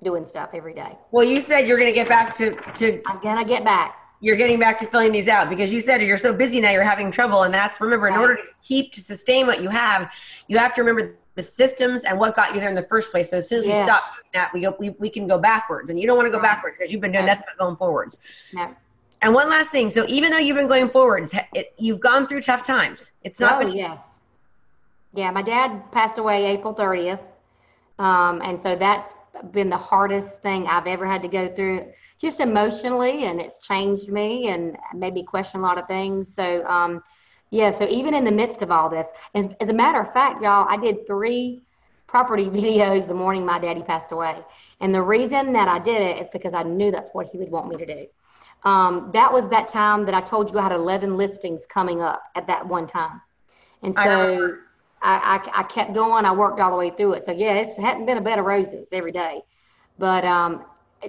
doing 0.02 0.26
stuff 0.26 0.50
every 0.52 0.74
day. 0.74 0.96
Well, 1.10 1.24
you 1.24 1.40
said 1.40 1.66
you're 1.66 1.78
going 1.78 1.90
to 1.90 1.94
get 1.94 2.08
back 2.08 2.34
to 2.36 2.54
to. 2.74 3.02
I'm 3.06 3.20
gonna 3.20 3.44
get 3.44 3.64
back. 3.64 3.96
You're 4.22 4.36
getting 4.36 4.58
back 4.58 4.78
to 4.80 4.86
filling 4.86 5.12
these 5.12 5.28
out 5.28 5.48
because 5.48 5.72
you 5.72 5.80
said 5.80 6.02
you're 6.02 6.18
so 6.18 6.34
busy 6.34 6.60
now 6.60 6.70
you're 6.70 6.82
having 6.82 7.10
trouble, 7.10 7.44
and 7.44 7.54
that's 7.54 7.80
remember 7.80 8.08
in 8.08 8.14
order 8.14 8.36
to 8.36 8.42
keep 8.62 8.92
to 8.92 9.00
sustain 9.00 9.46
what 9.46 9.62
you 9.62 9.70
have, 9.70 10.12
you 10.46 10.58
have 10.58 10.74
to 10.74 10.82
remember 10.82 11.16
the 11.36 11.42
systems 11.42 12.04
and 12.04 12.18
what 12.18 12.36
got 12.36 12.54
you 12.54 12.60
there 12.60 12.68
in 12.68 12.74
the 12.74 12.82
first 12.82 13.10
place. 13.10 13.30
So 13.30 13.38
as 13.38 13.48
soon 13.48 13.60
as 13.60 13.64
we 13.66 13.72
stop 13.82 14.02
doing 14.14 14.30
that, 14.34 14.52
we 14.52 14.60
go 14.60 14.76
we, 14.78 14.90
we 14.90 15.08
can 15.08 15.26
go 15.26 15.38
backwards, 15.38 15.88
and 15.88 15.98
you 15.98 16.06
don't 16.06 16.18
want 16.18 16.26
to 16.26 16.32
go 16.32 16.42
backwards 16.42 16.76
because 16.76 16.92
you've 16.92 17.00
been 17.00 17.12
doing 17.12 17.26
nothing 17.26 17.44
but 17.46 17.62
going 17.62 17.76
forwards. 17.76 18.18
No. 18.52 18.74
And 19.22 19.34
one 19.34 19.50
last 19.50 19.70
thing. 19.70 19.90
So 19.90 20.04
even 20.08 20.30
though 20.30 20.38
you've 20.38 20.56
been 20.56 20.68
going 20.68 20.88
forwards, 20.88 21.34
it, 21.54 21.74
you've 21.78 22.00
gone 22.00 22.26
through 22.26 22.42
tough 22.42 22.66
times. 22.66 23.12
It's 23.22 23.40
not. 23.40 23.60
Oh 23.60 23.66
been- 23.66 23.76
yes. 23.76 24.00
Yeah, 25.12 25.30
my 25.32 25.42
dad 25.42 25.90
passed 25.90 26.18
away 26.18 26.46
April 26.46 26.72
30th, 26.72 27.20
um, 27.98 28.40
and 28.42 28.62
so 28.62 28.76
that's 28.76 29.12
been 29.50 29.68
the 29.68 29.76
hardest 29.76 30.40
thing 30.40 30.68
I've 30.68 30.86
ever 30.86 31.04
had 31.04 31.20
to 31.22 31.28
go 31.28 31.52
through, 31.52 31.92
just 32.20 32.38
emotionally, 32.38 33.24
and 33.24 33.40
it's 33.40 33.58
changed 33.66 34.08
me 34.10 34.48
and 34.48 34.76
made 34.94 35.14
me 35.14 35.24
question 35.24 35.60
a 35.60 35.62
lot 35.64 35.78
of 35.78 35.88
things. 35.88 36.32
So, 36.32 36.64
um, 36.64 37.02
yeah, 37.50 37.72
so 37.72 37.88
even 37.88 38.14
in 38.14 38.24
the 38.24 38.30
midst 38.30 38.62
of 38.62 38.70
all 38.70 38.88
this, 38.88 39.08
and 39.34 39.56
as 39.60 39.68
a 39.68 39.72
matter 39.72 40.00
of 40.00 40.12
fact, 40.12 40.42
y'all, 40.42 40.66
I 40.68 40.76
did 40.76 41.06
three 41.08 41.62
property 42.06 42.44
videos 42.50 43.06
the 43.06 43.14
morning 43.14 43.44
my 43.44 43.58
daddy 43.58 43.82
passed 43.82 44.12
away. 44.12 44.36
And 44.80 44.94
the 44.94 45.02
reason 45.02 45.52
that 45.54 45.66
I 45.66 45.78
did 45.78 46.00
it 46.00 46.22
is 46.22 46.28
because 46.30 46.54
I 46.54 46.62
knew 46.62 46.90
that's 46.90 47.10
what 47.12 47.28
he 47.32 47.38
would 47.38 47.50
want 47.50 47.68
me 47.68 47.76
to 47.76 47.86
do. 47.86 48.06
Um, 48.64 49.10
that 49.14 49.32
was 49.32 49.48
that 49.48 49.68
time 49.68 50.04
that 50.04 50.14
I 50.14 50.20
told 50.20 50.50
you 50.50 50.58
I 50.58 50.62
had 50.62 50.72
11 50.72 51.16
listings 51.16 51.64
coming 51.66 52.02
up 52.02 52.22
at 52.34 52.46
that 52.46 52.66
one 52.66 52.86
time. 52.86 53.20
And 53.82 53.94
so 53.94 54.58
I, 55.00 55.40
I, 55.54 55.60
I, 55.60 55.62
kept 55.62 55.94
going. 55.94 56.26
I 56.26 56.32
worked 56.32 56.60
all 56.60 56.70
the 56.70 56.76
way 56.76 56.90
through 56.90 57.14
it. 57.14 57.24
So 57.24 57.32
yeah, 57.32 57.54
it 57.54 57.74
hadn't 57.76 58.04
been 58.04 58.18
a 58.18 58.20
bed 58.20 58.38
of 58.38 58.44
roses 58.44 58.88
every 58.92 59.12
day, 59.12 59.40
but 59.98 60.24
um, 60.24 60.66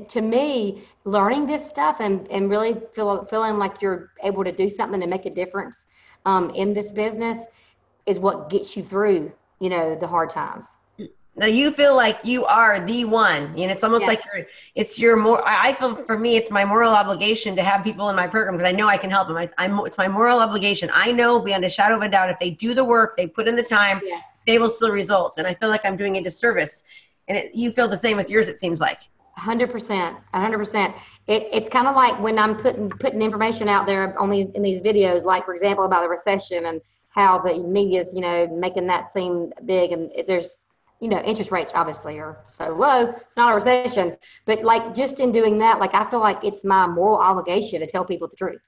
to 0.07 0.21
me, 0.21 0.83
learning 1.03 1.45
this 1.45 1.67
stuff 1.67 1.97
and, 1.99 2.27
and 2.29 2.49
really 2.49 2.77
feel, 2.93 3.25
feeling 3.25 3.57
like 3.57 3.81
you're 3.81 4.11
able 4.23 4.43
to 4.43 4.51
do 4.51 4.69
something 4.69 5.01
to 5.01 5.07
make 5.07 5.25
a 5.25 5.29
difference 5.29 5.85
um, 6.25 6.49
in 6.51 6.73
this 6.73 6.91
business 6.91 7.45
is 8.05 8.19
what 8.19 8.49
gets 8.49 8.77
you 8.77 8.83
through, 8.83 9.31
you 9.59 9.69
know, 9.69 9.95
the 9.95 10.07
hard 10.07 10.29
times. 10.29 10.67
Now 11.35 11.45
you 11.45 11.71
feel 11.71 11.95
like 11.95 12.19
you 12.23 12.45
are 12.45 12.85
the 12.85 13.05
one, 13.05 13.53
and 13.57 13.71
it's 13.71 13.83
almost 13.83 14.01
yeah. 14.01 14.09
like 14.09 14.23
you're, 14.25 14.45
it's 14.75 14.99
your 14.99 15.15
more. 15.15 15.41
I 15.45 15.71
feel 15.73 15.95
for 16.03 16.19
me, 16.19 16.35
it's 16.35 16.51
my 16.51 16.65
moral 16.65 16.91
obligation 16.91 17.55
to 17.55 17.63
have 17.63 17.85
people 17.85 18.09
in 18.09 18.17
my 18.17 18.27
program 18.27 18.57
because 18.57 18.67
I 18.67 18.75
know 18.75 18.87
I 18.87 18.97
can 18.97 19.09
help 19.09 19.29
them. 19.29 19.37
I, 19.37 19.49
am 19.57 19.79
it's 19.85 19.97
my 19.97 20.09
moral 20.09 20.39
obligation. 20.39 20.89
I 20.93 21.13
know 21.13 21.39
beyond 21.39 21.63
a 21.63 21.69
shadow 21.69 21.95
of 21.95 22.01
a 22.01 22.09
doubt, 22.09 22.29
if 22.29 22.37
they 22.37 22.49
do 22.49 22.73
the 22.73 22.83
work, 22.83 23.15
they 23.15 23.27
put 23.27 23.47
in 23.47 23.55
the 23.55 23.63
time, 23.63 24.01
yeah. 24.03 24.19
they 24.45 24.59
will 24.59 24.69
still 24.69 24.91
result. 24.91 25.37
And 25.37 25.47
I 25.47 25.53
feel 25.53 25.69
like 25.69 25.85
I'm 25.85 25.95
doing 25.95 26.17
a 26.17 26.21
disservice. 26.21 26.83
And 27.29 27.37
it, 27.37 27.55
you 27.55 27.71
feel 27.71 27.87
the 27.87 27.97
same 27.97 28.17
with 28.17 28.29
yours. 28.29 28.49
It 28.49 28.57
seems 28.57 28.81
like. 28.81 28.99
Hundred 29.37 29.71
percent, 29.71 30.17
hundred 30.33 30.57
percent. 30.57 30.93
It, 31.27 31.47
it's 31.53 31.69
kind 31.69 31.87
of 31.87 31.95
like 31.95 32.21
when 32.21 32.37
I'm 32.37 32.57
putting 32.57 32.89
putting 32.89 33.21
information 33.21 33.69
out 33.69 33.87
there 33.87 34.19
only 34.19 34.51
in 34.53 34.61
these 34.61 34.81
videos, 34.81 35.23
like 35.23 35.45
for 35.45 35.53
example 35.53 35.85
about 35.85 36.01
the 36.01 36.09
recession 36.09 36.65
and 36.65 36.81
how 37.09 37.39
the 37.39 37.63
media's 37.63 38.13
you 38.13 38.19
know 38.19 38.47
making 38.47 38.87
that 38.87 39.11
seem 39.11 39.53
big, 39.65 39.93
and 39.93 40.11
there's 40.27 40.55
you 41.01 41.09
know, 41.09 41.19
interest 41.21 41.51
rates 41.51 41.71
obviously 41.75 42.19
are 42.19 42.37
so 42.45 42.69
low. 42.69 43.09
It's 43.09 43.35
not 43.35 43.51
a 43.51 43.55
recession, 43.55 44.15
but 44.45 44.63
like 44.63 44.93
just 44.93 45.19
in 45.19 45.31
doing 45.31 45.57
that, 45.57 45.79
like 45.79 45.95
I 45.95 46.09
feel 46.09 46.19
like 46.19 46.43
it's 46.43 46.63
my 46.63 46.85
moral 46.85 47.17
obligation 47.17 47.79
to 47.81 47.87
tell 47.87 48.05
people 48.05 48.27
the 48.27 48.35
truth. 48.35 48.61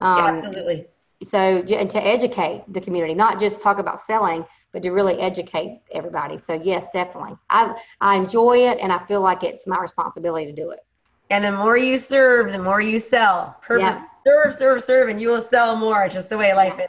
Um, 0.00 0.18
yeah, 0.18 0.30
absolutely. 0.30 0.86
So 1.28 1.38
and 1.38 1.90
to 1.90 2.04
educate 2.04 2.64
the 2.68 2.80
community, 2.80 3.14
not 3.14 3.40
just 3.40 3.60
talk 3.60 3.78
about 3.78 4.00
selling, 4.00 4.44
but 4.72 4.82
to 4.84 4.90
really 4.90 5.18
educate 5.20 5.80
everybody. 5.92 6.38
So 6.38 6.54
yes, 6.54 6.86
definitely. 6.92 7.36
I 7.50 7.76
I 8.00 8.16
enjoy 8.16 8.70
it, 8.70 8.78
and 8.80 8.92
I 8.92 9.04
feel 9.06 9.20
like 9.20 9.42
it's 9.42 9.66
my 9.66 9.78
responsibility 9.78 10.46
to 10.46 10.52
do 10.52 10.70
it. 10.70 10.80
And 11.30 11.44
the 11.44 11.52
more 11.52 11.76
you 11.76 11.98
serve, 11.98 12.52
the 12.52 12.58
more 12.58 12.80
you 12.80 12.98
sell. 12.98 13.56
Purpose. 13.60 13.82
Yeah. 13.82 14.06
Serve, 14.24 14.54
serve, 14.54 14.84
serve, 14.84 15.08
and 15.08 15.20
you 15.20 15.30
will 15.30 15.40
sell 15.40 15.74
more. 15.74 16.04
It's 16.04 16.14
just 16.14 16.28
the 16.28 16.38
way 16.38 16.54
life 16.54 16.78
is. 16.78 16.88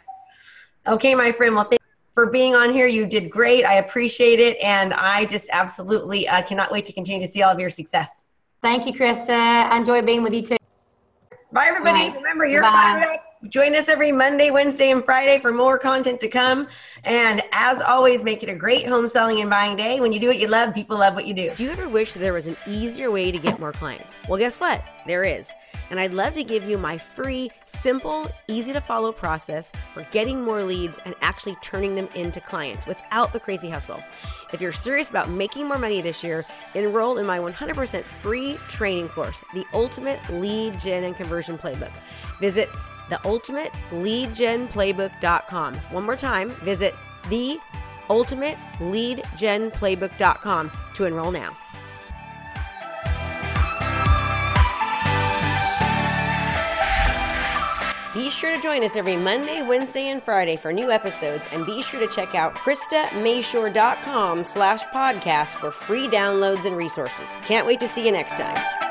Okay, 0.85 1.15
my 1.15 1.31
friend. 1.31 1.55
Well, 1.55 1.63
thank 1.63 1.81
for 2.13 2.27
being 2.27 2.55
on 2.55 2.71
here. 2.71 2.87
You 2.87 3.05
did 3.05 3.29
great. 3.29 3.65
I 3.65 3.75
appreciate 3.75 4.39
it. 4.39 4.57
And 4.57 4.93
I 4.93 5.25
just 5.25 5.49
absolutely 5.51 6.27
uh, 6.27 6.41
cannot 6.43 6.71
wait 6.71 6.85
to 6.85 6.93
continue 6.93 7.25
to 7.25 7.31
see 7.31 7.41
all 7.41 7.51
of 7.51 7.59
your 7.59 7.69
success. 7.69 8.25
Thank 8.61 8.85
you, 8.85 8.93
Krista. 8.93 9.29
I 9.29 9.77
enjoy 9.77 10.01
being 10.01 10.23
with 10.23 10.33
you 10.33 10.41
too. 10.41 10.57
Bye, 11.51 11.67
everybody. 11.67 12.09
Bye. 12.09 12.15
Remember, 12.15 12.45
you're 12.45 12.61
Bye. 12.61 12.71
fired 12.71 13.15
up. 13.15 13.23
Join 13.49 13.75
us 13.75 13.89
every 13.89 14.11
Monday, 14.11 14.51
Wednesday, 14.51 14.91
and 14.91 15.03
Friday 15.03 15.37
for 15.37 15.51
more 15.51 15.77
content 15.77 16.21
to 16.21 16.29
come. 16.29 16.69
And 17.03 17.41
as 17.51 17.81
always, 17.81 18.23
make 18.23 18.41
it 18.41 18.47
a 18.47 18.55
great 18.55 18.87
home 18.87 19.09
selling 19.09 19.41
and 19.41 19.49
buying 19.49 19.75
day. 19.75 19.99
When 19.99 20.13
you 20.13 20.19
do 20.19 20.27
what 20.27 20.39
you 20.39 20.47
love, 20.47 20.73
people 20.73 20.97
love 20.97 21.13
what 21.13 21.27
you 21.27 21.33
do. 21.33 21.53
Do 21.53 21.65
you 21.65 21.69
ever 21.69 21.89
wish 21.89 22.13
there 22.13 22.31
was 22.31 22.47
an 22.47 22.55
easier 22.65 23.11
way 23.11 23.33
to 23.33 23.37
get 23.37 23.59
more 23.59 23.73
clients? 23.73 24.15
Well, 24.29 24.39
guess 24.39 24.61
what? 24.61 24.81
There 25.05 25.25
is 25.25 25.51
and 25.89 25.99
I'd 25.99 26.13
love 26.13 26.33
to 26.33 26.43
give 26.43 26.63
you 26.63 26.77
my 26.77 26.97
free, 26.97 27.51
simple, 27.65 28.29
easy 28.47 28.71
to 28.73 28.81
follow 28.81 29.11
process 29.11 29.71
for 29.93 30.05
getting 30.11 30.41
more 30.41 30.63
leads 30.63 30.99
and 31.05 31.15
actually 31.21 31.55
turning 31.61 31.95
them 31.95 32.09
into 32.15 32.41
clients 32.41 32.85
without 32.85 33.33
the 33.33 33.39
crazy 33.39 33.69
hustle. 33.69 34.03
If 34.51 34.61
you're 34.61 34.71
serious 34.71 35.09
about 35.09 35.29
making 35.29 35.67
more 35.67 35.77
money 35.77 36.01
this 36.01 36.23
year, 36.23 36.45
enroll 36.75 37.17
in 37.17 37.25
my 37.25 37.39
100% 37.39 38.03
free 38.03 38.57
training 38.67 39.09
course, 39.09 39.43
The 39.53 39.65
Ultimate 39.73 40.19
Lead 40.29 40.79
Gen 40.79 41.03
and 41.03 41.15
Conversion 41.15 41.57
Playbook. 41.57 41.91
Visit 42.39 42.69
theultimateleadgenplaybook.com. 43.09 45.75
One 45.75 46.03
more 46.03 46.15
time, 46.15 46.51
visit 46.61 46.93
the 47.29 47.57
ultimateleadgenplaybook.com 48.09 50.71
to 50.93 51.05
enroll 51.05 51.31
now. 51.31 51.57
Be 58.13 58.29
sure 58.29 58.55
to 58.55 58.61
join 58.61 58.83
us 58.83 58.95
every 58.95 59.17
Monday, 59.17 59.63
Wednesday, 59.63 60.09
and 60.09 60.21
Friday 60.21 60.55
for 60.55 60.71
new 60.71 60.91
episodes, 60.91 61.47
and 61.51 61.65
be 61.65 61.81
sure 61.81 61.99
to 61.99 62.07
check 62.07 62.35
out 62.35 62.53
KristaMashore.com 62.55 64.43
slash 64.43 64.83
podcast 64.85 65.59
for 65.59 65.71
free 65.71 66.07
downloads 66.07 66.65
and 66.65 66.77
resources. 66.77 67.35
Can't 67.43 67.65
wait 67.65 67.79
to 67.79 67.87
see 67.87 68.05
you 68.05 68.11
next 68.11 68.37
time. 68.37 68.82